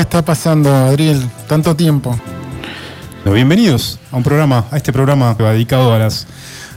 ¿Qué 0.00 0.04
está 0.04 0.24
pasando, 0.24 0.74
Adriel? 0.74 1.20
Tanto 1.46 1.76
tiempo. 1.76 2.18
bienvenidos 3.26 3.98
a 4.10 4.16
un 4.16 4.22
programa, 4.22 4.64
a 4.70 4.78
este 4.78 4.94
programa 4.94 5.36
que 5.36 5.42
va 5.42 5.52
dedicado 5.52 5.92
a 5.92 5.98
las 5.98 6.26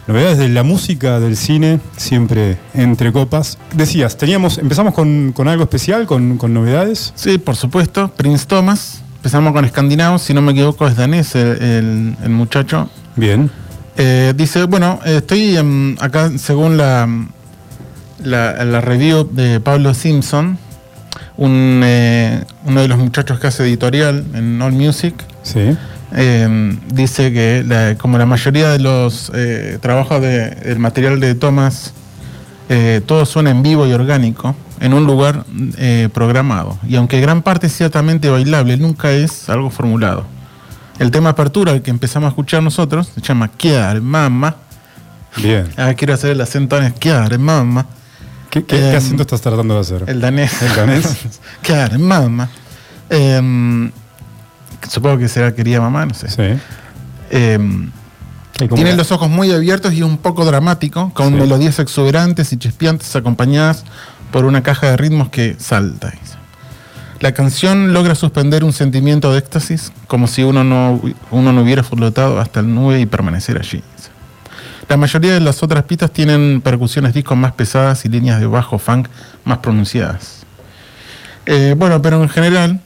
novedades 0.07 0.39
de 0.39 0.49
la 0.49 0.63
música, 0.63 1.21
del 1.21 1.37
cine, 1.37 1.79
siempre 1.95 2.57
entre 2.73 3.13
copas. 3.13 3.57
Decías, 3.73 4.17
teníamos, 4.17 4.57
empezamos 4.57 4.93
con, 4.93 5.33
algo 5.47 5.63
especial, 5.63 6.05
con, 6.05 6.37
novedades. 6.37 7.13
Sí, 7.15 7.37
por 7.37 7.55
supuesto, 7.55 8.09
Prince 8.09 8.45
Thomas. 8.45 9.01
Empezamos 9.15 9.53
con 9.53 9.63
Escandinavos, 9.63 10.21
si 10.21 10.33
no 10.33 10.41
me 10.41 10.51
equivoco 10.51 10.85
es 10.85 10.97
danés 10.97 11.33
el, 11.35 12.17
muchacho. 12.27 12.89
Bien. 13.15 13.49
Eh, 13.95 14.33
dice, 14.35 14.65
bueno, 14.65 14.99
estoy 15.05 15.55
acá 16.01 16.29
según 16.37 16.75
la, 16.75 17.07
la, 18.21 18.81
review 18.81 19.29
de 19.31 19.61
Pablo 19.61 19.93
Simpson, 19.93 20.57
un, 21.37 21.81
eh, 21.83 22.43
uno 22.65 22.81
de 22.81 22.87
los 22.87 22.97
muchachos 22.97 23.39
que 23.39 23.47
hace 23.47 23.63
editorial 23.63 24.25
en 24.33 24.61
All 24.61 24.73
Music. 24.73 25.15
Sí. 25.43 25.75
Eh, 26.15 26.77
dice 26.93 27.33
que 27.33 27.95
como 27.99 28.17
la 28.17 28.25
mayoría 28.25 28.69
de 28.69 28.79
los 28.79 29.31
trabajos 29.81 30.21
del 30.21 30.79
material 30.79 31.19
de 31.19 31.35
Thomas, 31.35 31.93
todo 33.07 33.25
suena 33.25 33.49
en 33.49 33.63
vivo 33.63 33.87
y 33.87 33.93
orgánico 33.93 34.55
en 34.79 34.93
un 34.93 35.05
lugar 35.05 35.43
programado. 36.13 36.77
Y 36.87 36.97
aunque 36.97 37.19
gran 37.19 37.41
parte 37.41 37.65
es 37.67 37.75
ciertamente 37.75 38.29
bailable, 38.29 38.77
nunca 38.77 39.11
es 39.11 39.49
algo 39.49 39.71
formulado. 39.71 40.25
El 40.99 41.09
tema 41.09 41.29
apertura, 41.29 41.79
que 41.81 41.89
empezamos 41.89 42.27
a 42.27 42.29
escuchar 42.29 42.61
nosotros, 42.61 43.11
se 43.13 43.21
llama 43.21 43.47
Kiar 43.47 43.99
Mama. 43.99 44.55
Bien. 45.37 45.67
Ah, 45.75 45.93
quiero 45.95 46.13
hacer 46.13 46.31
el 46.31 46.41
acento 46.41 46.75
danés. 46.75 46.93
Kiar 46.93 47.39
Mama. 47.39 47.87
¿Qué, 48.53 48.63
qué, 48.63 48.95
acento 48.95 49.23
estás 49.23 49.41
tratando 49.41 49.73
de 49.73 49.79
hacer? 49.79 50.03
El 50.05 50.21
danés. 50.21 50.61
El 50.61 50.75
danés. 50.75 51.07
Kiar 51.63 51.97
Mama. 51.97 52.47
Em, 53.09 53.91
supongo 54.87 55.17
que 55.17 55.27
será 55.27 55.55
querida 55.55 55.81
mamá, 55.81 56.05
no 56.05 56.13
sé. 56.13 56.29
Sí. 56.29 56.61
Em, 57.31 57.89
tiene 58.75 58.95
los 58.95 59.11
ojos 59.11 59.27
muy 59.27 59.51
abiertos 59.51 59.93
y 59.93 60.03
un 60.03 60.19
poco 60.19 60.45
dramático, 60.45 61.11
con 61.15 61.33
melodías 61.33 61.79
exuberantes 61.79 62.53
y 62.53 62.57
chispeantes 62.57 63.15
acompañadas 63.15 63.85
por 64.31 64.45
una 64.45 64.61
caja 64.61 64.91
de 64.91 64.97
ritmos 64.97 65.29
que 65.29 65.55
salta. 65.57 66.13
La 67.21 67.31
canción 67.31 67.91
logra 67.91 68.13
suspender 68.13 68.63
un 68.63 68.71
sentimiento 68.71 69.31
de 69.31 69.39
éxtasis, 69.39 69.91
como 70.05 70.27
si 70.27 70.43
uno 70.43 70.63
no, 70.63 71.01
uno 71.31 71.53
no 71.53 71.61
hubiera 71.63 71.81
flotado 71.81 72.39
hasta 72.39 72.59
el 72.59 72.71
nube 72.71 72.99
y 72.99 73.07
permanecer 73.07 73.57
allí. 73.57 73.81
La 74.89 74.97
mayoría 74.97 75.33
de 75.33 75.39
las 75.39 75.63
otras 75.63 75.83
pistas 75.83 76.11
tienen 76.11 76.61
percusiones 76.61 77.13
discos 77.13 77.37
más 77.37 77.53
pesadas 77.53 78.05
y 78.05 78.09
líneas 78.09 78.39
de 78.39 78.47
bajo 78.47 78.77
funk 78.77 79.07
más 79.45 79.59
pronunciadas. 79.59 80.43
Eh, 81.45 81.75
bueno, 81.77 82.01
pero 82.01 82.21
en 82.21 82.29
general, 82.29 82.81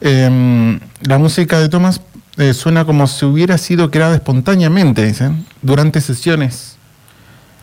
em, 0.00 0.80
la 1.02 1.18
música 1.18 1.58
de 1.58 1.68
Thomas 1.68 2.00
eh, 2.36 2.54
suena 2.54 2.84
como 2.84 3.06
si 3.06 3.24
hubiera 3.24 3.58
sido 3.58 3.90
creada 3.90 4.14
espontáneamente, 4.14 5.04
dicen, 5.04 5.44
durante 5.60 6.00
sesiones 6.00 6.76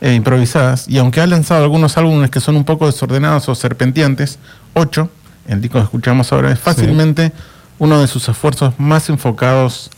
eh, 0.01 0.13
improvisadas, 0.13 0.89
y 0.89 0.97
aunque 0.97 1.21
ha 1.21 1.27
lanzado 1.27 1.63
algunos 1.63 1.97
álbumes 1.97 2.29
que 2.29 2.41
son 2.41 2.57
un 2.57 2.65
poco 2.65 2.85
desordenados 2.85 3.47
o 3.47 3.55
serpenteantes, 3.55 4.37
8, 4.73 5.09
el 5.47 5.61
disco 5.61 5.77
que 5.77 5.85
escuchamos 5.85 6.31
ahora, 6.33 6.51
es 6.51 6.59
fácilmente 6.59 7.31
uno 7.79 8.01
de 8.01 8.07
sus 8.07 8.27
esfuerzos 8.27 8.73
más 8.77 9.09
enfocados 9.09 9.89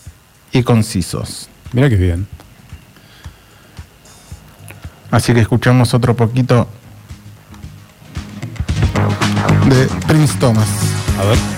y 0.51 0.63
concisos. 0.63 1.49
Mira 1.73 1.89
qué 1.89 1.95
bien. 1.95 2.27
Así 5.11 5.33
que 5.33 5.39
escuchamos 5.39 5.93
otro 5.93 6.15
poquito 6.15 6.67
de 9.69 9.87
Prince 10.07 10.37
Thomas. 10.39 10.67
A 11.19 11.25
ver. 11.25 11.56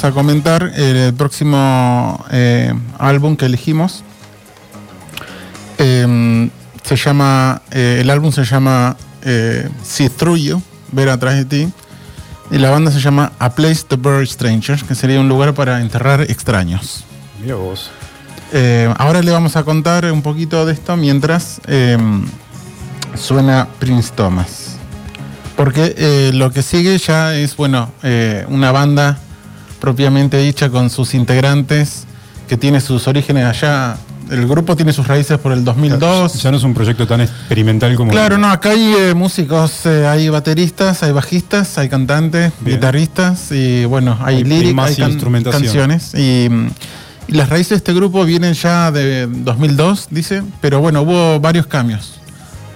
Vamos 0.00 0.16
a 0.16 0.18
comentar 0.18 0.72
el 0.76 1.12
próximo 1.12 2.24
eh, 2.30 2.72
álbum 2.98 3.36
que 3.36 3.44
elegimos. 3.44 4.02
Em, 5.76 6.48
se 6.82 6.96
llama, 6.96 7.60
eh, 7.70 7.98
el 8.00 8.08
álbum 8.08 8.32
se 8.32 8.44
llama 8.44 8.96
eh, 9.22 9.68
See 9.82 10.08
Through 10.08 10.38
You, 10.38 10.62
Ver 10.92 11.10
atrás 11.10 11.34
de 11.36 11.44
ti. 11.44 11.68
Y 12.50 12.56
la 12.56 12.70
banda 12.70 12.90
se 12.90 12.98
llama 12.98 13.32
A 13.38 13.50
Place 13.50 13.82
to 13.86 13.98
Bury 13.98 14.26
Strangers, 14.26 14.84
que 14.84 14.94
sería 14.94 15.20
un 15.20 15.28
lugar 15.28 15.52
para 15.52 15.82
enterrar 15.82 16.22
extraños. 16.22 17.04
Mira 17.42 17.56
vos. 17.56 17.90
ahora 18.96 19.20
le 19.20 19.30
vamos 19.32 19.56
a 19.56 19.64
contar 19.64 20.10
un 20.10 20.22
poquito 20.22 20.64
de 20.64 20.72
esto 20.72 20.96
mientras 20.96 21.60
em, 21.66 22.24
suena 23.16 23.68
Prince 23.78 24.12
Thomas. 24.16 24.78
Porque 25.56 25.94
eh, 25.98 26.30
lo 26.32 26.50
que 26.52 26.62
sigue 26.62 26.96
ya 26.96 27.34
es, 27.34 27.54
bueno, 27.54 27.92
eh, 28.02 28.46
una 28.48 28.72
banda 28.72 29.18
propiamente 29.80 30.38
dicha 30.38 30.70
con 30.70 30.90
sus 30.90 31.14
integrantes 31.14 32.04
que 32.48 32.56
tiene 32.56 32.80
sus 32.80 33.06
orígenes 33.08 33.44
allá. 33.44 33.96
El 34.30 34.46
grupo 34.46 34.76
tiene 34.76 34.92
sus 34.92 35.08
raíces 35.08 35.38
por 35.38 35.52
el 35.52 35.64
2002. 35.64 36.34
Ya 36.40 36.50
no 36.52 36.56
es 36.56 36.62
un 36.62 36.74
proyecto 36.74 37.06
tan 37.06 37.20
experimental 37.20 37.96
como... 37.96 38.12
Claro, 38.12 38.38
no, 38.38 38.48
acá 38.48 38.70
hay 38.70 38.94
eh, 38.96 39.14
músicos, 39.14 39.86
hay 39.86 40.28
bateristas, 40.28 41.02
hay 41.02 41.10
bajistas, 41.10 41.78
hay 41.78 41.88
cantantes, 41.88 42.52
guitarristas 42.64 43.50
y 43.50 43.84
bueno, 43.86 44.16
hay, 44.22 44.44
líricas, 44.44 44.98
hay, 44.98 45.42
canciones. 45.42 46.14
Y, 46.14 46.48
y 47.26 47.32
las 47.32 47.48
raíces 47.48 47.70
de 47.70 47.76
este 47.76 47.92
grupo 47.92 48.24
vienen 48.24 48.54
ya 48.54 48.92
de 48.92 49.26
2002, 49.26 50.08
dice, 50.10 50.42
pero 50.60 50.80
bueno, 50.80 51.02
hubo 51.02 51.40
varios 51.40 51.66
cambios. 51.66 52.20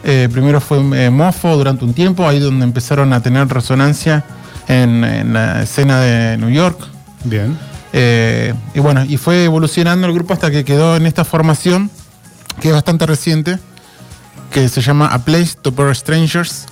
Eh, 0.04 0.28
primero 0.30 0.60
fue 0.60 0.78
eh, 0.78 1.10
Mofo 1.10 1.56
durante 1.56 1.84
un 1.84 1.94
tiempo, 1.94 2.28
ahí 2.28 2.38
donde 2.38 2.64
empezaron 2.64 3.12
a 3.14 3.20
tener 3.20 3.48
resonancia 3.48 4.22
en, 4.68 5.32
la 5.32 5.62
escena 5.62 5.98
de 6.00 6.36
New 6.36 6.50
York. 6.50 6.78
Bien. 7.24 7.58
Eh, 7.92 8.54
y 8.74 8.80
bueno, 8.80 9.04
y 9.04 9.16
fue 9.16 9.44
evolucionando 9.44 10.06
el 10.06 10.14
grupo 10.14 10.34
hasta 10.34 10.50
que 10.50 10.64
quedó 10.64 10.96
en 10.96 11.06
esta 11.06 11.24
formación, 11.24 11.90
que 12.60 12.68
es 12.68 12.74
bastante 12.74 13.06
reciente, 13.06 13.58
que 14.50 14.68
se 14.68 14.80
llama 14.80 15.06
A 15.08 15.24
Place 15.24 15.54
to 15.60 15.72
Bury 15.72 15.94
Strangers. 15.94 16.66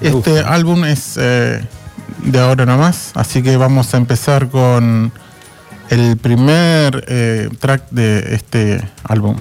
Este 0.00 0.40
álbum 0.40 0.84
es 0.84 1.14
de 1.14 2.40
ahora 2.40 2.64
nomás, 2.66 3.10
así 3.14 3.42
que 3.42 3.56
vamos 3.56 3.92
a 3.94 3.96
empezar 3.96 4.48
con 4.48 5.12
el 5.90 6.16
primer 6.16 7.56
track 7.58 7.90
de 7.90 8.34
este 8.34 8.80
álbum. 9.04 9.36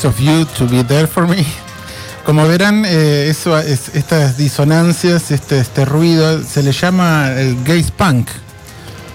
Nice 0.00 0.08
of 0.08 0.18
You 0.18 0.46
to 0.56 0.66
Be 0.66 0.82
There 0.82 1.06
for 1.06 1.28
Me. 1.28 1.44
Como 2.24 2.48
verán, 2.48 2.86
eh, 2.86 3.28
eso, 3.28 3.58
estas 3.58 4.38
disonancias, 4.38 5.30
este, 5.30 5.58
este 5.58 5.84
ruido, 5.84 6.42
se 6.42 6.62
le 6.62 6.72
llama 6.72 7.32
el 7.32 7.62
gaze 7.64 7.92
punk. 7.94 8.30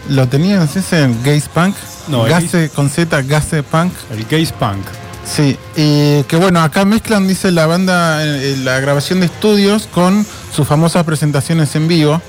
¿Lo 0.10 0.28
tenían 0.28 0.62
ese 0.62 1.10
gaze 1.24 1.50
punk? 1.52 1.76
No, 2.08 2.26
Gaze 2.26 2.70
con 2.70 2.92
Z, 2.92 3.20
gaze 3.24 3.64
punk. 3.64 3.94
El 4.12 4.26
gaze 4.26 4.54
punk. 4.60 4.86
Sí, 5.26 5.58
y 5.76 6.22
que 6.26 6.36
bueno, 6.36 6.62
acá 6.62 6.86
mezclan, 6.86 7.28
dice 7.28 7.52
la 7.52 7.66
banda, 7.66 8.24
eh, 8.24 8.56
la 8.64 8.80
grabación 8.80 9.22
de 9.22 9.26
estudios 9.26 9.88
con 9.88 10.24
sus 10.54 10.68
famosas 10.68 11.04
presentaciones 11.04 11.76
en 11.76 11.88
vivo. 11.88 12.22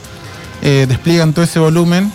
Eh, 0.63 0.87
despliegan 0.89 1.35
todo 1.35 1.45
ese 1.45 1.59
volumen, 1.59 2.11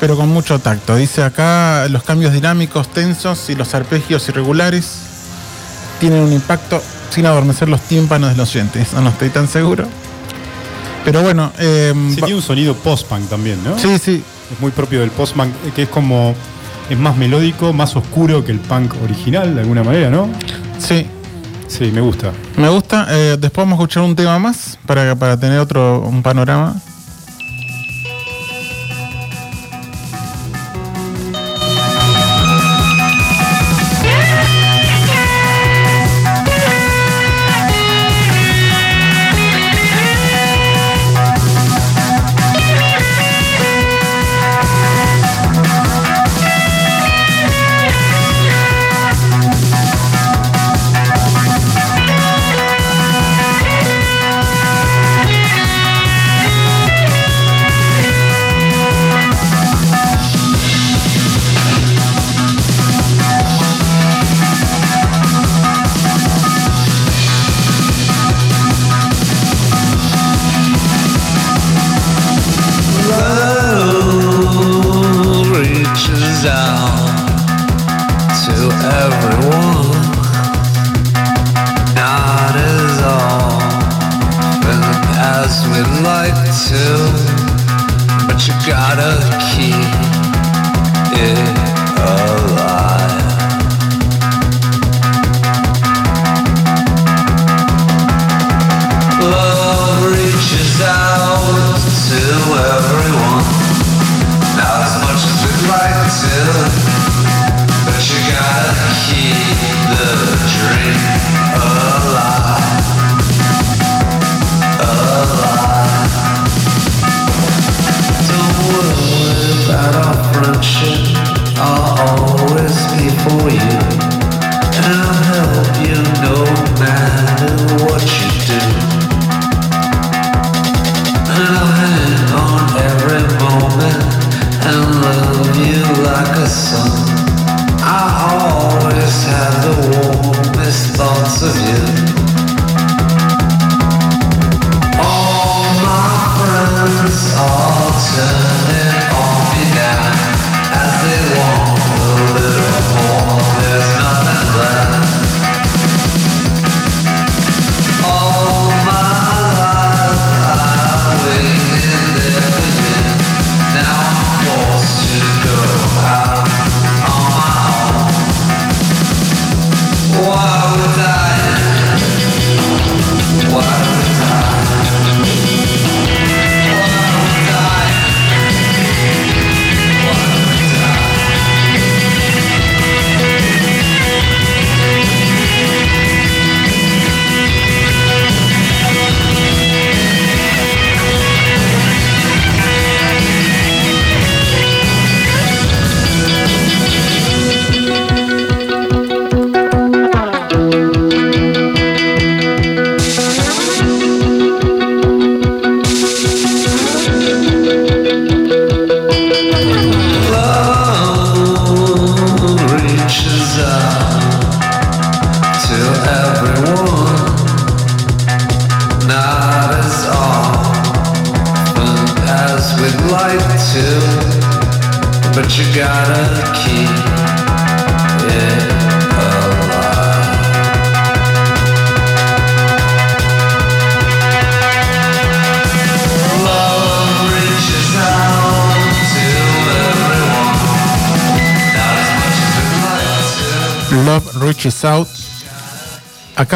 pero 0.00 0.16
con 0.16 0.30
mucho 0.30 0.58
tacto. 0.58 0.96
Dice 0.96 1.22
acá 1.22 1.86
los 1.90 2.02
cambios 2.02 2.32
dinámicos 2.32 2.88
tensos 2.88 3.50
y 3.50 3.54
los 3.54 3.74
arpegios 3.74 4.26
irregulares 4.30 5.05
tienen 5.98 6.22
un 6.22 6.32
impacto 6.32 6.82
sin 7.10 7.26
adormecer 7.26 7.68
los 7.68 7.80
tímpanos 7.82 8.30
de 8.30 8.36
los 8.36 8.54
oyentes. 8.54 8.92
No, 8.92 9.08
estoy 9.08 9.30
tan 9.30 9.48
seguro. 9.48 9.86
Pero 11.04 11.22
bueno. 11.22 11.52
Eh, 11.58 11.92
tiene 12.14 12.34
un 12.34 12.42
sonido 12.42 12.74
post-punk 12.74 13.28
también, 13.28 13.62
¿no? 13.64 13.78
Sí, 13.78 13.98
sí. 13.98 14.22
Es 14.52 14.60
muy 14.60 14.70
propio 14.70 15.00
del 15.00 15.10
post-punk, 15.10 15.52
que 15.74 15.82
es 15.82 15.88
como. 15.88 16.34
Es 16.90 16.98
más 16.98 17.16
melódico, 17.16 17.72
más 17.72 17.96
oscuro 17.96 18.44
que 18.44 18.52
el 18.52 18.60
punk 18.60 18.94
original, 19.02 19.54
de 19.54 19.60
alguna 19.62 19.82
manera, 19.82 20.08
¿no? 20.08 20.28
Sí. 20.78 21.06
Sí, 21.66 21.90
me 21.92 22.00
gusta. 22.00 22.32
Me 22.56 22.68
gusta. 22.68 23.06
Eh, 23.10 23.36
después 23.38 23.66
vamos 23.66 23.78
a 23.78 23.82
escuchar 23.82 24.04
un 24.04 24.14
tema 24.14 24.38
más 24.38 24.78
para, 24.86 25.16
para 25.16 25.36
tener 25.38 25.58
otro 25.58 26.00
un 26.00 26.22
panorama. 26.22 26.76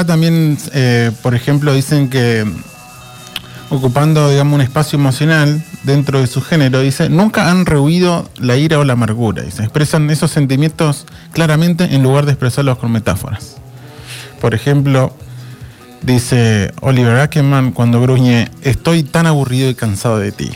También, 0.05 0.59
eh, 0.73 1.11
por 1.23 1.35
ejemplo, 1.35 1.73
dicen 1.75 2.09
que 2.09 2.45
ocupando, 3.71 4.29
digamos, 4.29 4.55
un 4.55 4.61
espacio 4.61 4.99
emocional 4.99 5.63
dentro 5.85 6.21
de 6.21 6.27
su 6.27 6.43
género, 6.43 6.81
dice, 6.81 7.09
nunca 7.09 7.51
han 7.51 7.67
rehuido 7.67 8.29
la 8.37 8.57
ira 8.57 8.79
o 8.79 8.85
la 8.85 8.95
amargura, 8.95 9.43
dice, 9.43 9.63
expresan 9.63 10.11
esos 10.11 10.31
sentimientos 10.31 11.07
claramente 11.33 11.95
en 11.95 12.03
lugar 12.03 12.27
de 12.27 12.33
expresarlos 12.33 12.79
con 12.79 12.91
metáforas. 12.91 13.57
Por 14.41 14.55
ejemplo, 14.55 15.15
dice 16.03 16.73
Oliver 16.81 17.21
Ackerman 17.21 17.71
cuando 17.73 18.01
gruñe, 18.01 18.51
estoy 18.63 19.05
tan 19.05 19.27
aburrido 19.27 19.71
y 19.71 19.75
cansado 19.75 20.19
de 20.19 20.33
ti, 20.33 20.51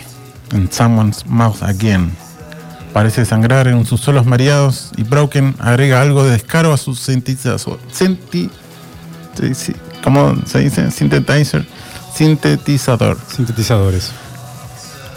en 0.53 0.71
Someone's 0.71 1.25
Mouth 1.27 1.63
Again. 1.63 2.11
parece 2.93 3.25
sangrar 3.25 3.67
en 3.67 3.85
sus 3.87 4.01
solos 4.01 4.25
mareados 4.25 4.93
y 4.97 5.03
Broken 5.03 5.57
agrega 5.59 6.01
algo 6.01 6.25
de 6.25 6.31
descaro 6.31 6.73
a 6.73 6.77
sus 6.77 7.01
sintetizador. 7.01 7.79
Senti, 9.37 9.75
¿Cómo 10.03 10.35
se 10.47 10.61
dice? 10.61 10.91
Synthetizer. 10.91 11.67
Sintetizador. 12.15 13.19
Sintetizadores. 13.35 14.11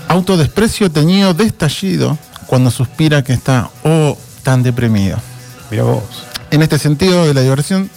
Autodesprecio 0.07 0.89
teñido 0.89 1.33
de 1.33 1.45
estallido 1.45 2.17
cuando 2.47 2.71
suspira 2.71 3.23
que 3.23 3.33
está 3.33 3.69
oh 3.83 4.17
tan 4.43 4.63
deprimido. 4.63 5.17
Mira 5.69 5.83
vos. 5.83 6.03
En 6.49 6.61
este 6.61 6.79
sentido 6.79 7.25
de 7.25 7.33
la 7.33 7.41
diversión 7.41 7.89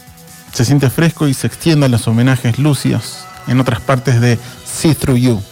se 0.53 0.65
siente 0.65 0.91
fresco 0.91 1.29
y 1.29 1.35
se 1.35 1.47
extienden 1.47 1.93
los 1.93 2.09
homenajes 2.09 2.59
lúcidos 2.59 3.19
en 3.47 3.61
otras 3.61 3.81
partes 3.81 4.21
de 4.21 4.39
See 4.65 4.95
Through 4.95 5.19
You. 5.19 5.43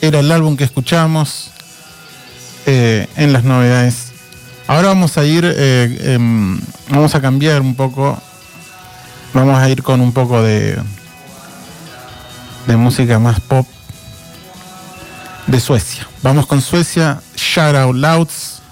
Era 0.00 0.20
el 0.20 0.32
álbum 0.32 0.56
que 0.56 0.64
escuchamos 0.64 1.50
eh, 2.66 3.06
en 3.16 3.32
las 3.32 3.44
novedades. 3.44 4.12
Ahora 4.66 4.88
vamos 4.88 5.16
a 5.18 5.24
ir, 5.24 5.44
eh, 5.46 6.14
em, 6.14 6.60
vamos 6.88 7.14
a 7.14 7.20
cambiar 7.20 7.60
un 7.60 7.76
poco, 7.76 8.20
vamos 9.36 9.58
a 9.58 9.68
ir 9.68 9.82
con 9.82 10.00
un 10.00 10.12
poco 10.12 10.42
de, 10.42 10.78
de 12.66 12.76
música 12.76 13.18
más 13.18 13.38
pop 13.40 13.66
de 15.46 15.60
Suecia. 15.60 16.08
Vamos 16.22 16.46
con 16.46 16.62
Suecia, 16.62 17.20
Shout 17.36 17.76
Out 17.76 17.96
Louds. 17.96 18.62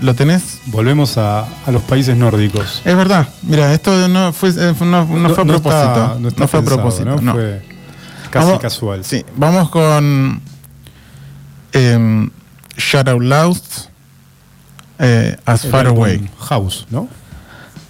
¿Lo 0.00 0.14
tenés? 0.14 0.60
Volvemos 0.66 1.16
a, 1.16 1.46
los 1.68 1.82
países 1.82 2.16
nórdicos. 2.16 2.82
Es 2.84 2.96
verdad. 2.96 3.28
Mira, 3.42 3.72
esto 3.72 4.08
no 4.08 4.32
fue, 4.32 4.50
eh, 4.50 4.74
no, 4.80 5.06
fue 5.32 5.44
a 5.44 5.46
propósito. 5.46 6.18
no, 6.18 6.48
fue 6.48 6.60
a 6.60 6.62
propósito. 6.64 7.20
No, 7.20 7.32
Fue 7.32 7.62
casi 8.30 8.58
casual. 8.58 9.04
Sí, 9.04 9.24
vamos 9.36 9.70
con 9.70 10.42
eh, 11.72 12.28
Shout 12.76 13.08
Out 13.08 13.22
Loud 13.22 13.58
eh, 14.98 15.36
As 15.44 15.66
Far 15.66 15.86
Away. 15.86 16.28
House, 16.40 16.86
¿no? 16.90 17.08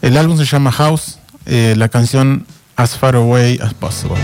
El 0.03 0.19
álbum 0.19 0.37
se 0.37 0.45
llama 0.45 0.71
House, 0.71 1.19
eh, 1.47 1.75
la 1.77 1.89
canción 1.89 2.47
As 2.77 2.97
Far 2.97 3.17
Away 3.17 3.59
As 3.63 3.75
Possible. 3.75 4.17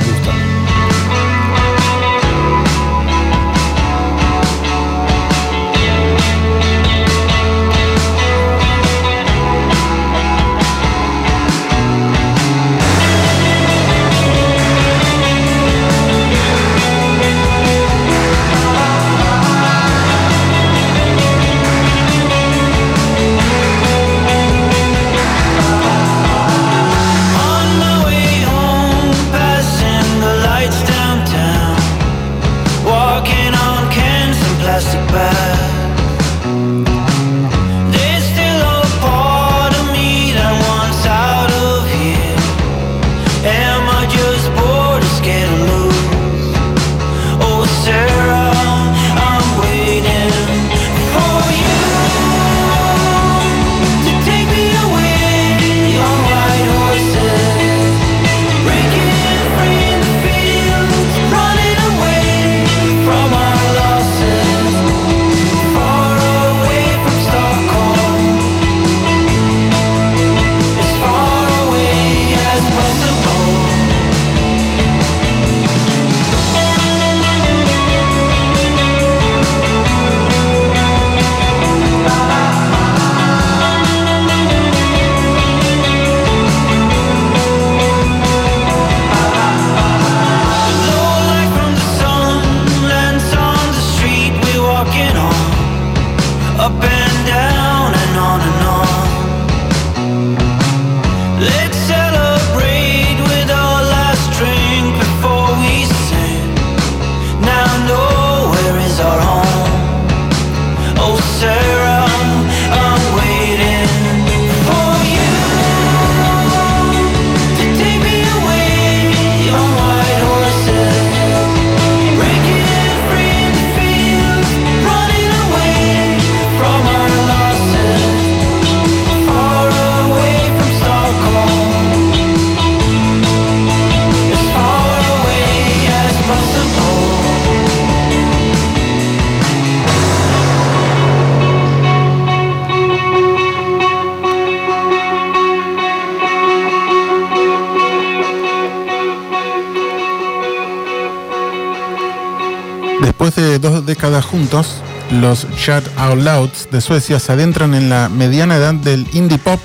Me 153.37 153.58
gusta. 153.58 154.22
juntos, 154.22 154.82
los 155.10 155.46
Shout 155.56 155.84
Out 155.96 156.18
Louds 156.18 156.68
de 156.70 156.80
Suecia 156.80 157.18
se 157.18 157.32
adentran 157.32 157.75
en 157.75 157.88
la 157.88 158.08
mediana 158.08 158.56
edad 158.56 158.75
del 158.75 159.06
indie 159.12 159.38
pop 159.38 159.60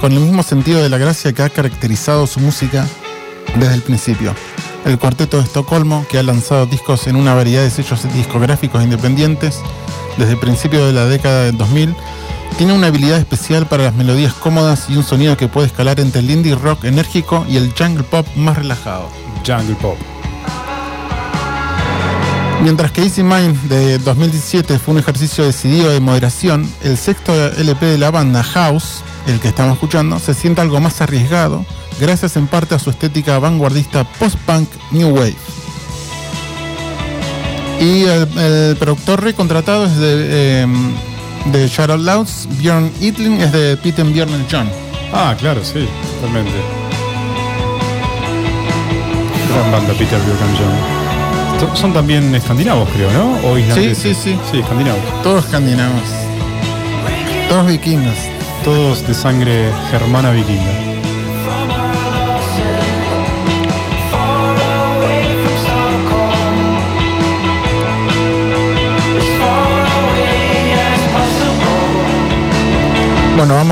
con 0.00 0.12
el 0.12 0.20
mismo 0.20 0.42
sentido 0.42 0.82
de 0.82 0.88
la 0.88 0.98
gracia 0.98 1.32
que 1.32 1.42
ha 1.42 1.48
caracterizado 1.48 2.26
su 2.26 2.40
música 2.40 2.86
desde 3.58 3.74
el 3.74 3.82
principio. 3.82 4.34
El 4.84 4.98
cuarteto 4.98 5.38
de 5.38 5.44
Estocolmo, 5.44 6.06
que 6.08 6.18
ha 6.18 6.22
lanzado 6.22 6.66
discos 6.66 7.06
en 7.06 7.16
una 7.16 7.34
variedad 7.34 7.62
de 7.62 7.70
sellos 7.70 8.02
discográficos 8.14 8.82
independientes 8.82 9.60
desde 10.16 10.32
el 10.32 10.38
principio 10.38 10.86
de 10.86 10.92
la 10.92 11.06
década 11.06 11.44
del 11.44 11.56
2000, 11.56 11.94
tiene 12.56 12.72
una 12.72 12.86
habilidad 12.86 13.18
especial 13.18 13.66
para 13.66 13.84
las 13.84 13.94
melodías 13.94 14.32
cómodas 14.34 14.88
y 14.88 14.96
un 14.96 15.02
sonido 15.02 15.36
que 15.36 15.48
puede 15.48 15.66
escalar 15.66 15.98
entre 15.98 16.20
el 16.20 16.30
indie 16.30 16.54
rock 16.54 16.84
enérgico 16.84 17.44
y 17.48 17.56
el 17.56 17.72
jungle 17.76 18.04
pop 18.04 18.26
más 18.36 18.56
relajado. 18.56 19.08
Jungle 19.44 19.74
pop. 19.76 19.98
Mientras 22.66 22.90
que 22.90 23.04
Easy 23.04 23.22
Mind 23.22 23.56
de 23.68 23.96
2017 24.00 24.80
fue 24.80 24.94
un 24.94 24.98
ejercicio 24.98 25.44
decidido 25.44 25.88
de 25.88 26.00
moderación, 26.00 26.68
el 26.82 26.98
sexto 26.98 27.32
LP 27.32 27.86
de 27.86 27.96
la 27.96 28.10
banda, 28.10 28.42
House, 28.42 29.04
el 29.28 29.38
que 29.38 29.46
estamos 29.46 29.74
escuchando, 29.74 30.18
se 30.18 30.34
siente 30.34 30.62
algo 30.62 30.80
más 30.80 31.00
arriesgado, 31.00 31.64
gracias 32.00 32.36
en 32.36 32.48
parte 32.48 32.74
a 32.74 32.80
su 32.80 32.90
estética 32.90 33.38
vanguardista 33.38 34.02
post-punk 34.18 34.68
New 34.90 35.10
Wave. 35.10 35.36
Y 37.78 38.02
el, 38.02 38.76
productor 38.78 39.22
recontratado 39.22 39.86
es 39.86 39.96
de, 39.98 40.64
eh, 40.64 40.66
de 41.52 41.68
Shadow 41.68 41.98
Louds, 41.98 42.48
Björn 42.58 42.90
Itling 43.00 43.42
es 43.42 43.52
de 43.52 43.76
Peter 43.76 44.04
Björn 44.04 44.44
John. 44.50 44.68
Ah, 45.12 45.36
claro, 45.38 45.64
sí, 45.64 45.86
totalmente. 46.16 46.50
Gran 49.52 49.70
banda 49.70 49.94
Peter 49.94 50.18
Björn 50.18 50.56
John. 50.58 50.95
Son 51.74 51.92
también 51.92 52.34
escandinavos, 52.34 52.88
creo, 52.90 53.10
¿no? 53.12 53.48
O 53.48 53.58
islandeses. 53.58 53.98
Sí, 53.98 54.14
sí, 54.14 54.34
sí. 54.34 54.38
Sí, 54.50 54.58
escandinavos. 54.58 55.00
Todos 55.22 55.44
escandinavos. 55.44 56.02
Todos 57.48 57.66
vikingos. 57.66 58.16
Todos 58.64 59.06
de 59.06 59.14
sangre 59.14 59.70
germana 59.90 60.30
vikinga. 60.30 60.86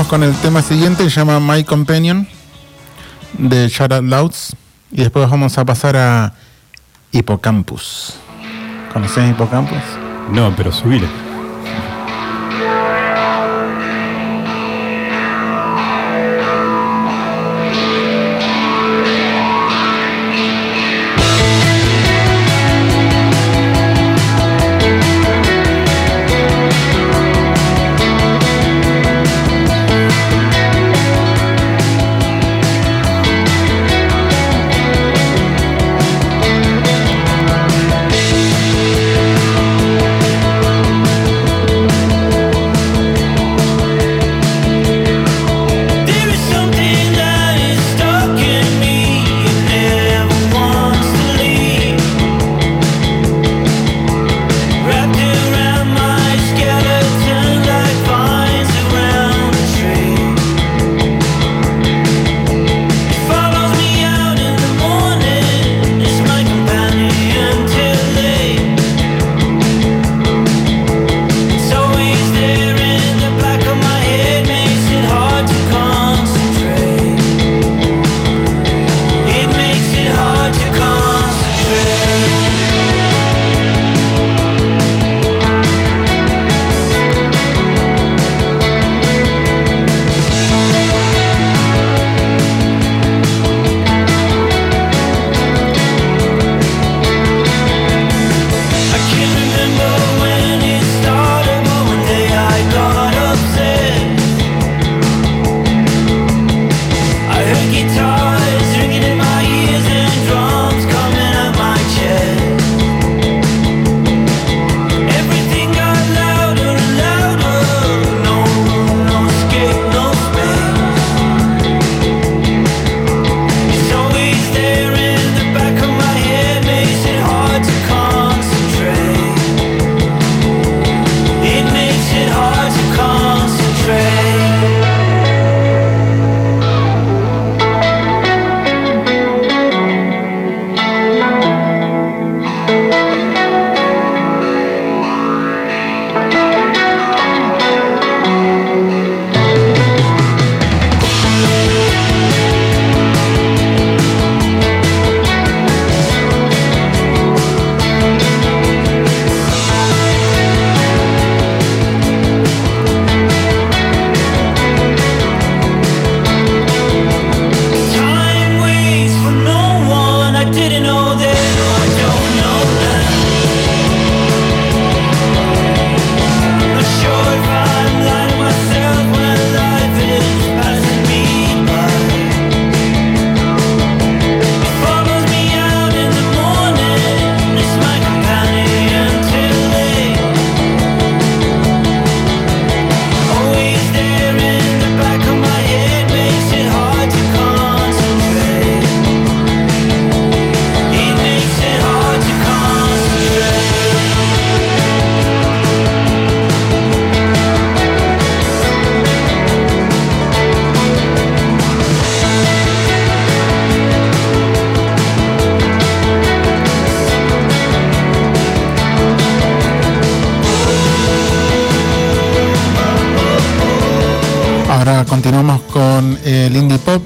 con 0.03 0.23
el 0.23 0.35
tema 0.35 0.61
siguiente, 0.61 1.03
se 1.03 1.09
llama 1.09 1.39
My 1.39 1.63
Companion 1.63 2.27
de 3.37 3.67
Shout 3.69 4.03
Louds. 4.03 4.55
Y 4.91 4.97
después 4.97 5.29
vamos 5.29 5.57
a 5.57 5.65
pasar 5.65 5.95
a 5.95 6.33
Hippocampus. 7.15 8.17
¿Conocen 8.91 9.29
Hippocampus? 9.29 9.79
No, 10.33 10.53
pero 10.53 10.69
subile. 10.69 11.07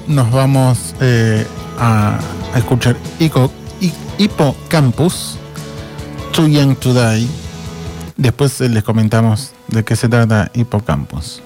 Nos 0.08 0.30
vamos 0.30 0.94
eh, 0.98 1.46
a, 1.78 2.18
escuchar 2.56 2.96
Hipo, 4.16 4.56
Campus, 4.68 5.36
Too 6.32 6.48
Young 6.48 6.74
to 6.76 6.94
Die. 6.94 7.28
Después 8.16 8.58
les 8.60 8.82
comentamos 8.82 9.52
de 9.68 9.84
qué 9.84 9.94
se 9.94 10.08
trata 10.08 10.50
Campus. 10.86 11.42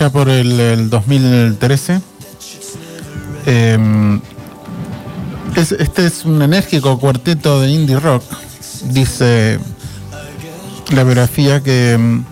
Allá 0.00 0.10
por 0.10 0.28
el, 0.28 0.90
2013. 0.90 2.00
Em, 3.46 4.20
este 5.56 6.06
es 6.06 6.24
un 6.24 6.42
enérgico 6.42 6.98
cuarteto 6.98 7.60
de 7.60 7.70
indie 7.70 8.00
rock, 8.00 8.24
dice 8.86 9.60
la 10.90 11.04
biografía 11.04 11.62
que 11.62 11.92
em, 11.92 12.24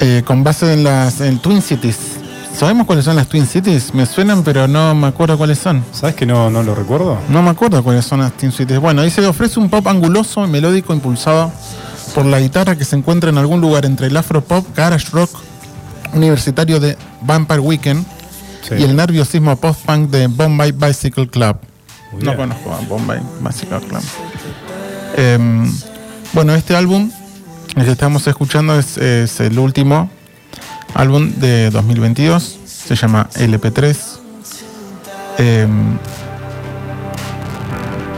eh, 0.00 0.22
con 0.26 0.44
base 0.44 0.72
en 0.74 0.84
las 0.84 1.20
en 1.20 1.38
Twin 1.38 1.62
Cities. 1.62 1.96
¿Sabemos 2.54 2.86
cuáles 2.86 3.04
son 3.04 3.16
las 3.16 3.28
Twin 3.28 3.46
Cities? 3.46 3.94
Me 3.94 4.04
suenan, 4.04 4.42
pero 4.42 4.68
no 4.68 4.94
me 4.94 5.06
acuerdo 5.06 5.38
cuáles 5.38 5.58
son. 5.58 5.84
¿Sabes 5.92 6.16
que 6.16 6.26
no, 6.26 6.50
no 6.50 6.62
lo 6.62 6.74
recuerdo? 6.74 7.18
No 7.28 7.42
me 7.42 7.50
acuerdo 7.50 7.82
cuáles 7.82 8.04
son 8.04 8.20
las 8.20 8.32
Twin 8.36 8.52
Cities. 8.52 8.78
Bueno, 8.78 9.08
se 9.08 9.26
ofrece 9.26 9.58
un 9.58 9.70
pop 9.70 9.86
anguloso 9.86 10.44
y 10.44 10.48
melódico 10.48 10.92
impulsado 10.92 11.50
por 12.14 12.26
la 12.26 12.40
guitarra 12.40 12.76
que 12.76 12.84
se 12.84 12.96
encuentra 12.96 13.30
en 13.30 13.38
algún 13.38 13.60
lugar 13.60 13.84
entre 13.86 14.08
el 14.08 14.16
afro 14.16 14.42
pop, 14.42 14.66
garage 14.74 15.08
rock 15.12 15.45
universitario 16.16 16.80
de 16.80 16.96
Vampire 17.22 17.60
Weekend 17.60 18.04
y 18.70 18.82
el 18.82 18.96
nerviosismo 18.96 19.56
post-punk 19.56 20.10
de 20.10 20.26
Bombay 20.26 20.72
Bicycle 20.72 21.28
Club. 21.28 21.56
no 22.20 22.36
conozco 22.36 22.72
a 22.72 22.80
Bombay 22.88 23.20
Bicycle 23.40 23.80
Club. 23.80 24.02
Em, 25.16 25.72
bueno, 26.32 26.54
este 26.54 26.74
álbum, 26.74 27.10
el 27.76 27.84
que 27.84 27.92
estamos 27.92 28.26
escuchando, 28.26 28.78
es, 28.78 29.40
el 29.40 29.58
último 29.58 30.10
álbum 30.94 31.32
de 31.36 31.70
2022. 31.70 32.58
Se 32.66 32.96
llama 32.96 33.28
LP3. 33.34 33.96
Em, 35.38 35.98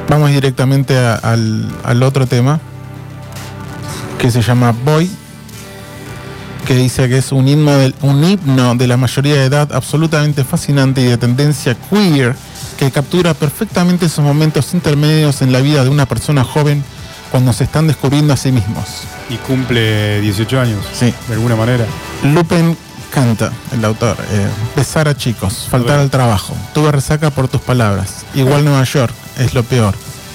vamos 0.08 0.30
directamente 0.30 0.96
al, 0.96 1.70
al 1.84 2.02
otro 2.02 2.26
tema 2.26 2.61
que 4.18 4.30
se 4.30 4.42
llama 4.42 4.72
Boy 4.84 5.11
que 6.68 6.74
dice 6.74 7.09
que 7.09 7.16
es 7.16 7.33
un 7.33 7.48
himno, 7.48 7.78
de, 7.78 7.94
un 8.02 8.22
himno 8.22 8.74
de 8.74 8.87
la 8.87 8.98
mayoría 8.98 9.37
de 9.37 9.44
edad 9.46 9.72
absolutamente 9.72 10.44
fascinante 10.44 11.00
y 11.00 11.04
de 11.04 11.16
tendencia 11.16 11.74
queer 11.88 12.37
que 12.78 12.90
captura 12.90 13.33
perfectamente 13.33 14.04
esos 14.04 14.22
momentos 14.22 14.74
intermedios 14.74 15.40
en 15.40 15.50
la 15.50 15.61
vida 15.61 15.83
de 15.83 15.88
una 15.88 16.04
persona 16.04 16.44
joven 16.44 16.85
cuando 17.31 17.54
se 17.54 17.64
están 17.64 17.87
descubriendo 17.87 18.35
a 18.35 18.37
sí 18.37 18.52
mismos. 18.52 18.85
Y 19.31 19.37
cumple 19.37 20.20
18 20.20 20.61
años. 20.61 20.85
Sí. 20.92 21.14
De 21.28 21.35
alguna 21.37 21.57
manera. 21.57 21.87
Lupen 22.22 22.76
canta, 23.14 23.50
el 23.72 23.83
autor. 23.87 24.18
Eh, 24.31 24.46
besar 24.76 25.09
a 25.09 25.16
chicos, 25.16 25.68
faltar 25.70 25.98
al 26.00 26.11
trabajo. 26.11 26.54
Tuve 26.74 26.92
resaca 26.92 27.31
por 27.31 27.48
tus 27.48 27.62
palabras. 27.62 28.26
Igual 28.35 28.66
Nueva 28.66 28.85
York 28.85 29.14
es 29.38 29.54
lo 29.54 29.62
peor. 29.62 29.94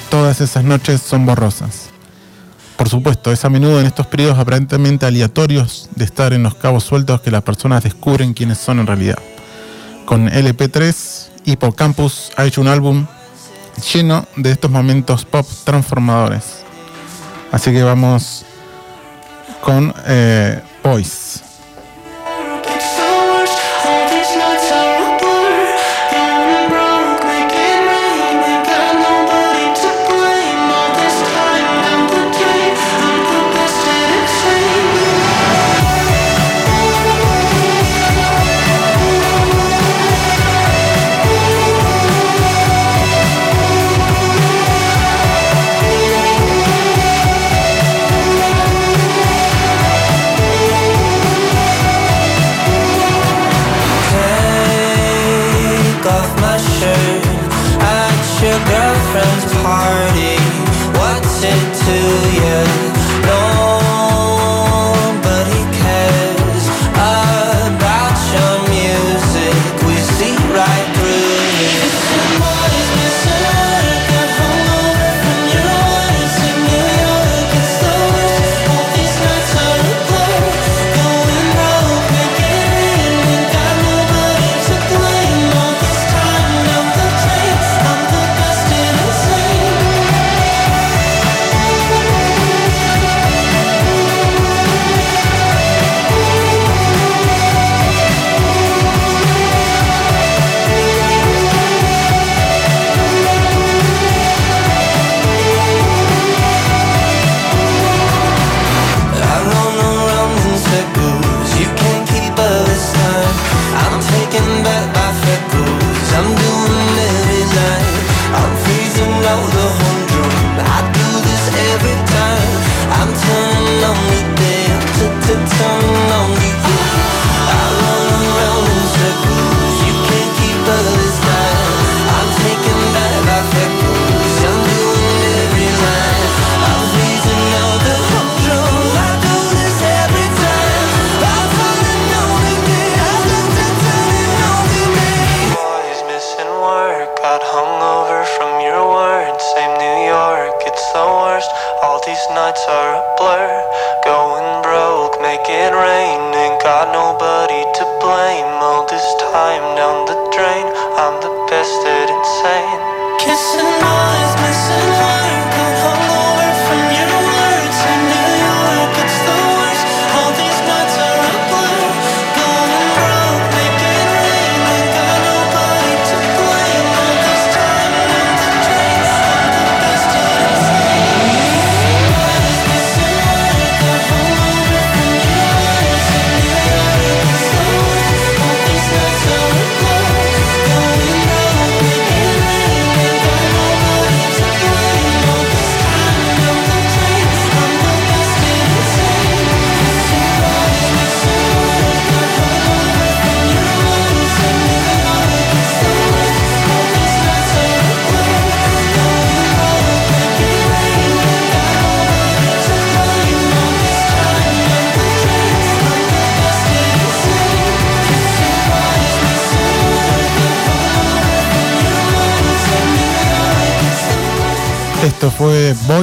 Todas 0.10 0.41
esas 0.41 0.63
noches 0.63 1.00
son 1.00 1.28
borrosas. 1.28 1.89
Por 2.76 2.89
supuesto, 2.89 3.32
es 3.32 3.46
a 3.46 3.50
menudo 3.50 3.80
en 3.80 3.86
estos 3.86 4.08
periodos 4.08 4.39
aparentemente 4.39 5.06
aleatorios 5.06 5.83
estar 6.04 6.34
en 6.34 6.44
los 6.44 6.56
cabos 6.56 6.84
sueltos 6.84 7.22
que 7.22 7.32
las 7.32 7.44
personas 7.44 7.84
descubren 7.84 8.34
quiénes 8.34 8.58
son 8.58 8.80
en 8.80 8.88
realidad. 8.88 9.20
Con 10.06 10.30
LP3, 10.30 11.30
Hippocampus 11.46 12.32
ha 12.36 12.46
hecho 12.46 12.62
un 12.62 12.68
álbum 12.68 13.06
lleno 13.94 14.26
de 14.36 14.52
estos 14.52 14.72
momentos 14.72 15.26
pop 15.26 15.48
transformadores. 15.63 16.63
Así 17.52 17.72
que 17.72 17.84
vamos 17.84 18.46
con 19.62 19.94
eh, 20.06 20.62
Voice. 20.84 21.42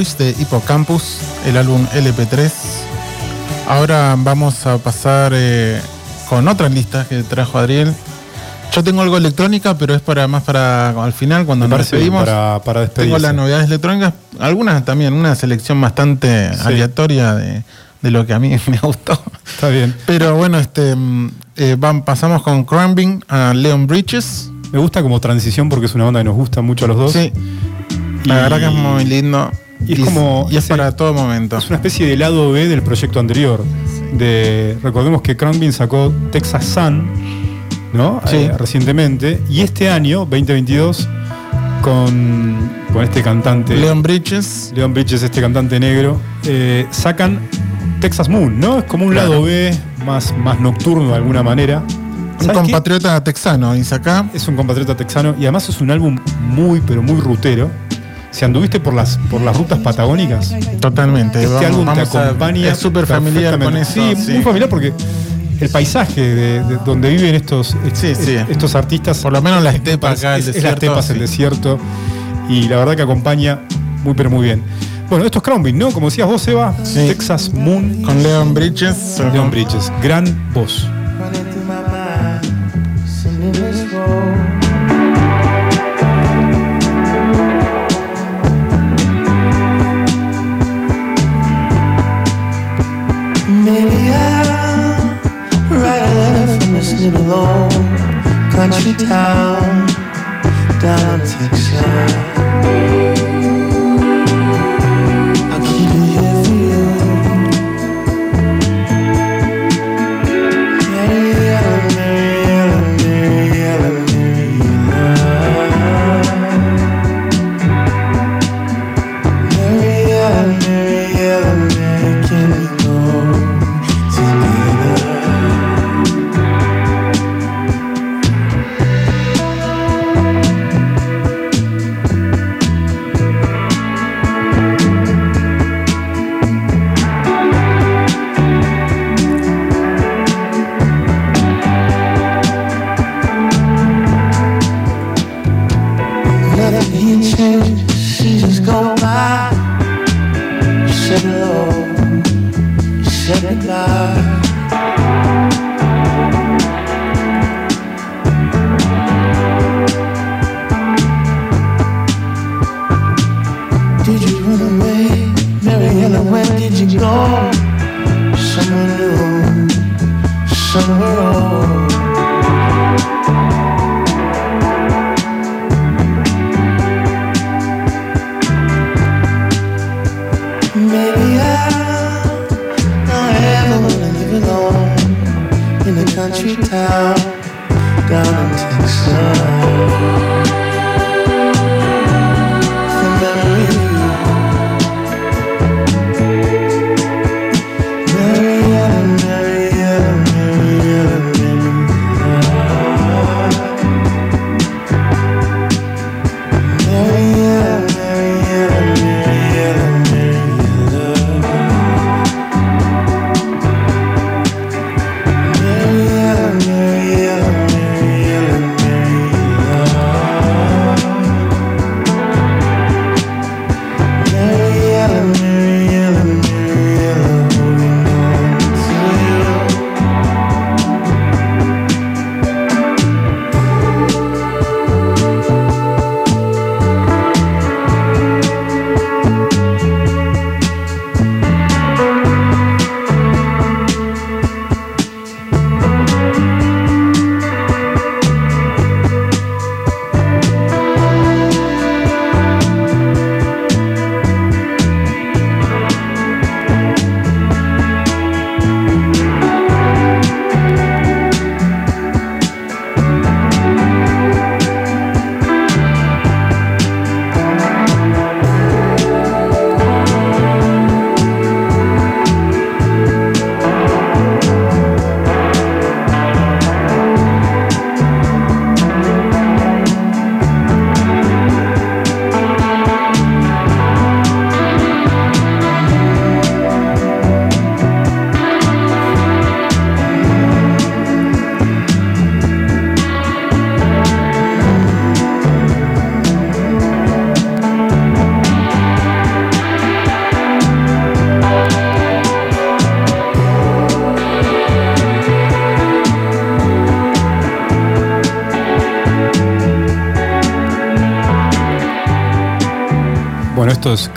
De 0.00 0.34
Hippocampus, 0.38 1.18
el 1.44 1.58
álbum 1.58 1.86
LP3. 1.92 2.50
Ahora 3.68 4.16
vamos 4.16 4.66
a 4.66 4.78
pasar 4.78 5.32
eh, 5.34 5.78
con 6.26 6.48
otra 6.48 6.70
lista 6.70 7.04
que 7.06 7.22
trajo 7.22 7.58
Adriel. 7.58 7.92
Yo 8.72 8.82
tengo 8.82 9.02
algo 9.02 9.18
electrónica, 9.18 9.76
pero 9.76 9.94
es 9.94 10.00
para 10.00 10.26
más 10.26 10.42
para 10.42 10.88
al 11.04 11.12
final, 11.12 11.44
cuando 11.44 11.68
nos 11.68 11.80
despedimos. 11.80 12.24
Para, 12.24 12.62
para 12.64 12.88
tengo 12.88 13.18
las 13.18 13.34
novedades 13.34 13.66
electrónicas, 13.66 14.14
algunas 14.38 14.82
también, 14.86 15.12
una 15.12 15.34
selección 15.34 15.78
bastante 15.78 16.50
aleatoria 16.64 17.34
de, 17.34 17.62
lo 18.10 18.24
que 18.24 18.32
a 18.32 18.38
mí 18.38 18.56
me 18.68 18.78
gustó. 18.78 19.22
Está 19.46 19.68
bien. 19.68 19.94
Pero 20.06 20.34
bueno, 20.34 20.58
este 20.58 20.96
mm, 20.96 21.30
eh, 21.56 21.76
pasamos 22.06 22.42
con 22.42 22.64
Crumbing 22.64 23.22
a 23.28 23.52
Leon 23.52 23.86
Bridges. 23.86 24.50
Me 24.72 24.78
gusta 24.78 25.02
como 25.02 25.20
transición 25.20 25.68
porque 25.68 25.84
es 25.84 25.94
una 25.94 26.04
banda 26.04 26.20
que 26.20 26.24
nos 26.24 26.36
gusta 26.36 26.62
mucho 26.62 26.86
a 26.86 26.88
los 26.88 26.96
dos. 26.96 27.12
Sí. 27.12 27.30
La 28.24 28.36
verdad 28.36 28.58
que 28.60 28.66
es 28.66 28.72
muy 28.72 29.04
lindo. 29.04 29.50
Y, 29.86 29.94
es 29.94 30.00
como. 30.00 30.46
Y 30.50 30.56
es 30.56 30.66
para 30.66 30.94
todo 30.94 31.12
momento. 31.12 31.56
Es 31.56 31.66
una 31.68 31.76
especie 31.76 32.06
de 32.06 32.16
lado 32.16 32.52
B 32.52 32.68
del 32.68 32.82
proyecto 32.82 33.20
anterior. 33.20 33.64
De, 34.12 34.76
recordemos 34.82 35.22
que 35.22 35.36
Crumbing 35.36 35.72
sacó 35.72 36.12
Texas 36.32 36.64
Sun, 36.64 37.08
¿no? 37.92 38.20
Sí. 38.26 38.36
Eh, 38.36 38.52
recientemente. 38.56 39.40
Y 39.48 39.60
este 39.60 39.88
año, 39.90 40.20
2022, 40.20 41.08
con, 41.82 42.70
con 42.92 43.04
este 43.04 43.22
cantante. 43.22 43.76
Leon 43.76 44.02
Bridges. 44.02 44.72
Leon 44.74 44.92
Bridges, 44.92 45.22
este 45.22 45.40
cantante 45.40 45.78
negro. 45.80 46.20
Eh, 46.44 46.86
sacan 46.90 47.40
Texas 48.00 48.28
Moon, 48.28 48.58
¿no? 48.58 48.78
Es 48.78 48.84
como 48.84 49.06
un 49.06 49.14
lado 49.14 49.42
B 49.42 49.76
más, 50.04 50.34
más 50.36 50.60
nocturno 50.60 51.08
de 51.08 51.16
alguna 51.16 51.42
manera. 51.42 51.82
Un 52.40 52.48
compatriota 52.48 53.22
texano, 53.22 53.74
dice 53.74 53.94
acá. 53.94 54.28
Es 54.32 54.48
un 54.48 54.56
compatriota 54.56 54.96
texano 54.96 55.34
y 55.38 55.42
además 55.42 55.68
es 55.68 55.80
un 55.80 55.90
álbum 55.90 56.18
muy, 56.40 56.80
pero 56.80 57.02
muy 57.02 57.20
rutero. 57.20 57.70
Si 58.30 58.44
anduviste 58.44 58.80
por 58.80 58.94
las, 58.94 59.18
por 59.30 59.40
las 59.40 59.56
rutas 59.56 59.78
patagónicas. 59.80 60.54
Totalmente. 60.80 61.42
Este 61.42 61.66
álbum 61.66 61.86
te 61.92 62.00
acompaña. 62.00 62.72
es 62.72 62.78
súper 62.78 63.06
familiar 63.06 63.58
con 63.58 63.76
eso. 63.76 63.92
Sí, 63.92 64.32
muy 64.32 64.42
familiar 64.42 64.68
porque 64.68 64.92
el 65.60 65.68
paisaje 65.68 66.20
de, 66.20 66.60
donde 66.84 67.10
viven 67.10 67.34
estos, 67.34 67.76
estos 67.84 68.74
artistas. 68.74 69.18
Por 69.18 69.32
lo 69.32 69.42
menos 69.42 69.62
las 69.62 69.74
estepas 69.74 70.18
acá, 70.18 70.36
el 70.36 70.44
desierto, 70.44 70.68
las 70.68 70.74
estepas, 70.74 71.10
el 71.10 71.18
desierto. 71.18 71.78
Y 72.48 72.68
la 72.68 72.76
verdad 72.76 72.96
que 72.96 73.02
acompaña 73.02 73.60
muy, 74.04 74.14
pero 74.14 74.30
muy 74.30 74.44
bien. 74.44 74.62
Bueno, 75.08 75.24
esto 75.24 75.38
es 75.38 75.44
Crownbeat, 75.44 75.74
¿no? 75.74 75.90
Como 75.90 76.08
decías 76.08 76.28
vos, 76.28 76.46
Eva, 76.46 76.74
Texas 76.94 77.52
Moon. 77.52 78.02
Con 78.02 78.22
Leon 78.22 78.54
Bridges. 78.54 79.20
Leon 79.32 79.50
Bridges, 79.50 79.92
gran 80.02 80.52
voz. 80.54 80.88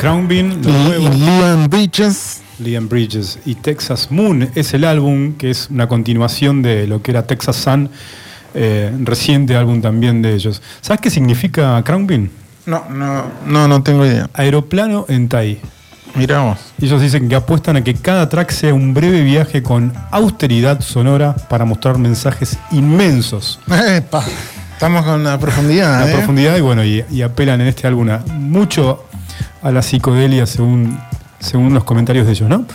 Crown 0.03 0.27
Bean, 0.27 0.61
lo 0.61 0.69
nuevo. 0.69 1.09
Liam 1.11 1.69
Bridges. 1.69 2.41
Liam 2.59 2.89
Bridges. 2.89 3.39
Y 3.45 3.55
Texas 3.55 4.11
Moon 4.11 4.49
es 4.53 4.73
el 4.73 4.83
álbum 4.83 5.35
que 5.35 5.49
es 5.49 5.69
una 5.69 5.87
continuación 5.87 6.61
de 6.61 6.87
lo 6.87 7.01
que 7.01 7.11
era 7.11 7.25
Texas 7.25 7.55
Sun, 7.55 7.89
eh, 8.53 8.91
reciente 8.99 9.55
álbum 9.55 9.81
también 9.81 10.21
de 10.21 10.33
ellos. 10.33 10.61
¿Sabes 10.81 10.99
qué 10.99 11.09
significa 11.09 11.81
Crown 11.85 12.05
Bean? 12.05 12.29
No, 12.65 12.83
no, 12.89 13.27
no, 13.47 13.69
no 13.69 13.81
tengo 13.81 14.05
idea. 14.05 14.29
Aeroplano 14.33 15.05
en 15.07 15.29
Thai. 15.29 15.61
Miramos. 16.15 16.59
Ellos 16.81 17.01
dicen 17.01 17.29
que 17.29 17.35
apuestan 17.35 17.77
a 17.77 17.83
que 17.85 17.93
cada 17.93 18.27
track 18.27 18.51
sea 18.51 18.73
un 18.73 18.93
breve 18.93 19.23
viaje 19.23 19.63
con 19.63 19.93
austeridad 20.11 20.81
sonora 20.81 21.33
para 21.33 21.63
mostrar 21.63 21.97
mensajes 21.97 22.59
inmensos. 22.71 23.57
Estamos 24.73 25.05
con 25.05 25.23
la 25.23 25.39
profundidad. 25.39 26.01
La 26.01 26.11
¿eh? 26.11 26.13
profundidad 26.13 26.57
y 26.57 26.59
bueno, 26.59 26.83
y, 26.83 27.21
apelan 27.21 27.61
en 27.61 27.67
este 27.67 27.87
álbum 27.87 28.09
mucho 28.33 29.05
a 29.63 29.71
la 29.71 29.81
psicodelia 29.81 30.45
según, 30.45 30.99
según 31.39 31.73
los 31.73 31.83
comentarios 31.83 32.25
de 32.25 32.33
ellos, 32.33 32.49
¿no? 32.49 32.65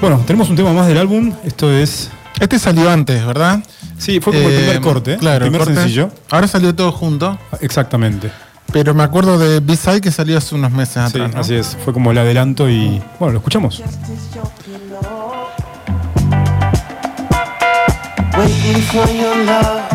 Bueno, 0.00 0.22
tenemos 0.26 0.50
un 0.50 0.56
tema 0.56 0.72
más 0.72 0.86
del 0.86 0.98
álbum. 0.98 1.32
Esto 1.44 1.72
es. 1.72 2.10
Este 2.38 2.58
salió 2.58 2.90
antes, 2.90 3.24
¿verdad? 3.24 3.60
Sí, 3.98 4.18
fue 4.20 4.32
como 4.32 4.48
el 4.48 4.56
primer 4.56 4.76
eh, 4.76 4.80
corte, 4.80 5.16
claro, 5.18 5.44
el 5.44 5.50
primer 5.50 5.66
sencillo. 5.66 6.10
Ahora 6.30 6.48
salió 6.48 6.74
todo 6.74 6.90
junto. 6.90 7.38
Exactamente. 7.60 8.30
Pero 8.72 8.94
me 8.94 9.02
acuerdo 9.02 9.38
de 9.38 9.60
B-Side 9.60 10.00
que 10.00 10.10
salió 10.10 10.38
hace 10.38 10.54
unos 10.54 10.70
meses 10.70 10.96
atrás. 10.98 11.32
Así 11.34 11.54
es, 11.54 11.76
fue 11.84 11.92
como 11.92 12.10
el 12.12 12.18
adelanto 12.18 12.68
y 12.68 13.02
bueno, 13.18 13.32
lo 13.32 13.38
escuchamos. 13.38 13.82
Waiting 18.38 18.82
for 18.84 19.06
your 19.12 19.36
love. 19.44 19.89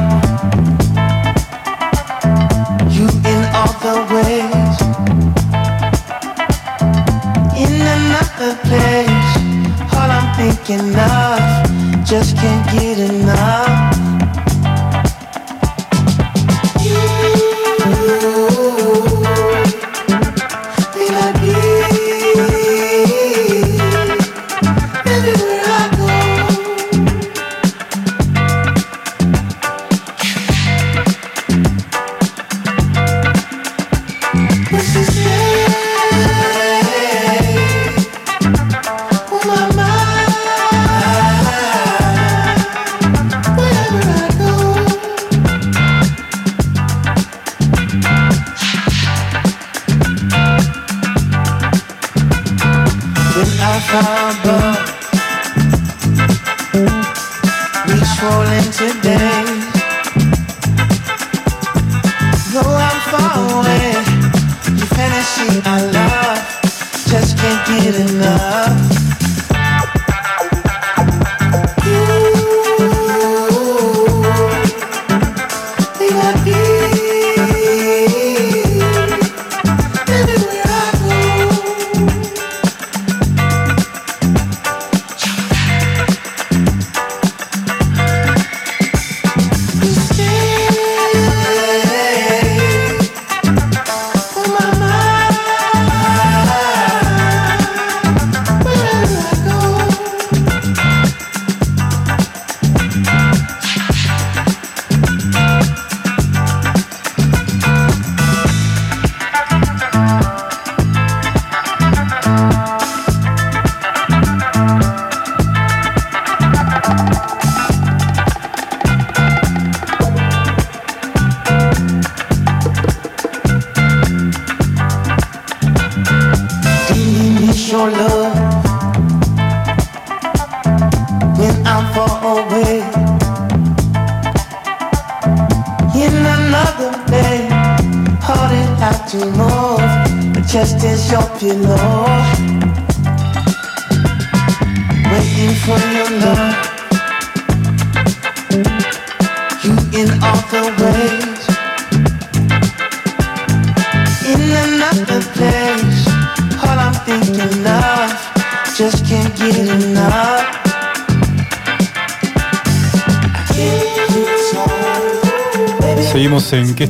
Can't 12.35 12.71
get 12.71 12.84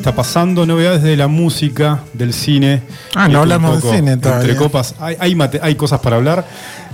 está 0.06 0.16
pasando, 0.16 0.68
novedades 0.68 1.02
de 1.02 1.18
la 1.18 1.28
música, 1.28 2.02
del 2.14 2.32
cine. 2.32 2.84
Ah, 3.16 3.28
no 3.28 3.40
hablamos 3.40 3.82
de 3.82 3.90
cine 3.90 4.18
todavía. 4.18 4.52
Entre 4.52 4.56
copas, 4.56 4.94
hay, 5.00 5.36
hay, 5.64 5.74
cosas 5.74 6.00
para 6.00 6.18
hablar. 6.18 6.46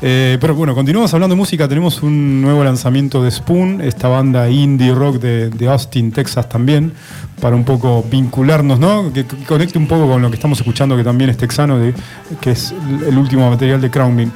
Eh, 0.01 0.37
pero 0.39 0.55
bueno, 0.55 0.73
continuamos 0.73 1.13
hablando 1.13 1.35
de 1.35 1.37
música. 1.37 1.67
Tenemos 1.67 2.03
un 2.03 2.41
nuevo 2.41 2.63
lanzamiento 2.63 3.21
de 3.21 3.29
Spoon, 3.29 3.81
esta 3.81 4.07
banda 4.07 4.49
indie 4.49 4.93
rock 4.93 5.17
de, 5.19 5.67
Austin, 5.67 6.13
Texas 6.13 6.47
también, 6.47 6.93
para 7.41 7.53
un 7.53 7.65
poco 7.65 8.05
vincularnos, 8.09 8.79
¿no? 8.79 9.11
Que, 9.11 9.25
conecte 9.25 9.77
un 9.77 9.87
poco 9.87 10.07
con 10.07 10.21
lo 10.21 10.29
que 10.29 10.35
estamos 10.35 10.57
escuchando, 10.59 10.95
que 10.95 11.03
también 11.03 11.31
es 11.31 11.35
texano, 11.35 11.79
de, 11.79 11.93
que 12.39 12.51
es 12.51 12.73
el 13.05 13.17
último 13.17 13.49
material 13.49 13.81
de 13.81 13.91
Crown 13.91 14.31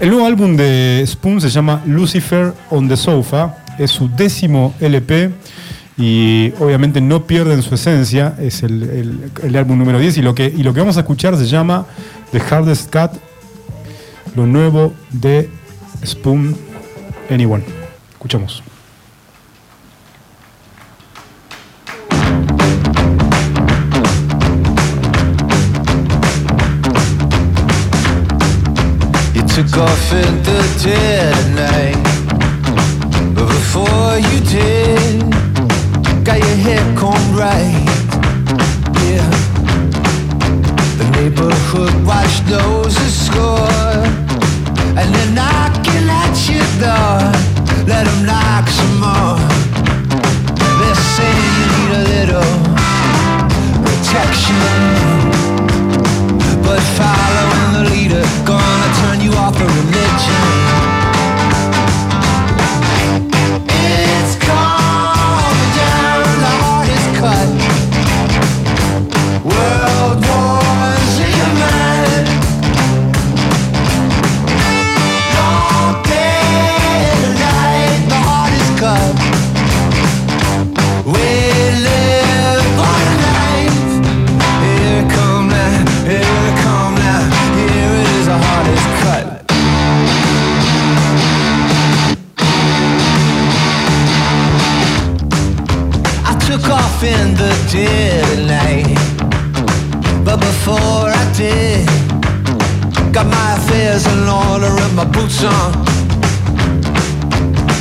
El 0.00 0.08
nuevo 0.10 0.26
álbum 0.26 0.56
de 0.56 1.04
Spoon 1.06 1.40
se 1.40 1.48
llama 1.48 1.80
Lucifer 1.86 2.52
on 2.70 2.88
the 2.88 2.96
Sofa, 2.96 3.58
es 3.78 3.92
su 3.92 4.08
décimo 4.08 4.74
LP 4.80 5.30
y 5.98 6.52
obviamente 6.58 7.00
no 7.00 7.26
pierden 7.26 7.62
su 7.62 7.74
esencia, 7.74 8.34
es 8.38 8.62
el, 8.62 9.30
álbum 9.56 9.78
número 9.78 9.98
10 9.98 10.18
y 10.18 10.22
lo, 10.22 10.34
que, 10.34 10.46
y 10.46 10.62
lo 10.62 10.74
que 10.74 10.80
vamos 10.80 10.96
a 10.96 11.00
escuchar 11.00 11.36
se 11.36 11.46
llama 11.46 11.86
The 12.32 12.40
Hardest 12.40 12.92
Cut, 12.92 13.12
lo 14.34 14.46
nuevo 14.46 14.92
de 15.10 15.48
Spoon 16.04 16.56
Anyone. 17.30 17.64
Escuchamos. 18.12 18.62
the 30.44 30.62
dead 30.82 31.46
of 33.38 33.48
got 36.26 36.40
your 36.40 36.56
hair 36.56 36.82
combed 36.96 37.36
right. 37.38 37.70
Yeah. 39.06 39.30
The 40.98 41.08
neighborhood 41.12 41.94
watch 42.04 42.40
those 42.50 42.98
who 42.98 43.08
score. 43.08 44.02
And 44.98 45.08
they're 45.14 45.34
knocking 45.38 46.06
at 46.10 46.34
your 46.50 46.66
door. 46.82 47.30
Let 47.86 48.06
them 48.08 48.26
knock 48.26 48.66
some 48.66 48.96
more. 49.06 49.38
They're 50.80 51.02
saying 51.14 51.50
you 51.58 51.66
need 51.76 51.90
a 51.94 52.04
little 52.14 52.52
protection. 53.86 54.58
But 56.66 56.82
following 56.98 57.70
the 57.76 57.84
leader, 57.94 58.24
gonna 58.44 58.90
turn 59.00 59.20
you 59.20 59.32
off 59.34 59.56
the 59.56 59.95
my 105.06 105.12
boots 105.12 105.44
on. 105.44 105.72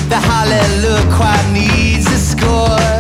The 0.10 0.18
hallelujah 0.18 1.16
quite 1.16 1.52
needs 1.54 2.08
a 2.08 2.18
score. 2.18 2.95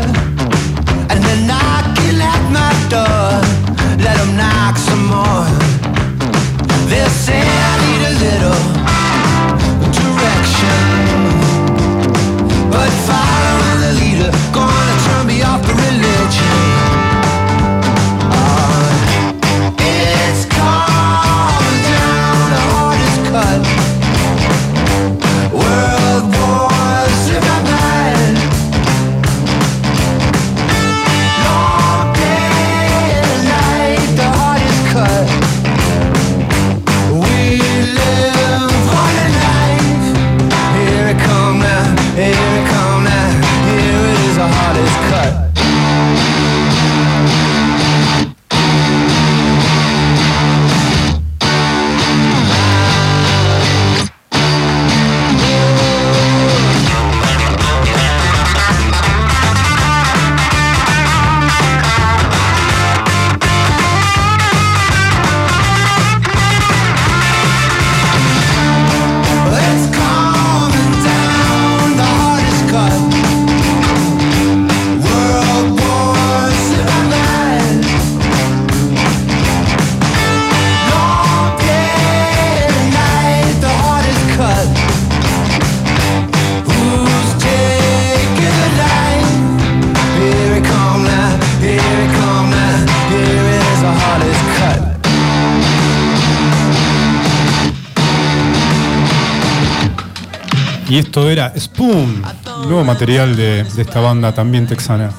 Y 100.95 100.99
esto 100.99 101.29
era 101.29 101.51
Spoon, 101.59 102.23
nuevo 102.67 102.85
material 102.85 103.35
de, 103.35 103.65
esta 103.77 103.99
banda 103.99 104.33
también 104.33 104.65
texana. 104.65 105.11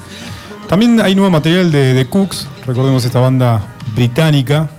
También 0.67 0.99
hay 0.99 1.13
nuevo 1.13 1.29
material 1.29 1.71
de 1.71 2.07
Cooks, 2.09 2.47
recordemos 2.65 3.05
esta 3.05 3.19
banda 3.19 3.61
británica. 3.93 4.71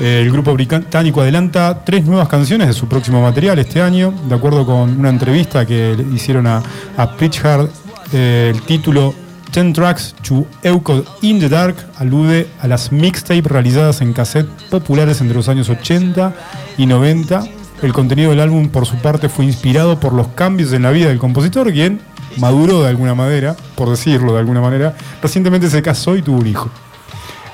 Eh, 0.00 0.20
el 0.22 0.30
grupo 0.30 0.54
británico 0.54 1.20
adelanta 1.20 1.82
tres 1.84 2.04
nuevas 2.04 2.28
canciones 2.28 2.68
de 2.68 2.74
su 2.74 2.86
próximo 2.86 3.20
material 3.22 3.58
este 3.58 3.82
año, 3.82 4.14
de 4.28 4.36
acuerdo 4.36 4.64
con 4.64 4.96
una 5.00 5.08
entrevista 5.08 5.66
que 5.66 5.96
le 5.96 6.04
hicieron 6.14 6.46
a, 6.46 6.62
a 6.96 7.10
Pritchard. 7.16 7.68
eh, 8.12 8.52
el 8.54 8.62
título 8.62 9.16
Ten 9.50 9.72
Tracks 9.72 10.14
to 10.22 10.46
Eucode 10.62 11.04
in 11.22 11.40
the 11.40 11.48
Dark 11.48 11.74
alude 11.98 12.46
a 12.60 12.68
las 12.68 12.92
mixtapes 12.92 13.50
realizadas 13.50 14.00
en 14.00 14.12
cassette 14.12 14.48
populares 14.70 15.20
entre 15.20 15.34
los 15.34 15.48
años 15.48 15.68
80 15.68 16.32
y 16.78 16.86
90. 16.86 17.63
El 17.84 17.92
contenido 17.92 18.30
del 18.30 18.40
álbum, 18.40 18.70
por 18.70 18.86
su 18.86 18.96
parte, 18.96 19.28
fue 19.28 19.44
inspirado 19.44 20.00
por 20.00 20.14
los 20.14 20.28
cambios 20.28 20.72
en 20.72 20.84
la 20.84 20.90
vida 20.90 21.08
del 21.08 21.18
compositor, 21.18 21.70
quien 21.70 22.00
maduró 22.38 22.82
de 22.82 22.88
alguna 22.88 23.14
manera, 23.14 23.56
por 23.74 23.90
decirlo 23.90 24.32
de 24.32 24.38
alguna 24.38 24.62
manera. 24.62 24.96
Recientemente 25.20 25.68
se 25.68 25.82
casó 25.82 26.16
y 26.16 26.22
tuvo 26.22 26.38
un 26.38 26.46
hijo. 26.46 26.70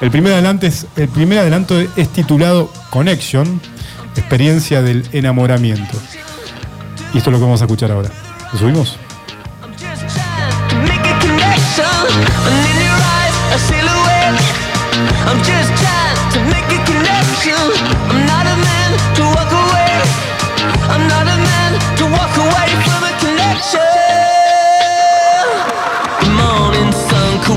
El 0.01 0.13
primer, 0.13 0.33
adelanto 0.35 0.69
es, 0.69 2.09
titulado 2.11 2.71
Connection, 2.91 3.61
experiencia 4.15 4.83
del 4.83 5.05
enamoramiento. 5.11 5.99
Y 7.13 7.19
esto 7.19 7.31
es 7.31 7.33
lo 7.33 7.39
que 7.39 7.45
vamos 7.45 7.61
a 7.61 7.65
escuchar 7.65 7.91
ahora. 7.91 8.11
¿Lo 8.53 8.59
subimos? 8.61 8.99
I'm 15.27 15.39
just 15.43 15.71
make 16.49 16.71
connection. 16.87 18.20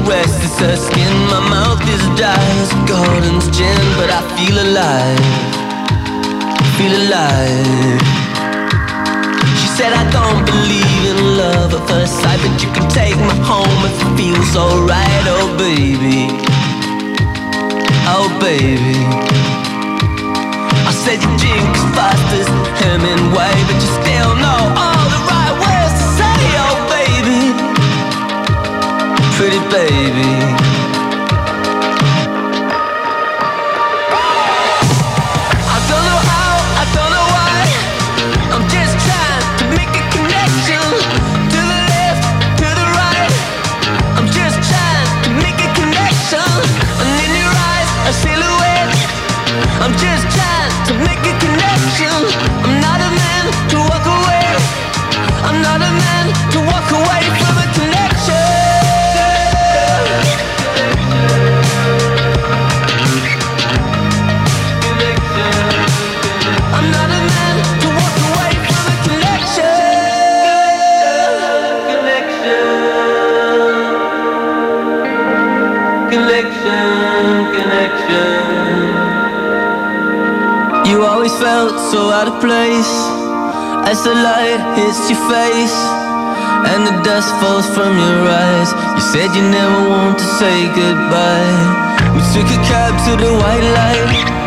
Caresses 0.06 0.60
her 0.60 0.76
skin. 0.76 1.14
My 1.28 1.40
mouth 1.50 1.82
is 1.88 2.04
dry 2.20 2.36
as 2.62 2.72
a 2.72 2.82
garden's 2.88 3.48
gin, 3.56 3.84
but 3.98 4.10
I 4.10 4.22
feel 4.36 4.58
alive. 4.68 5.26
Feel 6.78 6.96
alive. 7.08 8.02
She 9.60 9.68
said 9.78 9.94
I 9.94 10.06
don't 10.12 10.46
believe 10.46 11.04
in 11.12 11.38
love 11.38 11.74
at 11.74 11.88
first 11.88 12.14
sight 12.22 12.40
But 12.44 12.62
you 12.62 12.70
can 12.76 12.88
take 12.90 13.18
me 13.18 13.34
home 13.42 13.80
if 13.90 13.96
it 14.06 14.12
feels 14.18 14.56
alright 14.56 15.26
Oh 15.26 15.50
baby 15.58 16.30
Oh 18.06 18.30
baby 18.40 19.00
I 20.86 20.92
said 20.92 21.18
you 21.26 21.32
drink 21.42 21.70
as 21.74 21.86
fast 21.98 22.28
as 22.38 22.48
Hemingway 22.82 23.56
But 23.66 23.78
you 23.82 23.90
still 23.98 24.36
know 24.36 24.62
all 24.78 24.93
know 37.12 37.28
why. 37.36 37.68
I'm 38.56 38.64
just 38.72 38.96
trying 39.04 39.44
to 39.60 39.66
make 39.76 39.92
a 39.92 40.04
connection. 40.16 40.86
To 41.52 41.60
the 41.60 41.80
left, 41.92 42.24
to 42.60 42.68
the 42.72 42.88
right. 42.96 43.34
I'm 44.16 44.28
so 81.94 82.10
out 82.10 82.28
of 82.28 82.42
place 82.42 82.94
as 83.86 84.04
the 84.04 84.16
light 84.16 84.62
hits 84.74 85.12
your 85.12 85.22
face 85.30 85.78
and 86.74 86.88
the 86.90 86.96
dust 87.04 87.30
falls 87.40 87.70
from 87.76 87.94
your 87.96 88.22
eyes. 88.26 88.70
You 88.96 89.04
said 89.14 89.30
you 89.38 89.44
never 89.44 89.90
want 89.90 90.18
to 90.18 90.26
say 90.42 90.66
goodbye. 90.74 91.54
We 92.16 92.22
took 92.34 92.50
a 92.50 92.60
cab 92.66 92.94
to 93.06 93.12
the 93.24 93.32
white 93.38 93.68
light. 93.78 94.43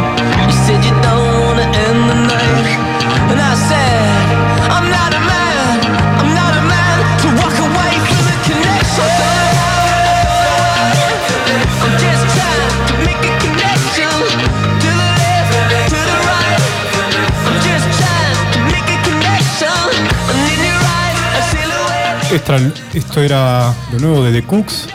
Esto 22.36 23.22
era 23.22 23.72
lo 23.92 23.98
nuevo 23.98 24.22
de 24.22 24.30
The 24.30 24.46
Cooks. 24.46 24.88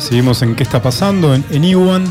Seguimos 0.00 0.42
en 0.42 0.56
qué 0.56 0.64
está 0.64 0.82
pasando 0.82 1.34
en, 1.34 1.44
en 1.50 1.62
Iwan. 1.62 2.04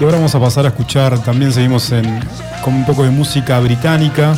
Y 0.00 0.04
ahora 0.04 0.18
vamos 0.18 0.36
a 0.36 0.40
pasar 0.40 0.64
a 0.66 0.68
escuchar, 0.68 1.18
también 1.24 1.52
seguimos 1.52 1.90
en, 1.90 2.20
con 2.62 2.74
un 2.74 2.86
poco 2.86 3.02
de 3.02 3.10
música 3.10 3.58
británica. 3.58 4.36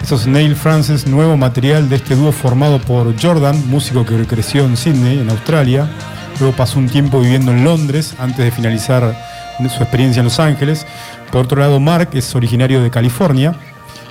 Eso 0.00 0.14
es 0.14 0.28
Neil 0.28 0.54
Francis, 0.54 1.08
nuevo 1.08 1.36
material 1.36 1.88
de 1.88 1.96
este 1.96 2.14
dúo 2.14 2.30
formado 2.30 2.78
por 2.78 3.20
Jordan, 3.20 3.68
músico 3.68 4.06
que 4.06 4.24
creció 4.26 4.64
en 4.64 4.76
Sydney, 4.76 5.18
en 5.18 5.30
Australia. 5.30 5.90
Luego 6.38 6.54
pasó 6.54 6.78
un 6.78 6.88
tiempo 6.88 7.20
viviendo 7.20 7.50
en 7.50 7.64
Londres 7.64 8.14
antes 8.18 8.44
de 8.44 8.52
finalizar 8.52 9.16
su 9.58 9.82
experiencia 9.82 10.20
en 10.20 10.26
Los 10.26 10.38
Ángeles. 10.38 10.86
Por 11.32 11.46
otro 11.46 11.60
lado, 11.60 11.80
Mark 11.80 12.10
es 12.12 12.32
originario 12.36 12.80
de 12.80 12.90
California, 12.90 13.56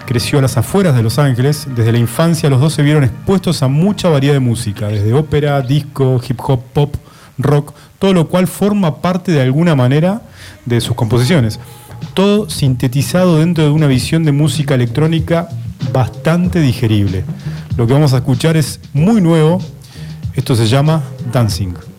creció 0.05 0.39
a 0.39 0.41
las 0.41 0.57
afueras 0.57 0.95
de 0.95 1.03
Los 1.03 1.19
Ángeles. 1.19 1.67
Desde 1.75 1.91
la 1.91 1.97
infancia 1.97 2.49
los 2.49 2.61
dos 2.61 2.73
se 2.73 2.83
vieron 2.83 3.03
expuestos 3.03 3.63
a 3.63 3.67
mucha 3.67 4.09
variedad 4.09 4.33
de 4.33 4.39
música, 4.39 4.87
desde 4.87 5.13
ópera, 5.13 5.61
disco, 5.61 6.21
hip 6.27 6.39
hop, 6.45 6.61
pop, 6.73 6.95
rock, 7.37 7.73
todo 7.99 8.13
lo 8.13 8.27
cual 8.27 8.47
forma 8.47 9.01
parte 9.01 9.31
de 9.31 9.41
alguna 9.41 9.75
manera 9.75 10.21
de 10.65 10.81
sus 10.81 10.95
composiciones. 10.95 11.59
Todo 12.13 12.49
sintetizado 12.49 13.39
dentro 13.39 13.63
de 13.63 13.69
una 13.69 13.87
visión 13.87 14.23
de 14.23 14.31
música 14.31 14.75
electrónica 14.75 15.47
bastante 15.91 16.59
digerible. 16.59 17.23
Lo 17.77 17.87
que 17.87 17.93
vamos 17.93 18.13
a 18.13 18.17
escuchar 18.17 18.57
es 18.57 18.79
muy 18.93 19.21
nuevo. 19.21 19.59
Esto 20.35 20.55
se 20.55 20.67
llama 20.67 21.03
Dancing. 21.31 21.92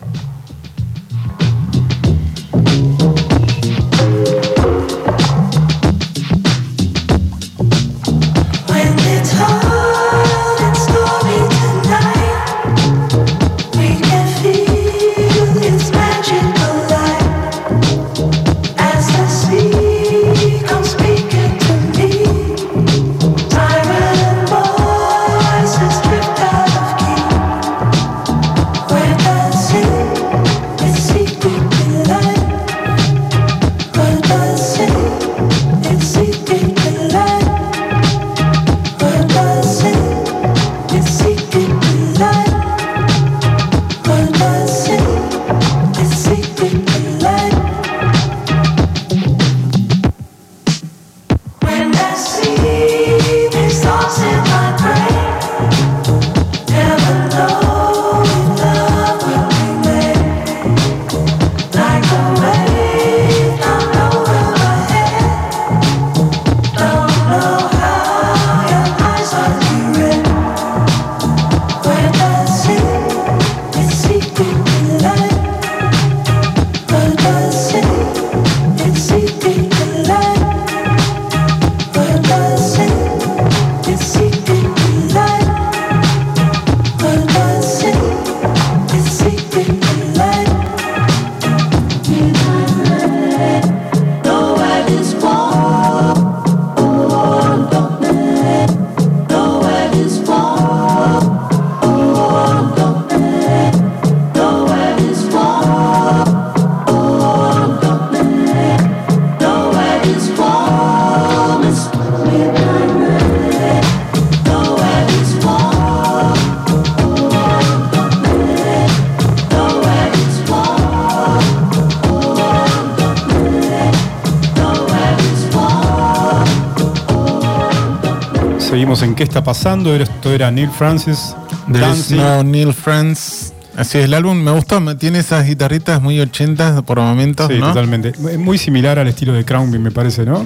En 129.01 129.15
qué 129.15 129.23
está 129.23 129.43
pasando. 129.43 129.95
Esto 129.95 130.31
era 130.31 130.51
Neil 130.51 130.69
Francis. 130.69 131.35
No, 131.67 132.43
Neil 132.43 132.73
Francis. 132.73 133.53
Así 133.75 133.97
es, 133.97 134.05
el 134.05 134.13
álbum 134.13 134.37
me 134.37 134.51
gustó, 134.51 134.79
tiene 134.95 135.19
esas 135.19 135.45
guitarritas 135.45 136.01
muy 136.01 136.19
ochentas 136.21 136.81
por 136.83 136.99
momentos. 136.99 137.47
Sí, 137.51 137.59
totalmente. 137.59 138.13
Muy 138.37 138.57
similar 138.57 138.99
al 138.99 139.07
estilo 139.07 139.33
de 139.33 139.43
Crownbeat, 139.43 139.81
me 139.81 139.91
parece, 139.91 140.25
¿no? 140.25 140.45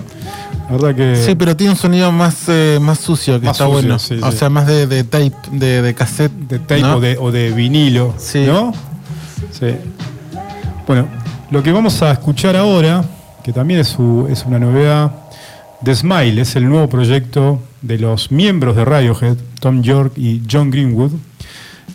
La 0.66 0.72
verdad 0.78 0.95
que. 0.95 1.16
Sí, 1.16 1.36
pero 1.36 1.56
tiene 1.56 1.74
un 1.74 1.78
sonido 1.78 2.12
más, 2.12 2.45
eh, 2.47 2.80
más 2.82 2.97
sucio, 3.00 3.39
que 3.39 3.47
está 3.47 3.68
bueno. 3.68 3.97
o 3.97 4.32
sea, 4.32 4.50
más 4.50 4.66
de, 4.66 5.04
tape, 5.04 5.32
de, 5.52 5.93
cassette. 5.93 6.32
De 6.32 6.60
tape 6.60 7.18
o, 7.20 7.32
de, 7.32 7.52
vinilo, 7.52 8.16
¿no? 8.47 8.74
Sí. 9.52 9.76
Bueno, 10.88 11.08
lo 11.52 11.62
que 11.62 11.72
vamos 11.72 12.02
a 12.02 12.12
escuchar 12.12 12.56
ahora, 12.56 13.04
que 13.43 13.54
también 13.54 13.80
es, 13.80 13.95
es 14.30 14.45
una 14.45 14.58
novedad, 14.58 15.12
The 15.84 15.95
Smile 15.95 16.41
es 16.41 16.57
el 16.57 16.67
nuevo 16.67 16.89
proyecto 16.89 17.61
de 17.82 17.97
los 17.99 18.32
miembros 18.32 18.75
de 18.75 18.84
Radiohead, 18.84 19.38
Tom 19.61 19.82
York 19.82 20.13
y 20.17 20.41
John 20.49 20.71
Greenwood. 20.71 21.11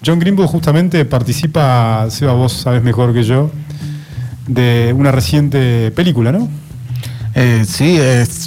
John 0.04 0.18
Greenwood 0.18 0.46
justamente 0.46 1.04
participa, 1.04 2.06
Seba, 2.08 2.32
vos 2.32 2.54
sabes 2.54 2.82
mejor 2.82 3.12
que 3.12 3.24
yo, 3.24 3.50
de 4.46 4.94
una 4.96 5.12
reciente 5.12 5.90
película, 5.90 6.32
¿no? 6.32 6.48
Eh, 7.34 7.64
sí, 7.66 7.98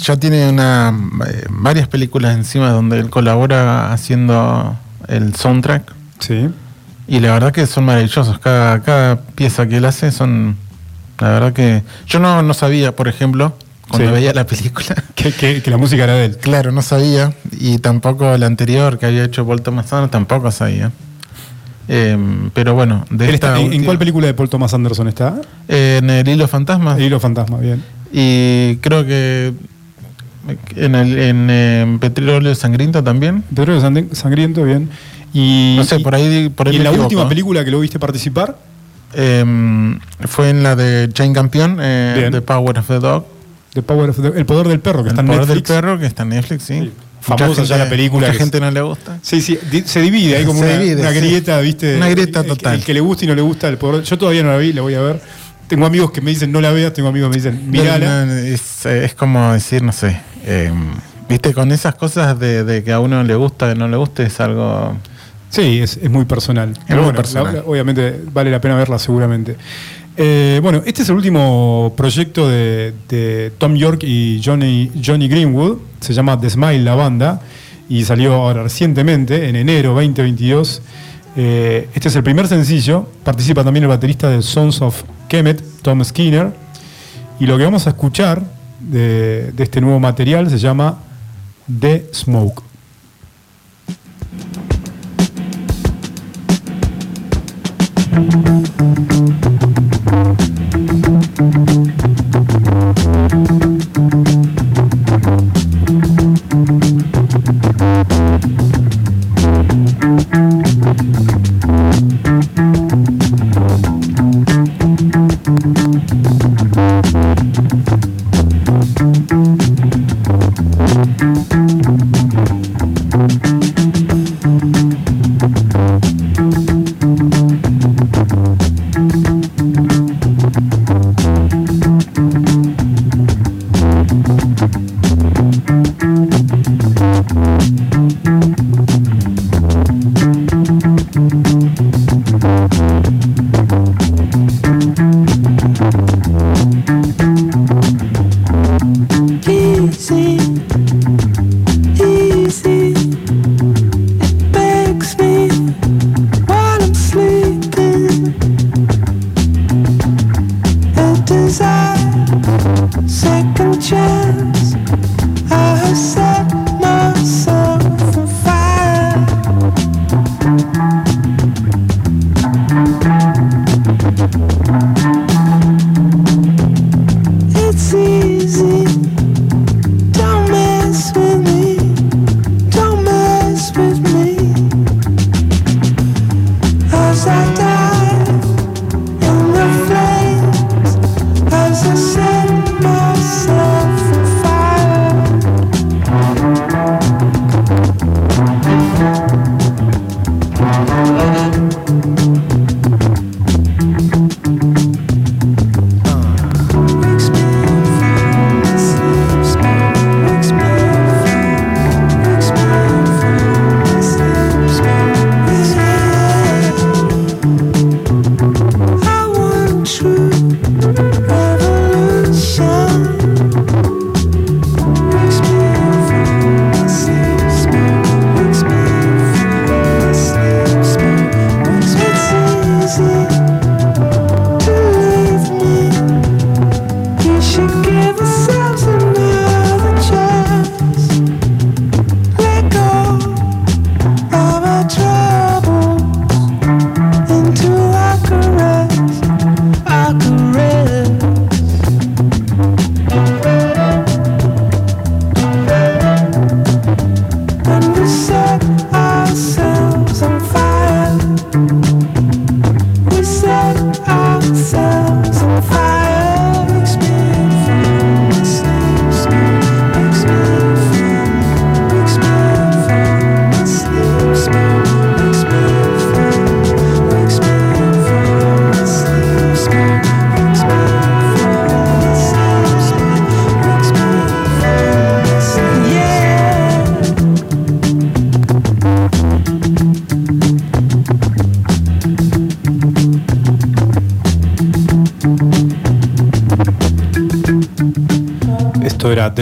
ya 0.02 0.16
tiene 0.16 0.48
una, 0.48 0.92
eh, 1.28 1.44
varias 1.50 1.86
películas 1.86 2.36
encima 2.36 2.70
donde 2.70 2.98
él 2.98 3.08
colabora 3.08 3.92
haciendo 3.92 4.76
el 5.06 5.36
soundtrack. 5.36 5.94
Sí. 6.18 6.48
Y 7.06 7.20
la 7.20 7.32
verdad 7.32 7.52
que 7.52 7.66
son 7.66 7.84
maravillosos. 7.84 8.38
Cada, 8.40 8.82
cada 8.82 9.20
pieza 9.20 9.68
que 9.68 9.76
él 9.76 9.84
hace 9.84 10.10
son. 10.10 10.56
La 11.20 11.28
verdad 11.28 11.52
que. 11.52 11.82
Yo 12.06 12.18
no, 12.18 12.42
no 12.42 12.54
sabía, 12.54 12.96
por 12.96 13.08
ejemplo, 13.08 13.54
cuando 13.88 14.12
veía 14.12 14.32
la 14.32 14.46
película. 14.46 15.04
Que, 15.14 15.62
la 15.66 15.76
música 15.76 16.04
era 16.04 16.14
de 16.14 16.26
él. 16.26 16.36
Claro, 16.36 16.72
no 16.72 16.82
sabía. 16.82 17.32
Y 17.58 17.78
tampoco 17.78 18.36
la 18.38 18.46
anterior 18.46 18.98
que 18.98 19.06
había 19.06 19.24
hecho 19.24 19.46
Paul 19.46 19.62
Thomas 19.62 19.92
Anderson 19.92 20.10
tampoco 20.10 20.50
sabía. 20.50 20.92
Em, 21.88 22.50
pero 22.50 22.74
bueno, 22.74 23.04
de 23.10 23.30
¿En, 23.30 23.84
cuál 23.84 23.98
película 23.98 24.26
de 24.26 24.34
Paul 24.34 24.48
Thomas 24.48 24.74
Anderson 24.74 25.08
está? 25.08 25.40
en 25.68 26.10
El 26.10 26.28
Hilo 26.28 26.46
Fantasma. 26.46 26.96
El 26.96 27.04
Hilo 27.04 27.18
Fantasma, 27.18 27.58
bien. 27.58 27.82
Y 28.12 28.76
creo 28.76 29.04
que 29.04 29.52
en, 30.76 30.94
el, 30.94 31.18
en, 31.18 31.50
em, 31.50 31.98
Petróleo 31.98 32.54
Sangriento 32.54 33.02
también. 33.02 33.42
Petróleo 33.42 33.80
Sangriento, 34.12 34.64
bien. 34.64 34.90
Y, 35.32 35.74
no 35.76 35.84
sé, 35.84 36.00
por 36.00 36.14
ahí. 36.14 36.48
Por 36.48 36.72
¿Y 36.72 36.76
en 36.76 36.84
la 36.84 36.92
última 36.92 37.28
película 37.28 37.64
que 37.64 37.70
lo 37.70 37.80
viste 37.80 37.98
participar? 37.98 38.56
Em, 39.14 39.98
fue 40.26 40.50
en 40.50 40.62
la 40.62 40.76
de 40.76 41.10
Jane 41.14 41.32
Campion, 41.32 41.78
eh, 41.80 42.28
The 42.30 42.42
Power 43.82 44.10
of 44.10 44.16
the 44.16 44.22
Dog 44.22 44.36
el 44.36 44.46
poder 44.46 44.68
del 44.68 44.80
perro, 44.80 45.02
que 45.02 45.10
está 45.10 45.20
en 45.20 45.28
Netflix. 45.28 45.48
El 45.48 45.54
poder 45.54 45.62
del 45.62 45.82
perro, 45.82 45.98
que 45.98 46.06
está 46.06 46.22
en 46.22 46.28
Netflix, 46.30 46.62
sí. 46.64 46.92
Famosa 47.20 47.64
ya 47.64 47.76
la 47.76 47.88
película. 47.88 48.28
Mucha 48.28 48.38
gente 48.38 48.60
no 48.60 48.70
le 48.70 48.80
gusta. 48.80 49.18
Sí, 49.22 49.40
sí, 49.40 49.58
se 49.84 50.00
divide, 50.00 50.36
hay 50.36 50.44
como 50.44 50.60
una, 50.60 50.76
grieta, 51.10 51.60
¿viste? 51.60 51.96
Una 51.96 52.08
grieta 52.08 52.44
total. 52.44 52.76
El, 52.76 52.84
que 52.84 52.94
le 52.94 53.00
gusta 53.00 53.24
y 53.24 53.28
no 53.28 53.34
le 53.34 53.42
gusta 53.42 53.68
el 53.68 53.76
poder. 53.76 54.04
Yo 54.04 54.16
todavía 54.16 54.42
no 54.42 54.50
la 54.50 54.58
vi, 54.58 54.72
la 54.72 54.82
voy 54.82 54.94
a 54.94 55.00
ver. 55.00 55.20
Tengo 55.66 55.84
amigos 55.84 56.12
que 56.12 56.20
me 56.20 56.30
dicen 56.30 56.50
no 56.50 56.60
la 56.60 56.70
veas, 56.70 56.92
tengo 56.94 57.08
amigos 57.08 57.28
que 57.28 57.38
me 57.38 57.42
dicen 57.42 57.70
mirala. 57.70 58.24
es, 58.46 58.86
es, 58.86 59.14
como 59.14 59.52
decir, 59.52 59.82
no 59.82 59.92
sé, 59.92 60.18
eh, 60.44 60.72
viste, 61.28 61.52
con 61.52 61.70
esas 61.72 61.94
cosas 61.94 62.38
de, 62.38 62.82
que 62.84 62.92
a 62.92 63.00
uno 63.00 63.22
le 63.22 63.34
gusta, 63.34 63.68
que 63.68 63.78
no 63.78 63.88
le 63.88 63.96
guste, 63.96 64.24
es 64.24 64.40
algo. 64.40 64.96
Sí, 65.50 65.80
es, 65.80 65.98
es 65.98 66.10
muy 66.10 66.24
personal. 66.24 66.78
Pero 66.86 67.02
bueno, 67.02 67.22
obviamente 67.66 68.20
vale 68.32 68.50
la 68.50 68.60
pena 68.60 68.76
verla 68.76 68.98
seguramente. 68.98 69.56
Eh, 70.20 70.58
bueno, 70.60 70.82
este 70.84 71.02
es 71.02 71.08
el 71.10 71.14
último 71.14 71.94
proyecto 71.96 72.48
de, 72.48 73.52
Tom 73.56 73.76
York 73.76 74.02
y 74.02 74.42
Johnny, 74.44 74.90
Greenwood. 75.28 75.78
Se 76.00 76.12
llama 76.12 76.38
The 76.40 76.50
Smile, 76.50 76.82
la 76.82 76.96
banda. 76.96 77.40
Y 77.88 78.04
salió 78.04 78.34
ahora 78.34 78.64
recientemente, 78.64 79.48
en 79.48 79.54
enero 79.54 79.94
2022. 79.94 80.82
Eh, 81.36 81.88
este 81.94 82.08
es 82.08 82.16
el 82.16 82.24
primer 82.24 82.48
sencillo. 82.48 83.08
Participa 83.22 83.62
también 83.62 83.84
el 83.84 83.88
baterista 83.88 84.28
de 84.28 84.42
Sons 84.42 84.82
of 84.82 85.04
Kemet, 85.28 85.62
Tom 85.82 86.02
Skinner. 86.02 86.52
Y 87.38 87.46
lo 87.46 87.56
que 87.56 87.62
vamos 87.62 87.86
a 87.86 87.90
escuchar 87.90 88.42
de, 88.80 89.52
de 89.52 89.62
este 89.62 89.80
nuevo 89.80 90.00
material 90.00 90.50
se 90.50 90.58
llama 90.58 90.98
The 91.78 92.10
Smoke. 92.12 92.64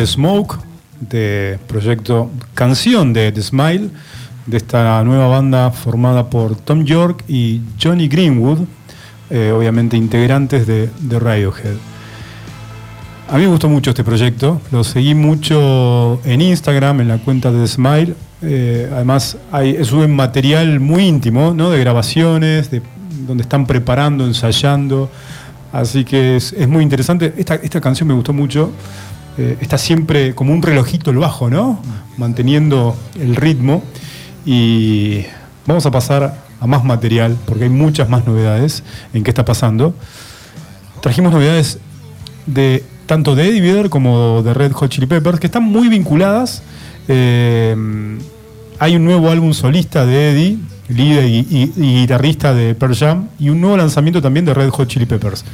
Smoke, 0.06 0.56
de 1.00 1.58
proyecto 1.66 2.30
Canción 2.54 3.12
de 3.12 3.32
The 3.32 3.42
Smile, 3.42 3.90
de 4.46 4.56
esta 4.56 5.02
nueva 5.04 5.26
banda 5.26 5.70
formada 5.70 6.30
por 6.30 6.56
Tom 6.56 6.84
York 6.84 7.24
y 7.28 7.60
Johnny 7.82 8.08
Greenwood, 8.08 8.60
eh, 9.30 9.52
obviamente 9.54 9.96
integrantes 9.96 10.66
de, 10.66 10.88
Radiohead. 11.18 11.76
A 13.28 13.36
mí 13.38 13.42
me 13.42 13.48
gustó 13.48 13.68
mucho 13.68 13.90
este 13.90 14.04
proyecto, 14.04 14.60
lo 14.70 14.84
seguí 14.84 15.14
mucho 15.14 16.20
en 16.24 16.40
Instagram, 16.40 17.00
en 17.00 17.08
la 17.08 17.18
cuenta 17.18 17.50
de 17.50 17.60
The 17.60 17.66
Smile. 17.66 18.14
Eh, 18.42 18.88
además, 18.92 19.36
hay, 19.50 19.84
suben 19.84 20.14
material 20.14 20.78
muy 20.78 21.04
íntimo, 21.04 21.52
¿no? 21.52 21.70
de 21.70 21.80
grabaciones, 21.80 22.70
de, 22.70 22.82
donde 23.26 23.42
están 23.42 23.66
preparando, 23.66 24.24
ensayando. 24.24 25.10
Así 25.72 26.04
que 26.04 26.36
es, 26.36 26.68
muy 26.68 26.84
interesante. 26.84 27.34
Esta, 27.36 27.56
esta 27.56 27.80
canción 27.80 28.08
me 28.08 28.14
gustó 28.14 28.32
mucho. 28.32 28.70
Eh, 29.38 29.58
está 29.60 29.76
siempre 29.76 30.34
como 30.34 30.52
un 30.52 30.62
relojito 30.62 31.10
el 31.10 31.18
bajo, 31.18 31.50
¿no? 31.50 31.80
Manteniendo 32.16 32.96
el 33.20 33.36
ritmo. 33.36 33.82
Y 34.44 35.24
vamos 35.66 35.84
a 35.86 35.90
pasar 35.90 36.46
a 36.60 36.66
más 36.66 36.84
material, 36.84 37.36
porque 37.46 37.64
hay 37.64 37.70
muchas 37.70 38.08
más 38.08 38.26
novedades 38.26 38.82
en 39.12 39.24
qué 39.24 39.30
está 39.30 39.44
pasando. 39.44 39.94
Trajimos 41.02 41.32
novedades 41.32 41.78
de 42.46 42.84
tanto 43.06 43.34
de 43.34 43.48
Eddie 43.48 43.60
Vedder 43.60 43.90
como 43.90 44.42
de 44.42 44.54
Red 44.54 44.72
Hot 44.72 44.90
Chili 44.90 45.06
Peppers, 45.06 45.38
que 45.38 45.46
están 45.46 45.64
muy 45.64 45.88
vinculadas. 45.88 46.62
Eh, 47.08 47.76
hay 48.78 48.96
un 48.96 49.04
nuevo 49.04 49.30
álbum 49.30 49.52
solista 49.52 50.06
de 50.06 50.32
Eddie, 50.32 50.58
líder 50.88 51.24
y, 51.24 51.72
y, 51.76 52.00
guitarrista 52.00 52.54
de 52.54 52.74
Pearl 52.74 52.94
Jam, 52.94 53.28
y 53.38 53.50
un 53.50 53.60
nuevo 53.60 53.76
lanzamiento 53.76 54.22
también 54.22 54.44
de 54.44 54.54
Red 54.54 54.70
Hot 54.70 54.88
Chili 54.88 55.06
Peppers. 55.06 55.44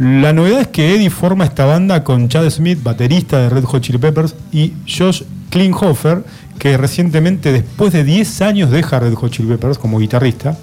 La 0.00 0.32
novedad 0.32 0.62
es 0.62 0.68
que 0.68 0.94
Eddie 0.94 1.10
forma 1.10 1.44
esta 1.44 1.66
banda 1.66 2.04
con 2.04 2.30
Chad 2.30 2.48
Smith, 2.48 2.82
baterista 2.82 3.38
de 3.38 3.50
Red 3.50 3.64
Hot 3.64 3.82
Chili 3.82 3.98
Peppers, 3.98 4.34
y 4.50 4.72
Josh 4.88 5.24
Klinghoffer, 5.50 6.24
que 6.58 6.78
recientemente, 6.78 7.52
después 7.52 7.92
de 7.92 8.02
10 8.02 8.40
años, 8.40 8.70
deja 8.70 8.98
Red 8.98 9.12
Hot 9.12 9.30
Chili 9.30 9.50
Peppers 9.50 9.76
como 9.76 9.98
guitarrista, 9.98 10.56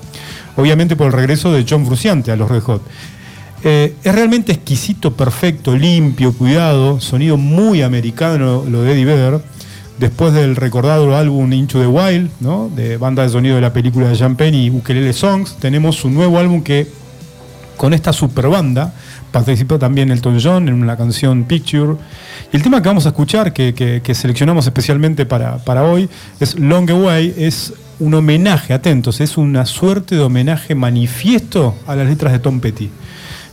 obviamente 0.55 0.95
por 0.95 1.05
el 1.05 1.13
regreso 1.13 1.53
de 1.53 1.67
John 1.69 1.85
Frusciante 1.85 2.31
a 2.31 2.35
los 2.35 2.49
Red 2.49 2.61
Hot. 2.61 2.81
Eh, 3.63 3.93
es 4.03 4.15
realmente 4.15 4.53
exquisito, 4.53 5.13
perfecto, 5.13 5.75
limpio, 5.75 6.33
cuidado, 6.33 6.99
sonido 6.99 7.37
muy 7.37 7.83
americano 7.83 8.65
lo 8.67 8.81
de 8.81 8.93
Eddie 8.93 9.05
Vedder. 9.05 9.41
Después 9.99 10.33
del 10.33 10.55
recordado 10.55 11.15
álbum 11.15 11.53
Into 11.53 11.79
the 11.79 11.85
Wild, 11.85 12.31
¿no? 12.39 12.71
de 12.75 12.97
banda 12.97 13.21
de 13.21 13.29
sonido 13.29 13.53
de 13.53 13.61
la 13.61 13.71
película 13.71 14.07
de 14.07 14.29
Penn 14.31 14.55
y 14.55 14.71
Ukelele 14.71 15.13
Songs, 15.13 15.57
tenemos 15.59 16.03
un 16.05 16.15
nuevo 16.15 16.39
álbum 16.39 16.63
que 16.63 16.87
con 17.77 17.93
esta 17.93 18.11
super 18.11 18.47
banda 18.47 18.93
participó 19.31 19.77
también 19.79 20.11
Elton 20.11 20.39
John 20.41 20.69
en 20.69 20.85
la 20.87 20.97
canción 20.97 21.43
Picture. 21.43 21.95
Y 22.51 22.55
el 22.55 22.63
tema 22.63 22.81
que 22.81 22.87
vamos 22.87 23.05
a 23.05 23.09
escuchar, 23.09 23.53
que, 23.53 24.01
seleccionamos 24.13 24.65
especialmente 24.65 25.25
para, 25.25 25.57
para, 25.57 25.83
hoy, 25.83 26.09
es 26.39 26.57
Long 26.59 26.89
Away, 26.89 27.33
es 27.37 27.73
un 27.99 28.13
homenaje, 28.13 28.73
atentos, 28.73 29.21
es 29.21 29.37
una 29.37 29.65
suerte 29.65 30.15
de 30.15 30.21
homenaje 30.21 30.75
manifiesto 30.75 31.75
a 31.87 31.95
las 31.95 32.07
letras 32.07 32.33
de 32.33 32.39
Tom 32.39 32.59
Petty. 32.59 32.89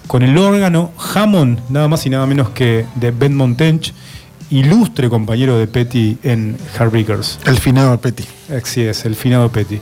Con 0.07 0.23
el 0.23 0.37
órgano 0.37 0.93
Hammond, 1.15 1.61
nada 1.71 1.89
más 1.89 2.05
y 2.07 2.11
nada 2.11 2.27
menos 2.27 2.51
que 2.51 2.85
de 2.95 3.11
Ben 3.11 3.35
Montench, 3.35 3.95
ilustre 4.51 5.09
compañero 5.09 5.59
de 5.59 5.67
Petty 5.67 6.19
en 6.23 6.57
Heartbreakers. 6.79 7.41
El 7.47 7.59
finado 7.59 7.99
Petty. 8.01 8.25
Así 8.55 8.83
es, 8.83 9.05
el 9.07 9.17
finado 9.17 9.51
Petty. 9.51 9.81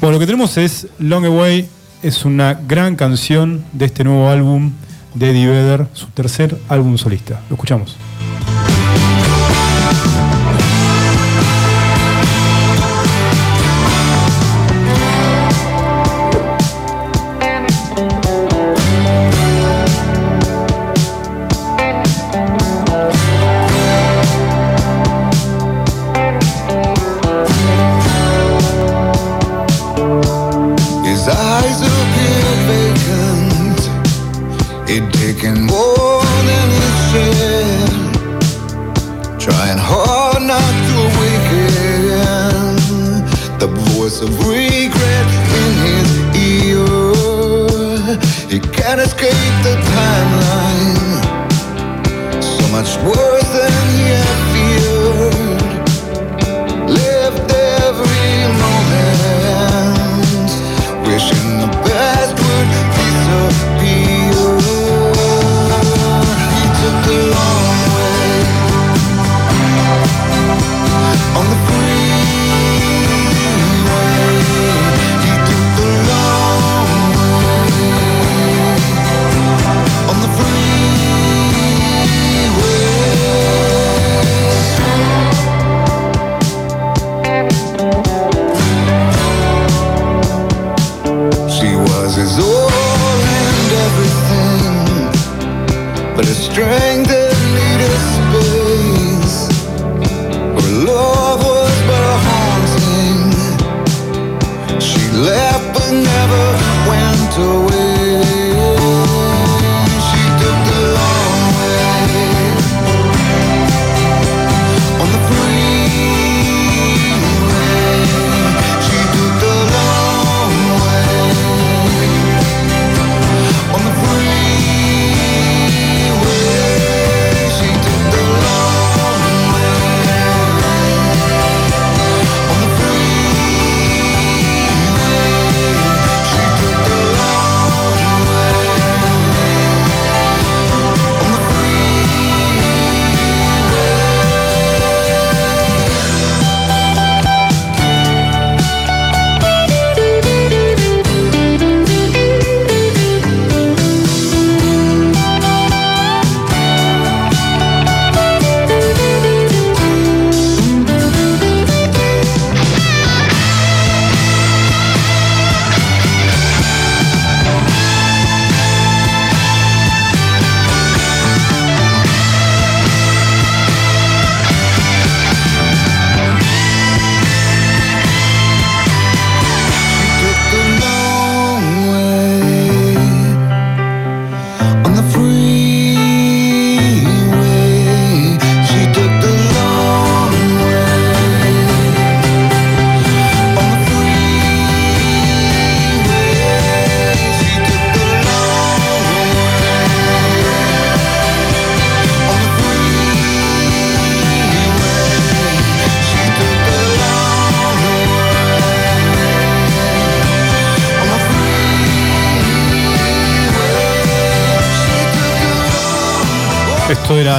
Bueno, 0.00 0.14
lo 0.14 0.18
que 0.18 0.26
tenemos 0.26 0.58
es 0.58 0.88
Long 0.98 1.24
Away, 1.24 1.68
es 2.02 2.24
una 2.24 2.54
gran 2.54 2.96
canción 2.96 3.64
de 3.72 3.84
este 3.84 4.02
nuevo 4.02 4.28
álbum 4.28 4.72
de 5.14 5.30
Eddie 5.30 5.48
Vedder, 5.48 5.86
su 5.92 6.06
tercer 6.06 6.56
álbum 6.68 6.96
solista. 6.98 7.40
Lo 7.48 7.54
escuchamos. 7.54 7.96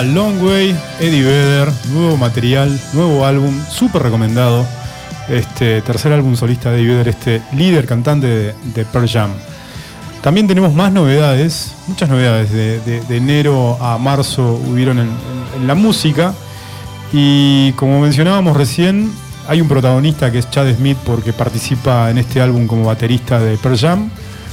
Long 0.01 0.41
Way, 0.41 0.75
Eddie 0.99 1.23
Vedder, 1.23 1.71
nuevo 1.91 2.17
material, 2.17 2.79
nuevo 2.93 3.25
álbum, 3.25 3.53
súper 3.69 4.01
recomendado. 4.01 4.65
Este 5.29 5.81
tercer 5.83 6.11
álbum 6.11 6.35
solista 6.35 6.71
de 6.71 6.77
Eddie 6.77 6.87
Vedder, 6.87 7.07
este 7.09 7.41
líder 7.55 7.85
cantante 7.85 8.55
de, 8.63 8.85
Pearl 8.85 9.07
Jam. 9.07 9.31
También 10.21 10.47
tenemos 10.47 10.73
más 10.73 10.91
novedades, 10.91 11.73
muchas 11.87 12.09
novedades. 12.09 12.51
De, 12.51 13.01
enero 13.15 13.77
a 13.79 13.99
marzo 13.99 14.59
hubieron 14.67 14.97
en, 14.99 15.67
la 15.67 15.75
música. 15.75 16.33
Y 17.11 17.73
como 17.73 17.99
mencionábamos 17.99 18.57
recién, 18.57 19.11
hay 19.47 19.61
un 19.61 19.67
protagonista 19.67 20.31
que 20.31 20.39
es 20.39 20.49
Chad 20.49 20.73
Smith 20.75 20.97
porque 21.05 21.33
participa 21.33 22.09
en 22.09 22.17
este 22.17 22.41
álbum 22.41 22.65
como 22.65 22.85
baterista 22.85 23.39
de 23.39 23.57
Pearl 23.57 23.77
Jam, 23.77 24.09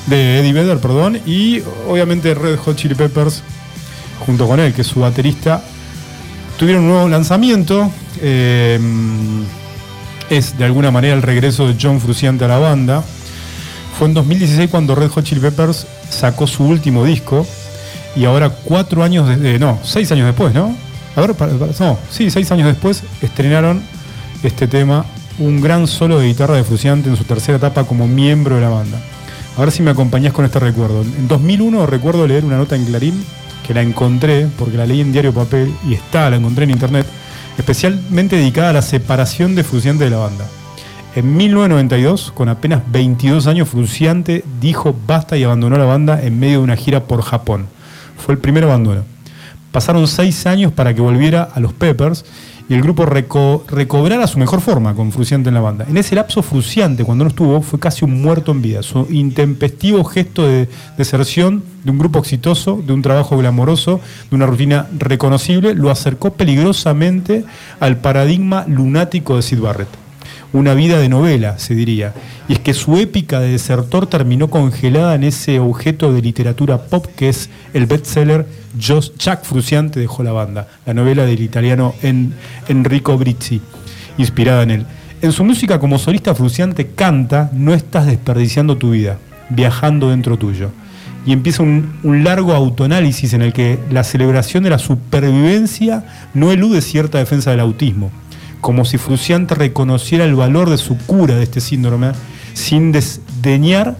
de 0.06 0.40
Eddie 0.40 0.52
Vedder, 0.52 0.78
perdón, 0.78 1.18
y 1.24 1.62
obviamente 1.88 2.34
Red 2.34 2.58
Hot 2.58 2.76
Chili 2.76 2.94
Peppers 2.94 3.42
junto 4.30 4.46
con 4.46 4.60
él, 4.60 4.72
que 4.72 4.82
es 4.82 4.86
su 4.86 5.00
baterista, 5.00 5.60
tuvieron 6.56 6.84
un 6.84 6.90
nuevo 6.90 7.08
lanzamiento. 7.08 7.90
Eh, 8.20 8.78
es 10.30 10.56
de 10.56 10.64
alguna 10.64 10.92
manera 10.92 11.14
el 11.14 11.22
regreso 11.22 11.66
de 11.66 11.74
John 11.80 12.00
Fruciante 12.00 12.44
a 12.44 12.48
la 12.48 12.58
banda. 12.58 13.02
Fue 13.98 14.06
en 14.06 14.14
2016 14.14 14.70
cuando 14.70 14.94
Red 14.94 15.08
Hot 15.08 15.24
Chili 15.24 15.40
Peppers 15.40 15.84
sacó 16.08 16.46
su 16.46 16.64
último 16.64 17.04
disco. 17.04 17.44
Y 18.14 18.24
ahora 18.24 18.50
cuatro 18.50 19.02
años, 19.02 19.28
de, 19.40 19.58
no, 19.58 19.80
seis 19.82 20.12
años 20.12 20.26
después, 20.26 20.54
¿no? 20.54 20.76
A 21.16 21.20
ver, 21.20 21.34
no, 21.80 21.98
sí, 22.08 22.30
seis 22.30 22.52
años 22.52 22.68
después 22.68 23.02
estrenaron 23.20 23.82
este 24.44 24.68
tema, 24.68 25.04
un 25.40 25.60
gran 25.60 25.88
solo 25.88 26.20
de 26.20 26.28
guitarra 26.28 26.54
de 26.54 26.62
Fruciante 26.62 27.08
en 27.08 27.16
su 27.16 27.24
tercera 27.24 27.58
etapa 27.58 27.82
como 27.82 28.06
miembro 28.06 28.54
de 28.54 28.60
la 28.60 28.68
banda. 28.68 28.98
A 29.56 29.60
ver 29.60 29.72
si 29.72 29.82
me 29.82 29.90
acompañás 29.90 30.32
con 30.32 30.44
este 30.44 30.60
recuerdo. 30.60 31.02
En 31.02 31.26
2001 31.26 31.86
recuerdo 31.86 32.26
leer 32.26 32.44
una 32.44 32.56
nota 32.56 32.76
en 32.76 32.84
Clarín, 32.84 33.24
que 33.66 33.74
la 33.74 33.82
encontré, 33.82 34.48
porque 34.58 34.76
la 34.76 34.86
leí 34.86 35.00
en 35.00 35.12
diario 35.12 35.32
papel, 35.32 35.72
y 35.88 35.94
está, 35.94 36.30
la 36.30 36.36
encontré 36.36 36.64
en 36.64 36.70
internet, 36.70 37.06
especialmente 37.58 38.36
dedicada 38.36 38.70
a 38.70 38.74
la 38.74 38.82
separación 38.82 39.54
de 39.54 39.64
Fruciante 39.64 40.04
de 40.04 40.10
la 40.10 40.18
banda. 40.18 40.46
En 41.16 41.36
1992, 41.36 42.30
con 42.32 42.48
apenas 42.48 42.82
22 42.90 43.48
años, 43.48 43.68
Fruciante 43.68 44.44
dijo 44.60 44.94
basta 45.06 45.36
y 45.36 45.42
abandonó 45.42 45.76
la 45.76 45.84
banda 45.84 46.22
en 46.22 46.38
medio 46.38 46.58
de 46.58 46.64
una 46.64 46.76
gira 46.76 47.04
por 47.04 47.22
Japón. 47.22 47.66
Fue 48.16 48.34
el 48.34 48.40
primer 48.40 48.62
abandono. 48.64 49.02
Pasaron 49.72 50.06
seis 50.06 50.46
años 50.46 50.72
para 50.72 50.94
que 50.94 51.00
volviera 51.00 51.42
a 51.42 51.58
los 51.58 51.72
Peppers 51.72 52.24
y 52.70 52.74
el 52.74 52.82
grupo 52.82 53.04
recobrara 53.04 54.28
su 54.28 54.38
mejor 54.38 54.60
forma 54.60 54.94
con 54.94 55.10
Fruciante 55.10 55.48
en 55.48 55.56
la 55.56 55.60
banda. 55.60 55.86
En 55.88 55.96
ese 55.96 56.14
lapso, 56.14 56.40
Fruciante, 56.40 57.02
cuando 57.02 57.24
no 57.24 57.30
estuvo, 57.30 57.60
fue 57.62 57.80
casi 57.80 58.04
un 58.04 58.22
muerto 58.22 58.52
en 58.52 58.62
vida. 58.62 58.84
Su 58.84 59.08
intempestivo 59.10 60.04
gesto 60.04 60.46
de 60.46 60.68
deserción 60.96 61.64
de 61.82 61.90
un 61.90 61.98
grupo 61.98 62.20
exitoso, 62.20 62.80
de 62.80 62.92
un 62.92 63.02
trabajo 63.02 63.36
glamoroso, 63.36 64.00
de 64.30 64.36
una 64.36 64.46
rutina 64.46 64.86
reconocible, 64.96 65.74
lo 65.74 65.90
acercó 65.90 66.34
peligrosamente 66.34 67.44
al 67.80 67.96
paradigma 67.96 68.64
lunático 68.68 69.34
de 69.34 69.42
Sid 69.42 69.58
Barrett 69.58 70.09
una 70.52 70.74
vida 70.74 70.98
de 70.98 71.08
novela, 71.08 71.58
se 71.58 71.74
diría. 71.74 72.12
Y 72.48 72.54
es 72.54 72.58
que 72.58 72.74
su 72.74 72.96
épica 72.96 73.40
de 73.40 73.52
desertor 73.52 74.06
terminó 74.06 74.50
congelada 74.50 75.14
en 75.14 75.24
ese 75.24 75.60
objeto 75.60 76.12
de 76.12 76.22
literatura 76.22 76.82
pop 76.86 77.06
que 77.16 77.28
es 77.28 77.50
el 77.72 77.86
bestseller 77.86 78.46
Chuck 78.78 79.42
Fruciante 79.42 80.00
dejó 80.00 80.22
la 80.22 80.32
banda, 80.32 80.68
la 80.86 80.94
novela 80.94 81.24
del 81.24 81.40
italiano 81.40 81.94
Enrico 82.68 83.18
Brizzi, 83.18 83.60
inspirada 84.18 84.62
en 84.62 84.70
él. 84.70 84.86
En 85.22 85.32
su 85.32 85.44
música 85.44 85.78
como 85.78 85.98
solista 85.98 86.34
Fruciante 86.34 86.86
canta 86.88 87.50
No 87.52 87.74
estás 87.74 88.06
desperdiciando 88.06 88.76
tu 88.76 88.90
vida, 88.90 89.18
viajando 89.50 90.10
dentro 90.10 90.38
tuyo. 90.38 90.70
Y 91.26 91.32
empieza 91.32 91.62
un, 91.62 91.98
un 92.02 92.24
largo 92.24 92.54
autoanálisis 92.54 93.34
en 93.34 93.42
el 93.42 93.52
que 93.52 93.78
la 93.90 94.04
celebración 94.04 94.64
de 94.64 94.70
la 94.70 94.78
supervivencia 94.78 96.04
no 96.32 96.50
elude 96.50 96.80
cierta 96.80 97.18
defensa 97.18 97.50
del 97.50 97.60
autismo 97.60 98.10
como 98.60 98.84
si 98.84 98.98
Fruciante 98.98 99.54
reconociera 99.54 100.24
el 100.24 100.34
valor 100.34 100.70
de 100.70 100.78
su 100.78 100.96
cura 100.98 101.36
de 101.36 101.44
este 101.44 101.60
síndrome, 101.60 102.12
sin 102.54 102.92
desdeñar 102.92 103.96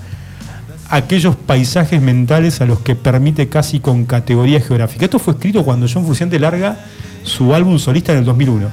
aquellos 0.90 1.36
paisajes 1.36 2.02
mentales 2.02 2.60
a 2.60 2.66
los 2.66 2.80
que 2.80 2.96
permite 2.96 3.48
casi 3.48 3.80
con 3.80 4.04
categoría 4.04 4.60
geográfica. 4.60 5.04
Esto 5.04 5.18
fue 5.18 5.34
escrito 5.34 5.64
cuando 5.64 5.86
John 5.92 6.04
Fruciante 6.04 6.38
larga 6.38 6.84
su 7.22 7.54
álbum 7.54 7.78
solista 7.78 8.12
en 8.12 8.18
el 8.18 8.24
2001. 8.24 8.68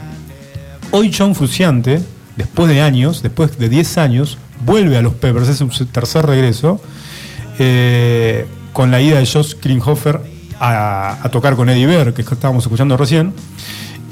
Hoy 0.92 1.14
John 1.16 1.36
Fruciante, 1.36 2.02
después 2.36 2.70
de 2.70 2.82
años, 2.82 3.22
después 3.22 3.58
de 3.58 3.70
10 3.70 3.98
años, 4.00 4.38
vuelve 4.66 4.98
a 4.98 5.02
los 5.02 5.14
Peppers, 5.14 5.48
es 5.50 5.58
su 5.58 5.86
tercer 5.86 6.26
regreso, 6.26 6.82
eh, 7.60 8.46
con 8.74 8.90
la 8.90 9.02
ida 9.02 9.20
de 9.20 9.26
Josh 9.26 9.56
Klinghoffer 9.56 10.22
a, 10.60 11.30
tocar 11.32 11.56
con 11.56 11.70
Eddie 11.70 11.86
Bear, 11.86 12.14
que 12.14 12.22
estábamos 12.22 12.64
escuchando 12.64 12.98
recién. 12.98 13.34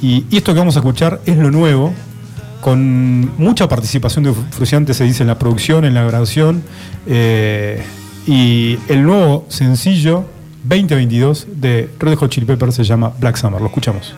Y, 0.02 0.26
esto 0.32 0.54
que 0.54 0.60
vamos 0.60 0.76
a 0.76 0.80
escuchar 0.80 1.22
es 1.26 1.38
lo 1.38 1.52
nuevo, 1.52 1.94
con 2.62 3.32
mucha 3.38 3.68
participación 3.68 4.24
de 4.24 4.34
Fruciante, 4.34 4.94
se 4.94 5.04
dice, 5.04 5.24
en 5.24 5.28
la 5.28 5.38
producción, 5.38 5.86
en 5.86 5.94
la 5.94 6.04
grabación. 6.04 6.64
Eh, 7.06 7.84
y 8.28 8.80
el 8.90 9.04
nuevo 9.04 9.46
sencillo 9.50 10.26
2022 10.64 11.48
de 11.58 11.90
Red 12.00 12.16
Hot 12.16 12.32
Chili 12.32 12.48
Peppers 12.48 12.76
se 12.76 12.84
llama 12.84 13.14
Black 13.20 13.38
Summer. 13.38 13.62
Lo 13.62 13.68
escuchamos. 13.68 14.16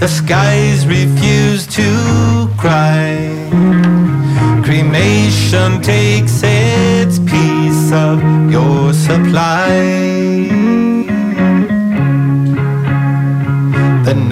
The 0.00 0.08
skies 0.08 0.86
refuse 0.86 1.66
to 1.66 2.50
cry. 2.58 3.30
Cremation 4.62 5.80
takes 5.80 6.42
its 6.42 7.20
piece 7.20 7.92
of 7.92 8.20
your 8.50 8.92
supply. 8.92 10.63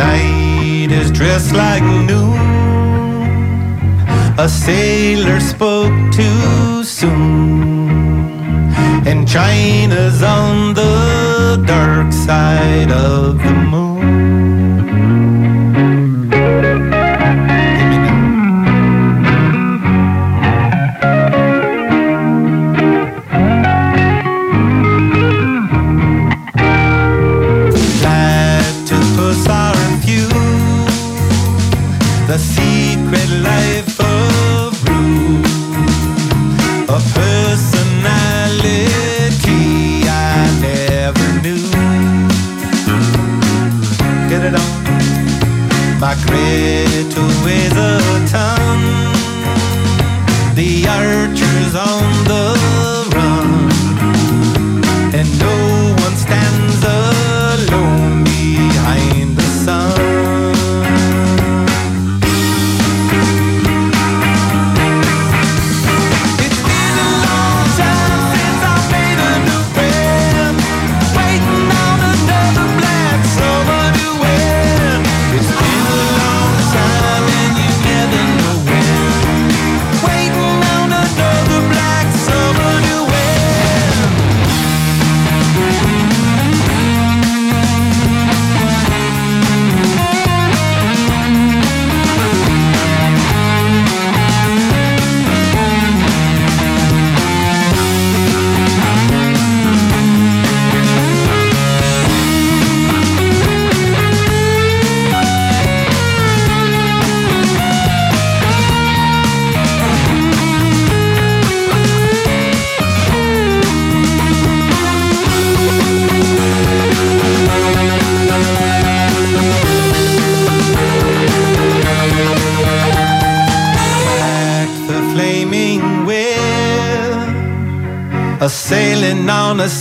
Night 0.03 0.91
is 0.91 1.11
dressed 1.11 1.53
like 1.65 1.85
noon. 2.11 2.41
A 4.39 4.49
sailor 4.49 5.41
spoke 5.41 5.97
too 6.13 6.85
soon. 6.85 7.91
And 9.11 9.21
China's 9.29 10.23
on 10.23 10.75
the 10.75 11.63
dark 11.67 12.13
side 12.27 12.91
of 12.91 13.39
the 13.45 13.55
moon. 13.73 14.62
I 46.13 46.17
grit 46.27 47.17
with 47.43 47.73
a 47.73 47.97
tongue. 48.29 48.85
The 50.55 50.87
archers 50.87 51.75
on 51.75 52.05
the 52.29 52.62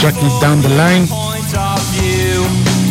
Track 0.00 0.16
it 0.22 0.40
down 0.42 0.60
the 0.60 0.68
line. 0.76 1.06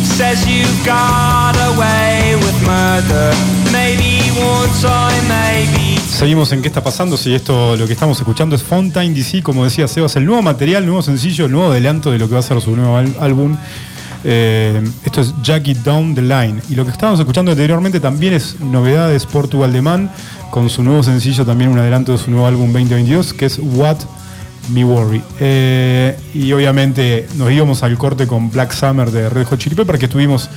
Says 0.02 0.44
you 0.48 0.64
got 0.84 1.54
away 1.74 2.34
with 2.34 2.66
murder. 2.66 3.32
Maybe 3.70 4.18
one 4.40 4.68
time, 4.80 5.28
maybe 5.28 6.00
Seguimos 6.08 6.50
en 6.52 6.62
qué 6.62 6.68
está 6.68 6.82
pasando. 6.82 7.16
Si 7.16 7.32
esto 7.32 7.76
lo 7.76 7.86
que 7.86 7.92
estamos 7.92 8.18
escuchando 8.18 8.56
es 8.56 8.64
Fontaine 8.64 9.14
DC, 9.14 9.44
como 9.44 9.62
decía 9.62 9.86
Sebas, 9.86 10.16
el 10.16 10.26
nuevo 10.26 10.42
material, 10.42 10.82
el 10.82 10.86
nuevo 10.86 11.02
sencillo, 11.02 11.46
el 11.46 11.52
nuevo 11.52 11.70
adelanto 11.70 12.10
de 12.10 12.18
lo 12.18 12.26
que 12.26 12.34
va 12.34 12.40
a 12.40 12.42
ser 12.42 12.60
su 12.60 12.74
nuevo 12.74 12.96
álbum. 13.20 13.56
Eh, 14.24 14.82
esto 15.04 15.20
es 15.20 15.34
Jack 15.40 15.68
It 15.68 15.78
Down 15.78 16.16
the 16.16 16.22
Line. 16.22 16.60
Y 16.68 16.74
lo 16.74 16.84
que 16.84 16.90
estábamos 16.90 17.20
escuchando 17.20 17.52
anteriormente 17.52 18.00
también 18.00 18.34
es 18.34 18.58
novedades 18.58 19.24
Portugal 19.24 19.72
de 19.72 19.82
Man, 19.82 20.10
con 20.50 20.68
su 20.68 20.82
nuevo 20.82 21.04
sencillo, 21.04 21.46
también 21.46 21.70
un 21.70 21.78
adelanto 21.78 22.10
de 22.10 22.18
su 22.18 22.32
nuevo 22.32 22.48
álbum 22.48 22.72
2022, 22.72 23.34
que 23.34 23.46
es 23.46 23.60
What 23.62 23.98
Me 24.68 24.84
Worry. 24.84 25.22
Eh, 25.40 26.16
y 26.34 26.52
obviamente 26.52 27.26
nos 27.36 27.50
íbamos 27.50 27.82
al 27.82 27.96
corte 27.98 28.26
con 28.26 28.50
Black 28.50 28.72
Summer 28.72 29.10
de 29.10 29.28
Red 29.28 29.46
Hot 29.46 29.58
Chili 29.58 29.74
Pepper, 29.74 29.98
que 29.98 30.08
tuvimos 30.08 30.48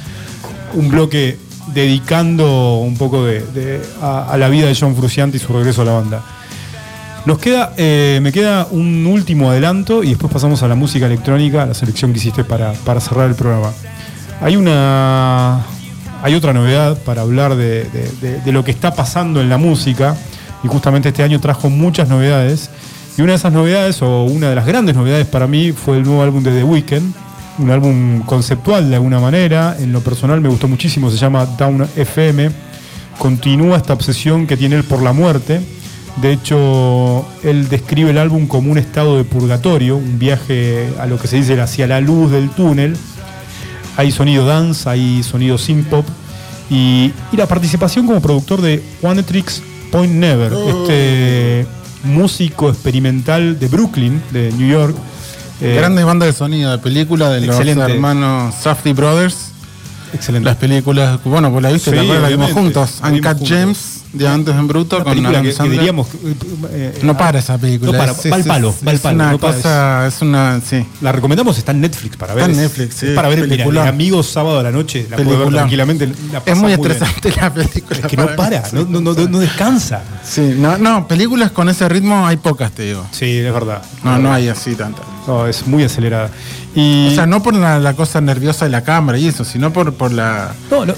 un 0.74 0.90
bloque 0.90 1.38
dedicando 1.74 2.78
un 2.78 2.98
poco 2.98 3.26
de, 3.26 3.82
a, 4.02 4.36
la 4.38 4.50
vida 4.50 4.68
de 4.68 4.76
John 4.80 4.96
Frusciante 4.96 5.38
y 5.38 5.40
su 5.40 5.54
regreso 5.54 5.82
a 5.84 5.86
la 5.86 5.94
banda. 5.94 6.22
Nos 7.26 7.38
queda, 7.38 7.74
eh, 7.78 8.20
me 8.22 8.32
queda 8.32 8.68
un 8.72 9.06
último 9.06 9.52
adelanto 9.52 10.04
y 10.04 10.10
después 10.10 10.34
pasamos 10.34 10.64
a 10.64 10.68
la 10.68 10.76
música 10.76 11.06
electrónica, 11.06 11.64
a 11.64 11.66
la 11.68 11.74
selección 11.74 12.12
que 12.14 12.18
hiciste 12.20 12.44
para, 12.44 12.74
para 12.74 13.00
cerrar 13.00 13.30
el 13.30 13.36
programa. 13.36 13.72
Hay 14.42 14.56
una. 14.56 15.62
Hay 16.24 16.36
otra 16.36 16.52
novedad 16.54 16.98
para 17.04 17.22
hablar 17.22 17.56
de- 17.56 17.86
de 18.44 18.52
lo 18.52 18.64
que 18.64 18.72
está 18.72 18.94
pasando 18.96 19.40
en 19.42 19.50
la 19.50 19.58
música. 19.58 20.16
Y 20.64 20.68
justamente 20.68 21.10
este 21.10 21.24
año 21.24 21.40
trajo 21.40 21.70
muchas 21.70 22.08
novedades. 22.10 22.70
Y 23.18 23.22
una 23.22 23.34
de 23.34 23.38
esas 23.38 23.52
novedades, 23.52 24.02
o 24.02 24.24
una 24.24 24.50
de 24.50 24.56
las 24.56 24.66
grandes 24.66 24.96
novedades 24.96 25.28
para 25.28 25.48
mí, 25.48 25.72
fue 25.74 25.98
el 25.98 26.04
nuevo 26.04 26.22
álbum 26.24 26.44
de 26.44 26.52
The 26.52 26.64
Weeknd. 26.64 27.14
Un 27.60 27.70
álbum 27.70 28.22
conceptual 28.22 28.90
de 28.90 28.96
alguna 28.96 29.20
manera. 29.20 29.76
En 29.80 29.92
lo 29.92 30.02
personal 30.02 30.40
me 30.40 30.50
gustó 30.50 30.68
muchísimo, 30.68 31.12
se 31.12 31.18
llama 31.18 31.46
Down 31.46 31.88
FM. 31.96 32.50
Continúa 33.18 33.78
esta 33.78 33.94
obsesión 33.94 34.48
que 34.48 34.56
tiene 34.58 34.78
él 34.78 34.84
por 34.84 35.02
la 35.02 35.14
muerte. 35.14 35.62
De 36.22 36.32
hecho, 36.32 37.26
él 37.44 37.70
describe 37.70 38.10
el 38.10 38.18
álbum 38.18 38.48
como 38.48 38.72
un 38.72 38.78
estado 38.78 39.18
de 39.18 39.24
purgatorio, 39.24 39.98
un 39.98 40.18
viaje 40.18 40.90
a 41.00 41.06
lo 41.06 41.18
que 41.18 41.28
se 41.28 41.38
dice 41.38 41.60
hacia 41.60 41.88
la 41.88 42.02
luz 42.02 42.32
del 42.32 42.50
túnel. 42.50 42.98
Hay 43.98 44.12
sonido 44.12 44.46
dance, 44.46 44.90
hay 44.90 45.22
sonido 45.24 45.58
synth 45.58 45.88
pop 45.88 46.06
y, 46.70 47.12
y 47.32 47.38
la 47.38 47.46
participación 47.46 48.08
como 48.08 48.22
productor 48.22 48.62
de 48.62 48.82
One 49.02 49.24
Tricks 49.24 49.62
Point 49.92 50.14
Never, 50.14 50.54
este 50.54 51.66
músico 52.04 52.70
experimental 52.70 53.60
de 53.60 53.68
Brooklyn, 53.68 54.22
de 54.32 54.52
New 54.54 54.68
York. 54.68 54.96
Eh, 55.62 55.76
Grandes 55.78 56.06
bandas 56.06 56.28
de 56.28 56.34
sonido 56.34 56.72
de 56.72 56.78
película 56.80 57.30
de 57.30 57.46
Excelente. 57.46 57.82
los 57.84 57.92
hermanos 57.92 58.56
Safdie 58.56 58.94
Brothers. 58.94 59.50
Excelente. 60.14 60.46
Las 60.50 60.58
películas, 60.58 61.20
bueno, 61.24 61.52
pues 61.52 61.64
la 61.64 61.72
viste, 61.72 61.92
Sí. 61.92 62.08
La 62.08 62.28
vimos 62.28 62.52
juntos. 62.52 63.00
Uncut 63.04 63.38
juntos. 63.38 64.01
Diamantes 64.14 64.56
en 64.56 64.68
Bruto. 64.68 64.98
Una 64.98 65.04
con 65.06 65.14
película 65.14 65.40
Adam 65.40 65.52
que, 65.52 65.70
diríamos. 65.70 66.08
eh, 66.08 66.36
eh, 66.72 67.00
No 67.04 67.18
para 67.18 67.40
esa 67.40 67.58
película. 67.58 67.92
No 67.94 67.98
para, 67.98 68.12
es- 68.12 68.32
va 68.32 68.36
al 68.36 68.42
es- 68.42 68.48
palo, 68.48 68.70
es- 68.70 68.86
va 68.86 68.90
al 68.92 68.96
es 68.96 69.02
palo. 69.02 69.16
una 69.16 69.32
no 69.32 70.06
es- 70.08 70.22
una, 70.22 70.62
sí. 70.66 70.86
La 71.02 71.12
recomendamos, 71.12 71.58
está 71.58 71.72
en 71.72 71.82
Netflix 71.82 72.18
para 72.18 72.34
ver. 72.34 72.50
Está 72.50 72.54
en 72.58 72.62
Netflix, 72.68 72.96
sí, 72.96 73.08
es 73.08 73.14
para 73.14 73.30
ver, 73.30 73.38
mira, 73.40 73.50
peliculón. 73.50 73.84
el 73.84 73.90
amigo 73.90 74.22
sábado 74.24 74.60
a 74.60 74.64
la 74.64 74.72
noche, 74.72 75.08
la 75.10 75.18
puede 75.18 75.38
ver 75.38 75.50
tranquilamente. 75.50 76.08
la 76.32 76.42
Es 76.46 76.58
muy 76.58 76.74
estresante 76.74 77.32
la 77.40 77.54
película. 77.54 78.00
Es 78.00 78.06
que 78.06 78.18
no 78.18 78.36
para, 78.36 78.64
no, 78.74 78.84
no, 78.86 79.00
no, 79.02 79.14
no 79.14 79.40
descansa. 79.40 80.02
Sí, 80.24 80.56
no, 80.58 80.78
no, 80.78 81.08
películas 81.08 81.52
con 81.52 81.70
ese 81.70 81.88
ritmo 81.88 82.28
hay 82.28 82.38
pocas, 82.38 82.72
te 82.72 82.84
digo. 82.84 83.06
Sí, 83.12 83.38
es 83.40 83.54
verdad. 83.54 83.82
No, 84.04 84.18
no 84.18 84.34
hay 84.34 84.50
así 84.50 84.76
tantas. 84.76 85.06
No, 85.28 85.48
es 85.48 85.68
muy 85.68 85.84
acelerada. 85.84 86.32
Y, 86.74 87.10
O 87.10 87.12
sea, 87.16 87.26
no 87.26 87.44
por 87.44 87.54
la, 87.54 87.80
la 87.80 87.94
cosa 87.94 88.22
nerviosa 88.22 88.66
de 88.66 88.72
la 88.72 88.82
cámara 88.82 89.18
y 89.18 89.28
eso, 89.28 89.44
sino 89.44 89.72
por, 89.74 89.94
por 89.94 90.12
la, 90.12 90.54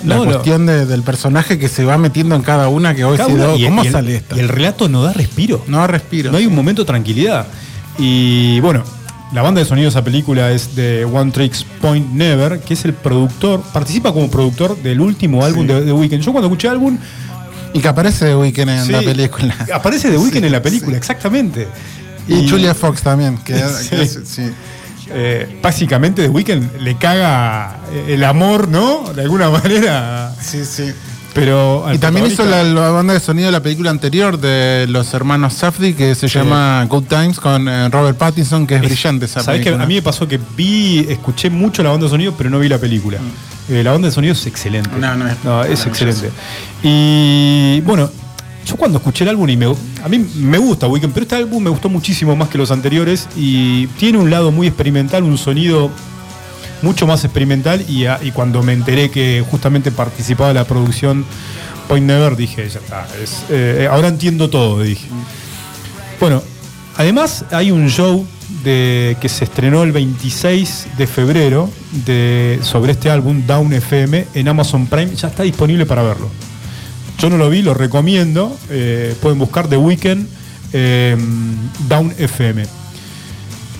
la 0.06 0.18
cuestión 0.18 0.65
de- 0.68 0.85
del 0.85 1.02
personaje 1.02 1.57
que 1.57 1.68
se 1.68 1.84
va 1.84 1.98
metiendo 1.98 2.35
en 2.35 2.44
cada 2.44 2.68
una 2.69 2.94
que 2.95 3.03
oh, 3.08 3.58
y- 3.58 3.66
¿cómo 3.66 3.84
y 3.84 3.88
el- 3.88 3.92
sale 3.92 4.16
esta? 4.16 4.36
Y 4.36 4.40
el 4.40 4.50
relato 4.50 4.90
no 4.90 5.04
da 5.04 5.14
respiro. 5.14 5.64
No 5.68 5.86
respiro. 5.88 6.32
No 6.32 6.38
hay 6.38 6.46
un 6.46 6.56
momento 6.56 6.84
de 6.84 6.86
tranquilidad. 6.88 7.48
Y 7.98 8.60
bueno, 8.62 8.84
la 9.34 9.42
banda 9.42 9.60
de 9.62 9.66
sonido 9.66 9.86
de 9.86 9.90
esa 9.90 10.04
película 10.04 10.52
es 10.52 10.76
de 10.76 11.06
One 11.06 11.32
Tricks 11.32 11.66
Point 11.82 12.12
Never, 12.14 12.60
que 12.60 12.76
es 12.76 12.86
el 12.86 12.94
productor, 12.94 13.62
participa 13.74 14.14
como 14.14 14.30
productor 14.30 14.78
del 14.78 15.02
último 15.02 15.44
álbum 15.44 15.66
de 15.66 15.82
The 15.82 15.92
Weeknd. 15.92 16.22
Yo 16.22 16.32
cuando 16.32 16.48
escuché 16.48 16.68
el 16.68 16.74
álbum. 16.74 16.98
Y 17.74 17.80
que 17.80 17.88
aparece 17.88 18.26
The 18.26 18.36
Weeknd 18.36 18.70
en 18.70 18.86
sí, 18.86 18.92
la 18.92 19.02
película. 19.02 19.56
Aparece 19.74 20.12
The 20.12 20.18
Weeknd 20.18 20.40
Sí, 20.42 20.46
en 20.46 20.52
la 20.52 20.62
película, 20.62 20.98
exactamente. 20.98 21.68
Y, 22.28 22.48
Julia 22.48 22.76
Fox 22.76 23.02
también. 23.02 23.38
Que, 23.40 23.56
sí. 24.26 24.44
eh, 25.10 25.60
básicamente 25.62 26.22
The 26.22 26.30
Weeknd 26.30 26.82
le 26.82 26.96
caga 26.98 27.78
el 28.08 28.24
amor, 28.24 28.68
¿no? 28.68 29.12
De 29.14 29.24
alguna 29.24 29.50
manera. 29.50 30.32
Sí, 30.40 30.64
sí. 30.66 30.94
Pero 31.34 31.85
Y 31.91 31.97
también 31.97 32.27
hizo 32.27 32.45
la, 32.45 32.64
banda 32.91 33.14
de 33.14 33.19
sonido 33.19 33.47
de 33.47 33.51
la 33.51 33.61
película 33.61 33.89
anterior 33.89 34.39
de 34.39 34.85
los 34.88 35.14
hermanos 35.14 35.53
Safdie 35.53 35.95
que 35.95 36.14
se 36.15 36.27
llama 36.27 36.85
Good 36.88 37.05
Times 37.05 37.39
con 37.39 37.68
eh, 37.68 37.89
Robert 37.89 38.18
Pattinson, 38.18 38.68
que 38.68 38.76
es, 38.76 38.81
brillante 38.81 39.26
esa 39.26 39.41
¿Sabés 39.41 39.60
que 39.60 39.65
película. 39.65 39.84
a 39.84 39.88
mí 39.88 39.95
me 39.95 40.01
pasó 40.01 40.27
que 40.27 40.39
vi, 40.55 40.99
escuché 41.10 41.49
mucho 41.49 41.81
la 41.81 41.89
banda 41.89 42.05
de 42.05 42.11
sonido, 42.11 42.34
pero 42.38 42.49
no 42.49 42.60
vi 42.60 42.69
la 42.69 42.77
película? 42.77 43.18
Eh, 43.69 43.84
la 43.84 43.91
banda 43.91 44.10
de 44.10 44.14
sonido 44.14 44.34
es 44.34 44.45
excelente. 44.45 44.89
Mm. 44.95 44.99
No, 44.99 45.15
no, 45.15 45.27
es 45.27 45.38
es 45.38 45.43
maravilloso. 45.43 45.89
excelente. 45.89 46.30
Y 46.84 47.81
bueno, 47.81 48.10
yo 48.65 48.76
cuando 48.76 48.99
escuché 48.99 49.23
el 49.23 49.31
álbum 49.31 49.49
y 49.49 49.57
me, 49.57 49.65
a 49.65 50.10
mí 50.10 50.26
me 50.35 50.57
gusta 50.57 50.88
Weekend, 50.88 51.14
pero 51.14 51.23
este 51.23 51.35
álbum 51.35 51.64
me 51.64 51.69
gustó 51.69 51.89
muchísimo 51.89 52.35
más 52.35 52.49
que 52.49 52.57
los 52.57 52.72
anteriores 52.72 53.27
y 53.35 53.88
tiene 53.88 54.19
un 54.19 54.30
lado 54.30 54.51
muy 54.51 54.68
experimental, 54.68 55.23
un 55.23 55.38
sonido 55.38 55.89
mucho 56.84 57.07
más 57.07 57.23
experimental 57.23 57.84
y, 57.88 58.05
cuando 58.31 58.61
me 58.61 58.73
enteré 58.73 59.10
que 59.10 59.43
justamente 59.49 59.91
participaba 59.91 60.49
de 60.49 60.53
la 60.55 60.65
producción 60.65 61.26
Point 61.88 62.05
Never 62.05 62.35
dije, 62.35 62.69
ya 62.69 62.80
está, 62.80 63.07
es, 63.22 63.43
eh, 63.49 63.88
ahora 63.91 64.10
entiendo 64.10 64.49
todo, 64.49 64.81
dije. 64.81 65.07
Bueno, 66.19 66.41
además 66.95 67.45
hay 67.51 67.72
un 67.72 67.89
show 67.89 68.26
de, 68.64 69.18
que 69.19 69.27
se 69.30 69.43
estrenó 69.45 69.84
el 69.84 69.91
26 69.91 70.88
de 70.97 71.07
febrero 71.07 71.69
de, 72.05 72.60
sobre 72.61 72.91
este 72.93 73.10
álbum, 73.10 73.43
Down 73.47 73.73
FM, 73.73 74.27
en 74.34 74.47
Amazon 74.47 74.85
Prime. 74.88 75.15
Ya 75.15 75.27
está 75.30 75.43
disponible 75.43 75.85
para 75.85 76.03
verlo. 76.03 76.30
Yo 77.19 77.30
no 77.30 77.38
lo 77.38 77.49
vi, 77.49 77.61
lo 77.61 77.73
recomiendo. 77.73 78.55
eh, 78.69 79.15
pueden 79.22 79.39
buscar 79.39 79.68
The 79.68 79.77
Weeknd 79.77 80.27
eh, 80.73 81.18
Down 81.89 82.14
FM. 82.18 82.64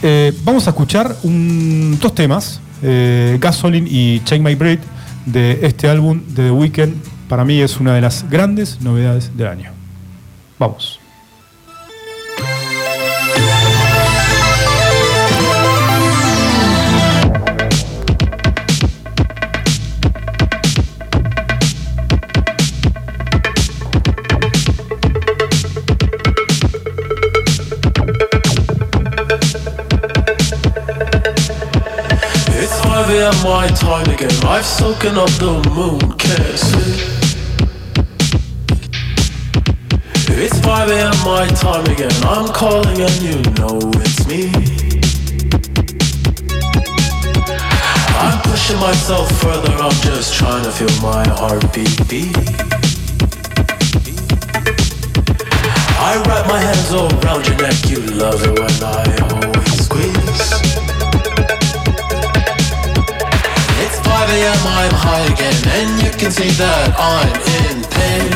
Eh, 0.02 0.34
vamos 0.44 0.68
a 0.68 0.72
escuchar 0.72 1.16
un- 1.24 1.98
dos 2.02 2.14
temas, 2.14 2.60
eh, 2.84 3.38
Gasoline 3.40 3.88
y 3.90 4.22
Change 4.24 4.44
My 4.44 4.56
Breath, 4.56 4.82
de 5.26 5.60
este 5.64 5.90
álbum 5.90 6.22
de 6.28 6.44
The 6.44 6.52
Weeknd. 6.52 6.94
Para 7.30 7.46
mí 7.46 7.60
es 7.60 7.80
una 7.80 7.96
de 7.96 8.02
las 8.02 8.30
grandes 8.30 8.82
novedades 8.82 9.36
del 9.36 9.48
año. 9.48 9.72
Vamos. 10.60 11.03
5 33.14 33.22
a.m. 33.22 33.44
my 33.44 33.68
time 33.68 34.10
again. 34.10 34.32
I've 34.44 34.66
soaking 34.66 35.20
up 35.20 35.30
the 35.38 35.62
moon, 35.76 36.00
can't 36.18 36.58
sleep. 36.58 36.98
It's 40.30 40.60
5 40.62 40.90
a.m. 40.90 41.14
my 41.24 41.46
time 41.50 41.86
again. 41.94 42.12
I'm 42.24 42.48
calling 42.52 43.00
and 43.00 43.22
you 43.22 43.38
know 43.60 43.78
it's 44.02 44.26
me. 44.26 44.50
I'm 48.18 48.42
pushing 48.42 48.80
myself 48.80 49.30
further. 49.42 49.72
I'm 49.74 49.92
just 50.02 50.34
trying 50.34 50.64
to 50.64 50.72
feel 50.72 50.90
my 51.00 51.24
heartbeat 51.38 52.10
beat. 52.10 52.36
I 56.02 56.18
wrap 56.26 56.48
my 56.48 56.58
hands 56.58 56.92
around 56.92 57.46
your 57.46 57.58
neck. 57.58 57.78
You 57.92 58.00
love 58.18 58.42
it 58.42 58.58
when 58.58 58.84
I 58.84 59.06
always 59.30 59.86
squeeze. 59.86 60.63
5 64.24 64.32
a.m. 64.32 64.56
I'm 64.80 64.96
high 65.04 65.26
again, 65.36 65.60
and 65.68 65.90
you 66.00 66.10
can 66.16 66.32
see 66.32 66.48
that 66.56 66.96
I'm 66.96 67.28
in 67.60 67.84
pain. 67.92 68.32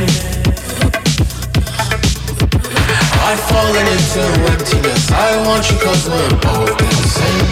I've 3.24 3.40
fallen 3.48 3.88
into 3.96 4.20
emptiness. 4.52 5.08
I 5.16 5.32
want 5.48 5.64
you 5.72 5.80
cause 5.80 6.04
we're 6.12 6.36
both 6.44 6.76
insane. 6.76 7.48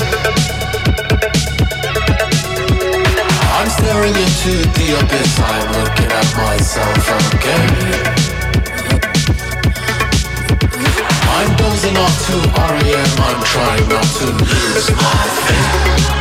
I'm 3.55 3.69
staring 3.71 4.15
into 4.19 4.67
the 4.67 4.87
abyss. 4.99 5.31
I'm 5.39 5.67
looking 5.79 6.11
at 6.11 6.27
myself 6.35 7.07
again. 7.39 7.71
I'm 11.39 11.55
dozing 11.55 11.95
off 12.03 12.15
to 12.27 12.35
REM. 12.51 13.11
I'm 13.31 13.41
trying 13.47 13.87
not 13.87 14.07
to 14.19 14.25
lose 14.27 14.91
my 14.91 15.23
faith. 15.47 16.14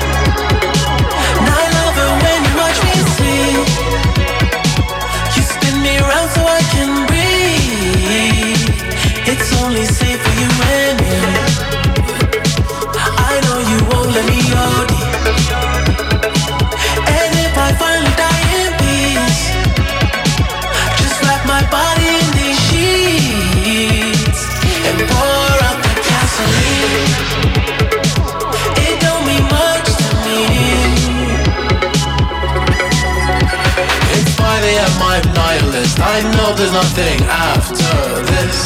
I 36.15 36.23
know 36.39 36.55
there's 36.55 36.71
nothing 36.71 37.19
after 37.27 38.23
this. 38.31 38.59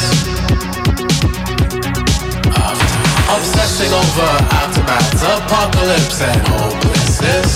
After. 2.45 3.33
Obsessing 3.33 3.89
over 3.89 4.29
aftermaths, 4.53 5.25
apocalypse, 5.25 6.21
and 6.21 6.41
hopelessness. 6.45 7.49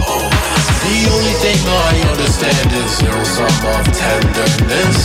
Hopeless. 0.00 0.66
The 0.80 0.98
only 1.12 1.36
thing 1.44 1.60
I 1.68 1.92
understand 2.08 2.72
is 2.72 2.92
your 3.04 3.20
sum 3.28 3.52
of 3.68 3.84
tenderness. 4.00 4.96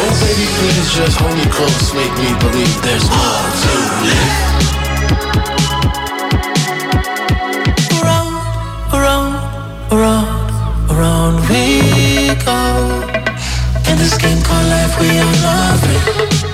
Oh 0.00 0.10
baby, 0.24 0.48
please 0.56 0.88
just 0.96 1.20
hold 1.20 1.36
me 1.36 1.44
close, 1.52 1.92
make 1.92 2.16
me 2.24 2.32
believe 2.40 2.72
there's 2.80 3.04
more 3.04 3.52
to 3.60 3.72
live. 4.00 4.56
me, 15.08 15.16
you 15.16 15.24
loving. 15.42 16.45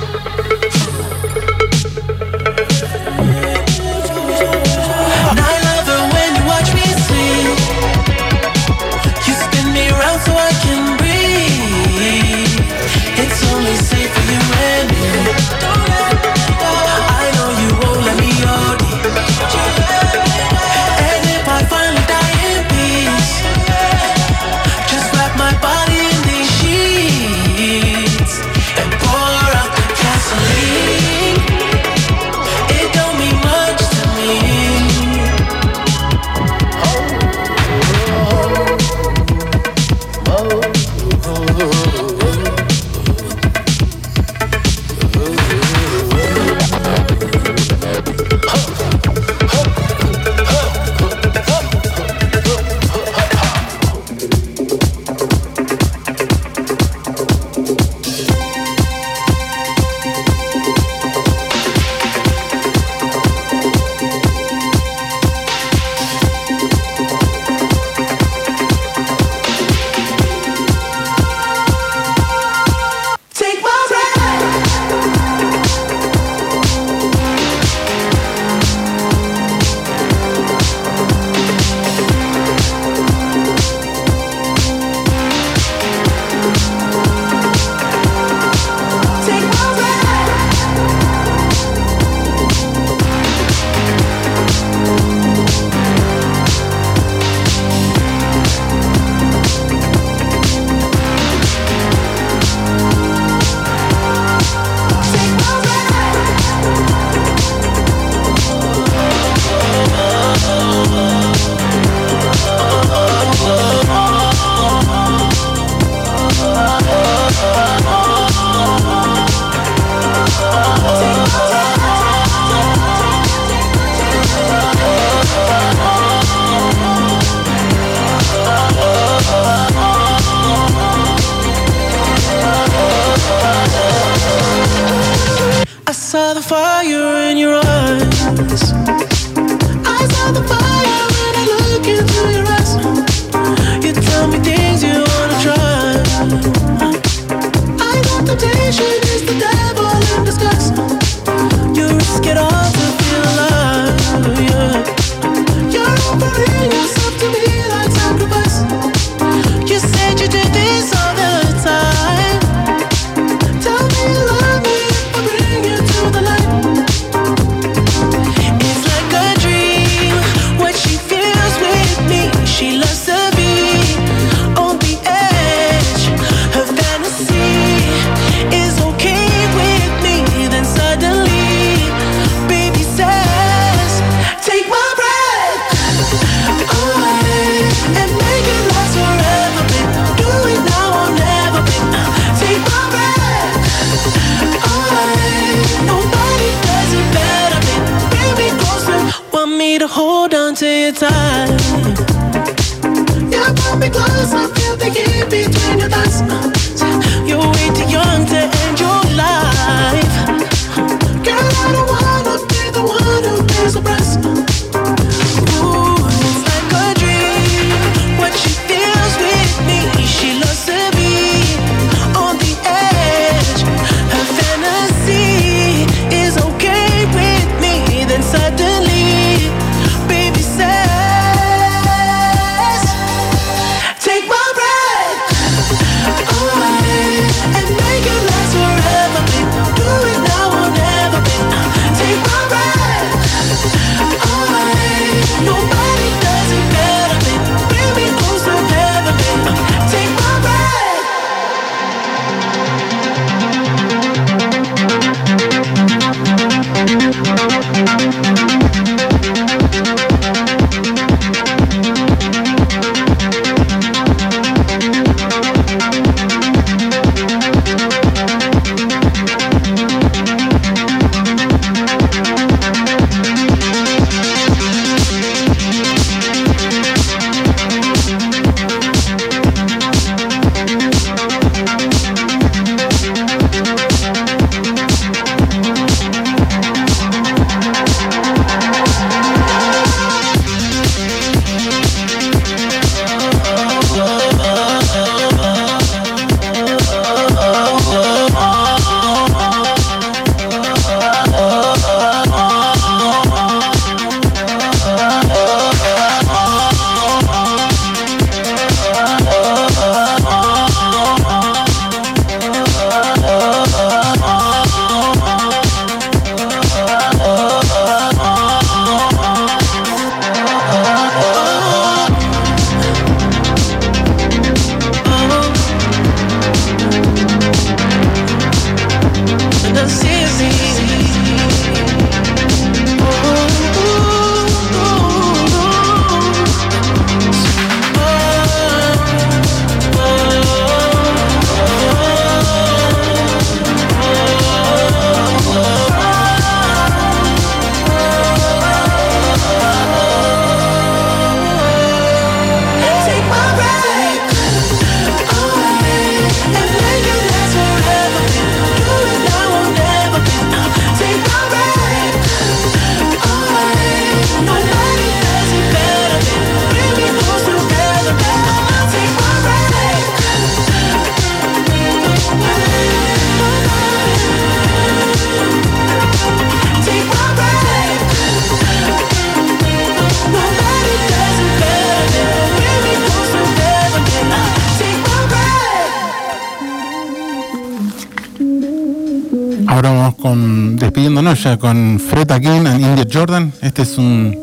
Con 391.59 391.99
Fred 391.99 392.31
Again 392.31 392.69
and 392.69 392.81
India 392.81 393.05
Jordan. 393.13 393.53
Este 393.63 393.83
es 393.83 393.99
un, 393.99 394.39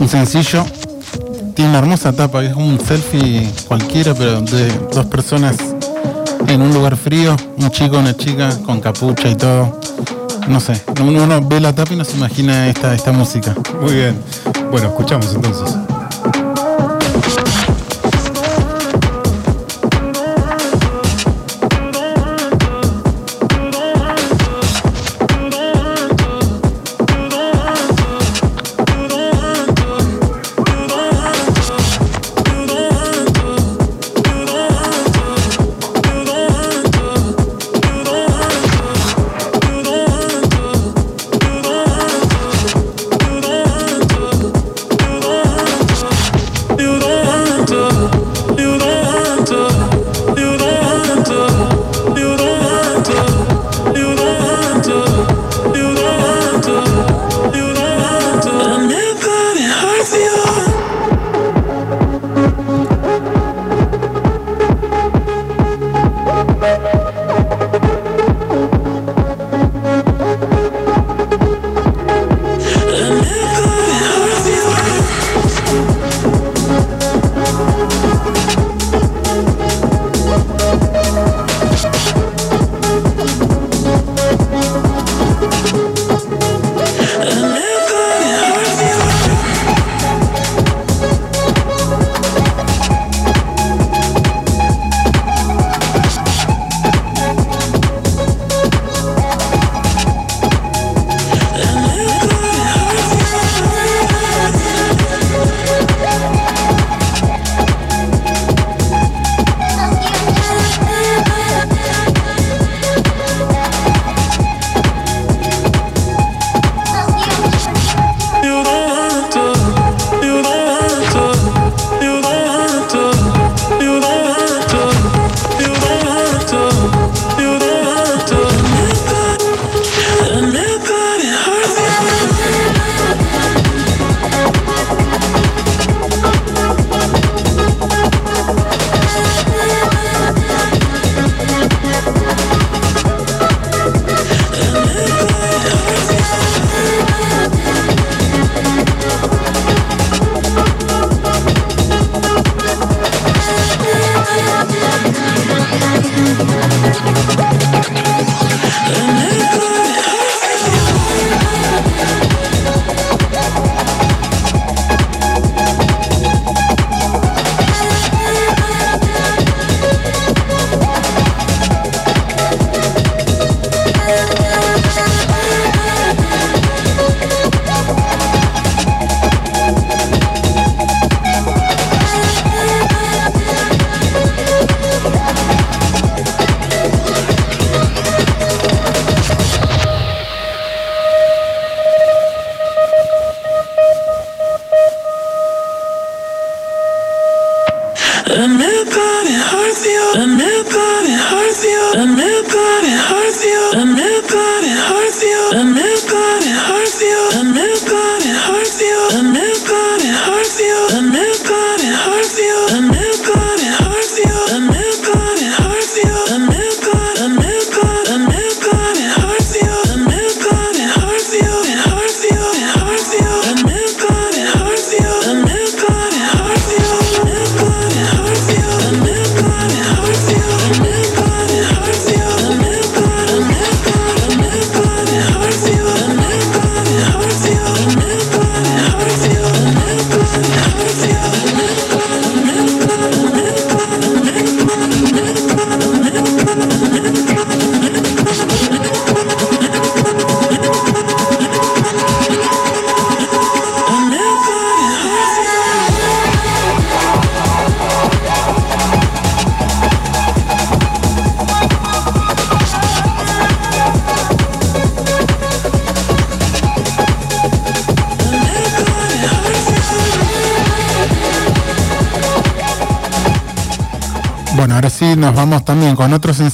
un 0.00 0.08
sencillo. 0.08 0.64
Tiene 1.54 1.70
una 1.70 1.80
hermosa 1.80 2.14
tapa, 2.14 2.42
es 2.42 2.54
un 2.54 2.80
selfie 2.80 3.46
cualquiera, 3.66 4.14
pero 4.14 4.40
de 4.40 4.72
dos 4.90 5.04
personas 5.06 5.56
en 6.46 6.62
un 6.62 6.72
lugar 6.72 6.96
frío, 6.96 7.36
un 7.58 7.70
chico, 7.70 7.98
una 7.98 8.16
chica, 8.16 8.56
con 8.64 8.80
capucha 8.80 9.28
y 9.28 9.34
todo. 9.34 9.78
No 10.48 10.60
sé, 10.60 10.80
uno, 11.02 11.24
uno 11.24 11.46
ve 11.46 11.60
la 11.60 11.74
tapa 11.74 11.92
y 11.92 11.96
no 11.96 12.04
se 12.06 12.16
imagina 12.16 12.68
esta, 12.68 12.94
esta 12.94 13.12
música. 13.12 13.54
Muy 13.82 13.94
bien. 13.94 14.18
Bueno, 14.70 14.88
escuchamos 14.88 15.34
entonces. 15.34 15.76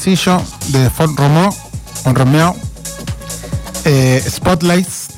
Sencillo 0.05 0.43
de 0.69 0.91
Fort 0.91 1.19
Romeo, 1.19 1.49
con 2.03 2.15
Romeo, 2.15 2.55
eh, 3.87 4.23
Spotlights. 4.29 5.09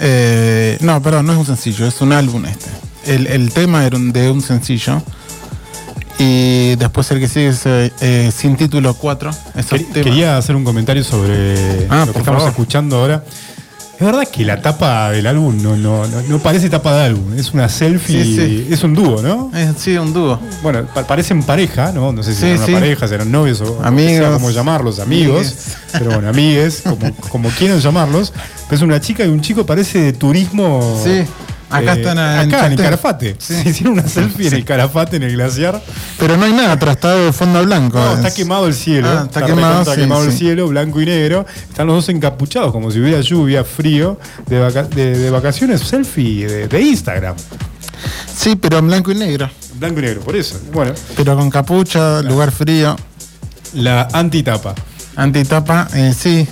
Eh, 0.00 0.78
no, 0.80 1.00
perdón, 1.00 1.26
no 1.26 1.32
es 1.34 1.38
un 1.38 1.46
sencillo, 1.46 1.86
es 1.86 2.00
un 2.00 2.12
álbum 2.12 2.44
este. 2.46 2.70
El, 3.06 3.52
tema 3.52 3.86
era 3.86 3.96
de 4.00 4.30
un 4.32 4.42
sencillo. 4.42 5.00
Y 6.18 6.74
después 6.74 7.08
el 7.12 7.20
que 7.20 7.28
sigue 7.28 7.48
es 7.48 7.62
eh, 7.66 8.32
Sin 8.36 8.56
Título 8.56 8.94
4. 8.94 9.30
Quería 9.94 10.36
hacer 10.36 10.56
un 10.56 10.64
comentario 10.64 11.04
sobre 11.04 11.86
ah, 11.88 12.04
lo 12.04 12.12
que 12.12 12.18
estamos 12.18 12.44
escuchando 12.44 12.96
ahora. 12.96 13.22
Es 14.02 14.06
verdad 14.06 14.26
que 14.26 14.44
la 14.44 14.60
tapa 14.60 15.12
del 15.12 15.28
álbum 15.28 15.62
no, 15.62 15.76
no, 15.76 16.04
no, 16.04 16.38
parece 16.40 16.68
tapa 16.68 16.92
de 16.96 17.04
álbum, 17.04 17.38
es 17.38 17.54
una 17.54 17.68
selfie, 17.68 18.66
es 18.68 18.82
un 18.82 18.96
dúo, 18.96 19.22
¿no? 19.22 19.52
sí, 19.76 19.96
un 19.96 20.12
dúo. 20.12 20.40
Bueno, 20.60 20.88
parecen 21.06 21.44
pareja, 21.44 21.92
¿no? 21.92 22.10
No 22.12 22.24
sé 22.24 22.34
si 22.34 22.46
eran 22.46 22.64
una 22.64 22.80
pareja, 22.80 23.06
si 23.06 23.14
eran 23.14 23.30
novios 23.30 23.60
o 23.60 23.80
amigos. 23.80 24.28
como 24.32 24.50
llamarlos, 24.50 24.98
amigos, 24.98 25.54
pero 25.92 26.06
bueno, 26.14 26.30
amigues, 26.30 26.82
como, 26.82 27.14
como 27.14 27.48
quieran 27.50 27.78
llamarlos. 27.78 28.32
Pero 28.64 28.74
es 28.74 28.82
una 28.82 29.00
chica 29.00 29.24
y 29.24 29.28
un 29.28 29.40
chico, 29.40 29.64
parece 29.64 30.00
de 30.00 30.12
turismo. 30.14 31.00
Sí. 31.04 31.22
Acá 31.70 31.92
están 31.92 32.18
en, 32.18 32.52
acá, 32.52 32.66
en 32.66 32.72
el 32.72 32.78
Carafate. 32.78 33.36
Se 33.38 33.68
hicieron 33.68 33.92
una 33.94 34.08
selfie 34.08 34.48
en 34.48 34.54
el 34.54 34.64
Carafate, 34.64 35.16
en 35.16 35.22
el 35.22 35.32
glaciar. 35.32 35.80
Pero 36.22 36.36
no 36.36 36.44
hay 36.44 36.52
nada 36.52 36.74
atrás, 36.74 36.94
está 36.94 37.16
de 37.16 37.32
fondo 37.32 37.64
blanco. 37.64 37.98
No, 37.98 38.12
está 38.12 38.32
quemado 38.32 38.68
el 38.68 38.74
cielo. 38.74 39.08
Ah, 39.08 39.22
está, 39.24 39.44
quemado, 39.44 39.82
está 39.82 39.96
quemado 39.96 40.22
el 40.22 40.30
cielo, 40.30 40.68
blanco 40.68 41.00
y 41.00 41.06
negro. 41.06 41.44
Están 41.68 41.88
los 41.88 41.96
dos 41.96 42.08
encapuchados, 42.10 42.70
como 42.70 42.92
si 42.92 43.00
hubiera 43.00 43.20
lluvia, 43.20 43.64
frío, 43.64 44.20
de, 44.46 45.30
vacaciones, 45.30 45.80
selfie 45.80 46.68
de, 46.68 46.80
Instagram. 46.80 47.34
Sí, 48.32 48.54
pero 48.54 48.78
en 48.78 48.86
blanco 48.86 49.10
y 49.10 49.16
negro. 49.16 49.50
Blanco 49.80 49.98
y 49.98 50.02
negro, 50.02 50.20
por 50.20 50.36
eso. 50.36 50.60
Bueno. 50.72 50.92
Pero 51.16 51.36
con 51.36 51.50
capucha, 51.50 52.22
lugar 52.22 52.52
frío. 52.52 52.94
La 53.74 54.06
antitapa. 54.12 54.76
Antitapa, 55.16 55.88
eh, 55.92 56.14
sí. 56.16 56.46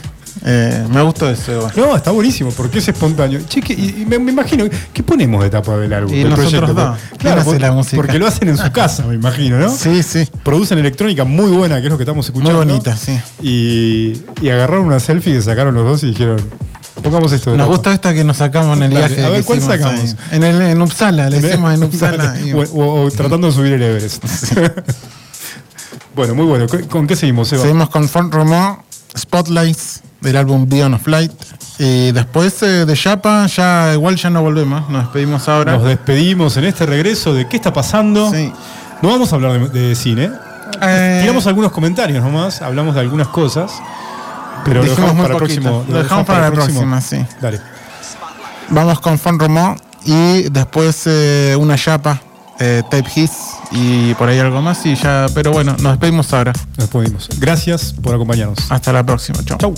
Eh, 0.45 0.87
me 0.91 1.03
gustó 1.03 1.31
eso. 1.31 1.71
No, 1.77 1.97
está 1.97 2.11
buenísimo, 2.11 2.51
porque 2.51 2.79
es 2.79 2.89
espontáneo. 2.89 3.41
Che, 3.49 3.61
y, 3.73 4.05
me, 4.07 4.17
imagino, 4.17 4.65
¿qué 4.93 5.03
ponemos 5.03 5.43
de 5.43 5.51
tapa 5.51 5.77
del 5.77 5.93
álbum? 5.93 6.15
Y 6.15 6.25
nosotros 6.25 6.75
dos. 6.75 6.99
Claro, 7.21 7.45
porque, 7.45 7.61
la 7.61 7.73
música? 7.73 7.97
porque 7.97 8.19
lo 8.19 8.27
hacen 8.27 8.49
en 8.49 8.57
su 8.57 8.73
casa, 8.73 9.05
me 9.05 9.15
imagino, 9.15 9.59
¿no? 9.59 9.71
Sí, 9.71 10.03
sí. 10.03 10.27
Producen 10.43 10.79
electrónica 10.79 11.25
muy 11.25 11.51
buena, 11.51 11.81
que 11.81 11.87
es 11.87 11.91
lo 11.91 11.99
que 11.99 12.05
estamos 12.05 12.25
escuchando. 12.27 12.59
Muy 12.59 12.67
bonita, 12.67 12.97
sí. 12.97 13.21
Y, 13.43 14.23
y 14.41 14.49
agarraron 14.49 14.87
una 14.87 15.01
selfie 15.01 15.35
que 15.35 15.43
sacaron 15.43 15.75
los 15.75 15.85
dos 15.85 16.03
y 16.03 16.07
dijeron, 16.07 16.41
Pongamos 17.03 17.33
esto. 17.33 17.53
De 17.53 17.57
nos 17.57 17.69
gusta 17.69 17.93
esta 17.93 18.13
que 18.15 18.25
nos 18.25 18.37
sacamos 18.37 18.77
en 18.77 18.85
el 18.85 18.91
viaje. 18.91 19.25
A 19.25 19.31
ver, 19.31 19.45
¿cuál 19.45 19.61
sacamos? 19.61 20.17
En, 20.31 20.43
el, 20.43 20.61
en 20.61 20.83
Uppsala, 20.83 21.31
le 21.31 21.39
hicimos 21.39 21.75
en 21.75 21.85
Uppsala. 21.85 22.35
o, 22.75 23.11
tratando 23.11 23.47
de 23.49 23.53
subir 23.53 23.73
el 23.75 23.83
Everest. 23.83 24.25
bueno, 26.15 26.35
muy 26.35 26.45
bueno. 26.45 26.67
¿Con 26.89 27.07
qué 27.07 27.17
seguimos, 27.17 27.49
Seba? 27.49 27.63
Seguimos 27.63 27.89
con 27.89 28.09
Font 28.09 28.33
Romo, 28.33 28.85
Spotlights 29.17 30.03
del 30.21 30.37
álbum 30.37 30.69
Beyond 30.69 30.95
of 30.97 31.03
Flight. 31.03 31.33
Y 31.83 32.13
después 32.13 32.63
eh, 32.63 32.85
de 32.85 32.95
Chapa, 32.95 33.47
ya 33.47 33.95
igual 33.95 34.15
ya 34.17 34.29
no 34.29 34.43
volvemos, 34.43 34.87
nos 34.91 35.05
despedimos 35.05 35.49
ahora. 35.49 35.73
Nos 35.73 35.85
despedimos 35.85 36.55
en 36.59 36.65
este 36.65 36.85
regreso 36.85 37.33
de 37.33 37.49
qué 37.49 37.57
está 37.57 37.73
pasando. 37.73 38.31
Sí. 38.31 38.53
No 39.01 39.09
vamos 39.09 39.33
a 39.33 39.37
hablar 39.37 39.71
de, 39.71 39.95
cine. 39.95 40.31
Eh, 40.83 41.19
Tiramos 41.23 41.47
algunos 41.47 41.73
comentarios 41.73 42.23
nomás, 42.23 42.61
hablamos 42.61 42.95
de 42.95 43.01
algunas 43.01 43.29
cosas. 43.29 43.73
Pero 44.63 44.83
lo 44.83 44.91
dejamos, 44.91 45.23
para, 45.23 45.33
el 45.33 45.37
próximo, 45.39 45.85
lo 45.89 46.03
dejamos 46.03 46.27
para, 46.27 46.41
la 46.41 46.53
próxima, 46.53 47.01
sí. 47.01 47.25
Dale. 47.41 47.59
Vamos 48.69 49.01
con 49.01 49.19
Fon 49.19 49.39
Romo 49.39 49.75
y 50.05 50.51
después 50.51 51.05
eh, 51.07 51.57
una 51.59 51.79
chapa, 51.79 52.21
Tape 52.59 53.07
His 53.17 53.31
y 53.71 54.13
por 54.17 54.29
ahí 54.29 54.39
algo 54.39 54.61
más 54.61 54.85
y 54.85 54.97
ya, 54.97 55.29
pero 55.35 55.51
bueno, 55.51 55.75
nos 55.81 55.93
despedimos 55.93 56.31
ahora. 56.35 56.53
Nos 56.77 56.91
despedimos. 56.91 57.31
Gracias 57.39 57.95
por 57.95 58.15
acompañarnos. 58.15 58.71
Hasta 58.71 58.93
la 58.93 59.03
próxima. 59.03 59.43
Chao. 59.47 59.57
Chau. 59.57 59.75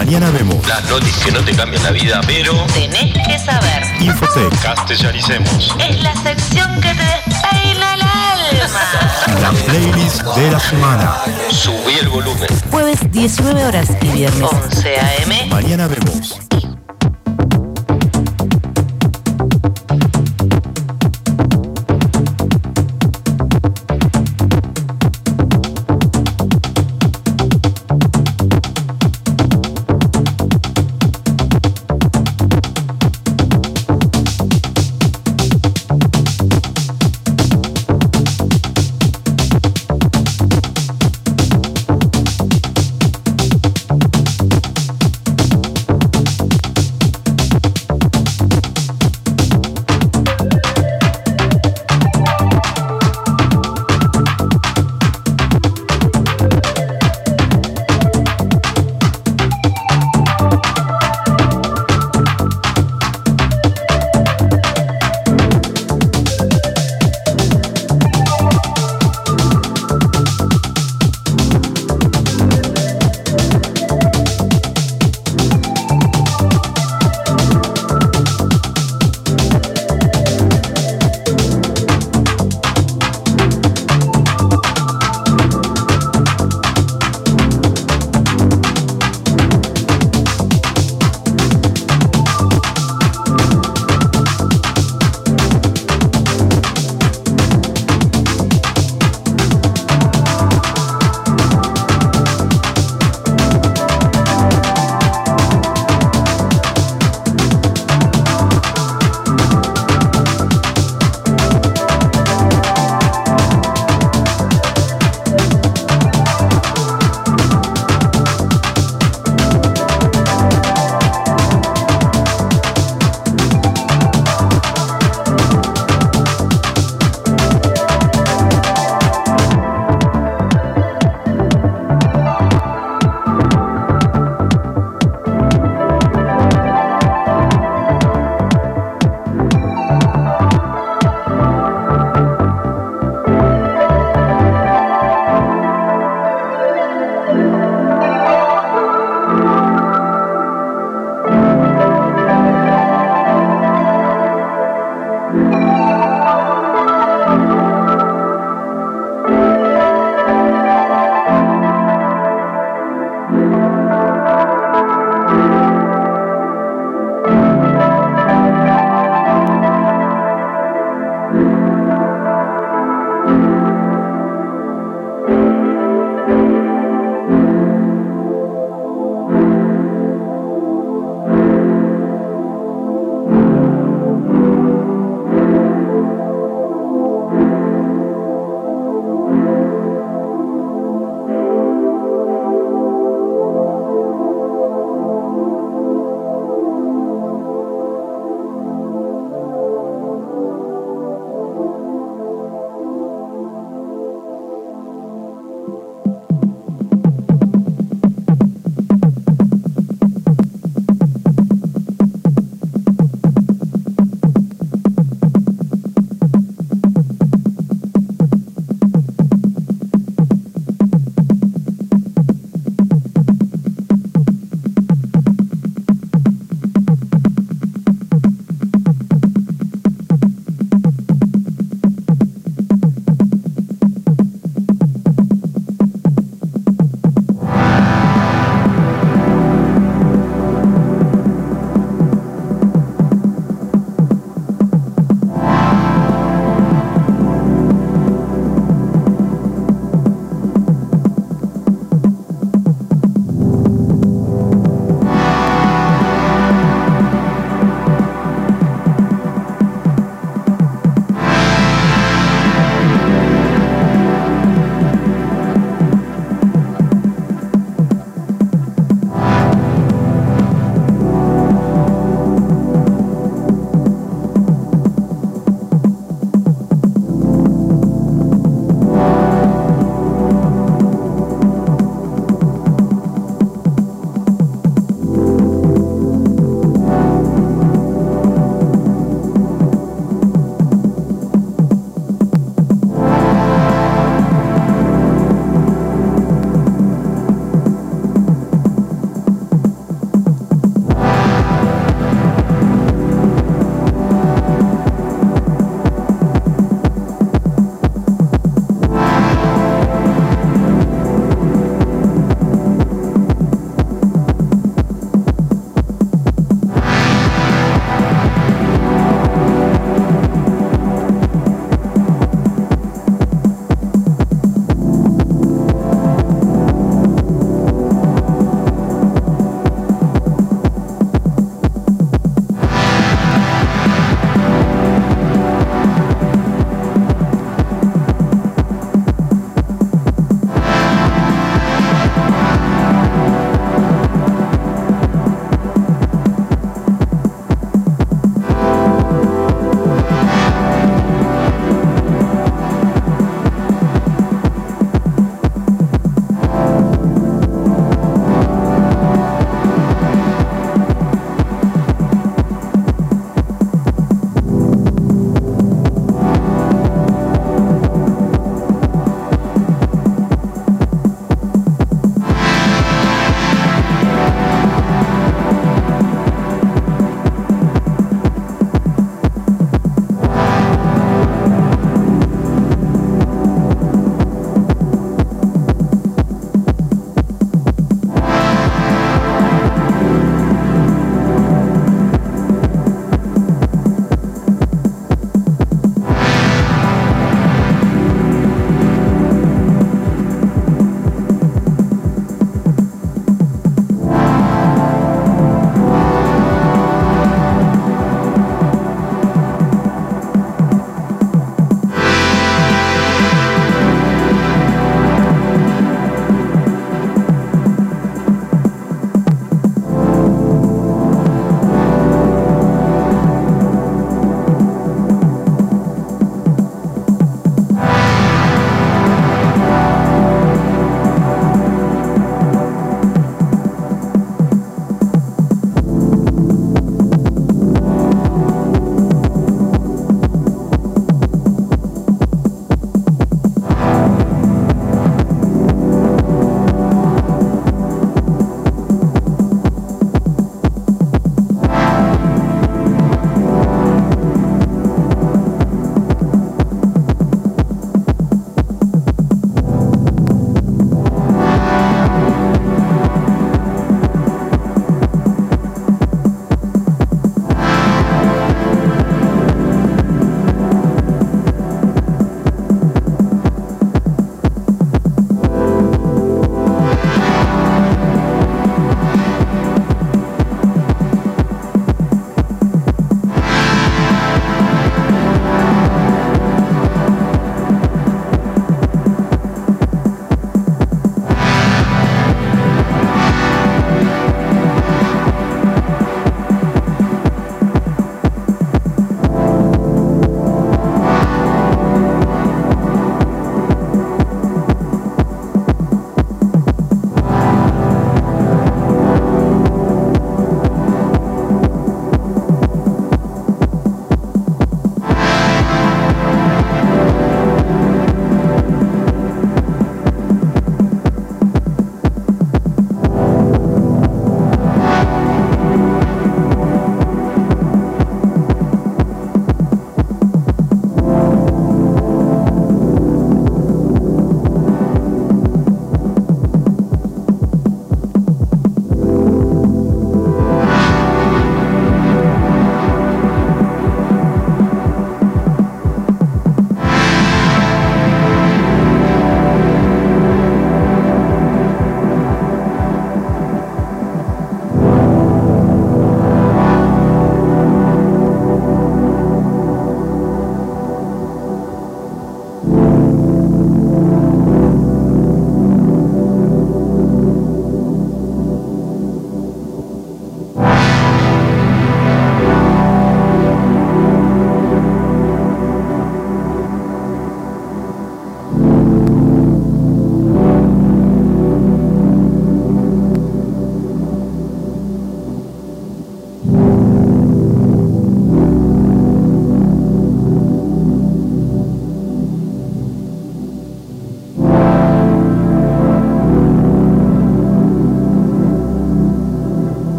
Mañana 0.00 0.30
Vemos. 0.30 0.66
Las 0.66 0.82
noticias 0.88 1.26
que 1.26 1.30
no 1.30 1.44
te 1.44 1.54
cambian 1.54 1.82
la 1.82 1.90
vida, 1.90 2.22
pero 2.26 2.54
tenés 2.72 3.12
que 3.12 3.38
saber. 3.38 3.82
Infotec. 4.00 4.58
Castellanicemos. 4.62 5.76
Es 5.78 6.02
la 6.02 6.14
sección 6.22 6.74
que 6.80 6.94
te 6.94 7.04
despeina 7.26 7.94
el 7.96 8.02
alma. 8.02 9.40
La 9.42 9.50
playlist 9.50 10.22
de 10.22 10.50
la 10.52 10.58
semana. 10.58 11.16
Subí 11.50 11.98
el 12.00 12.08
volumen. 12.08 12.48
Jueves 12.70 13.12
19 13.12 13.62
horas 13.62 13.88
y 14.00 14.08
viernes 14.08 14.50
11 14.50 15.00
a.m. 15.00 15.46
Mañana 15.50 15.86
vemos. 15.86 16.39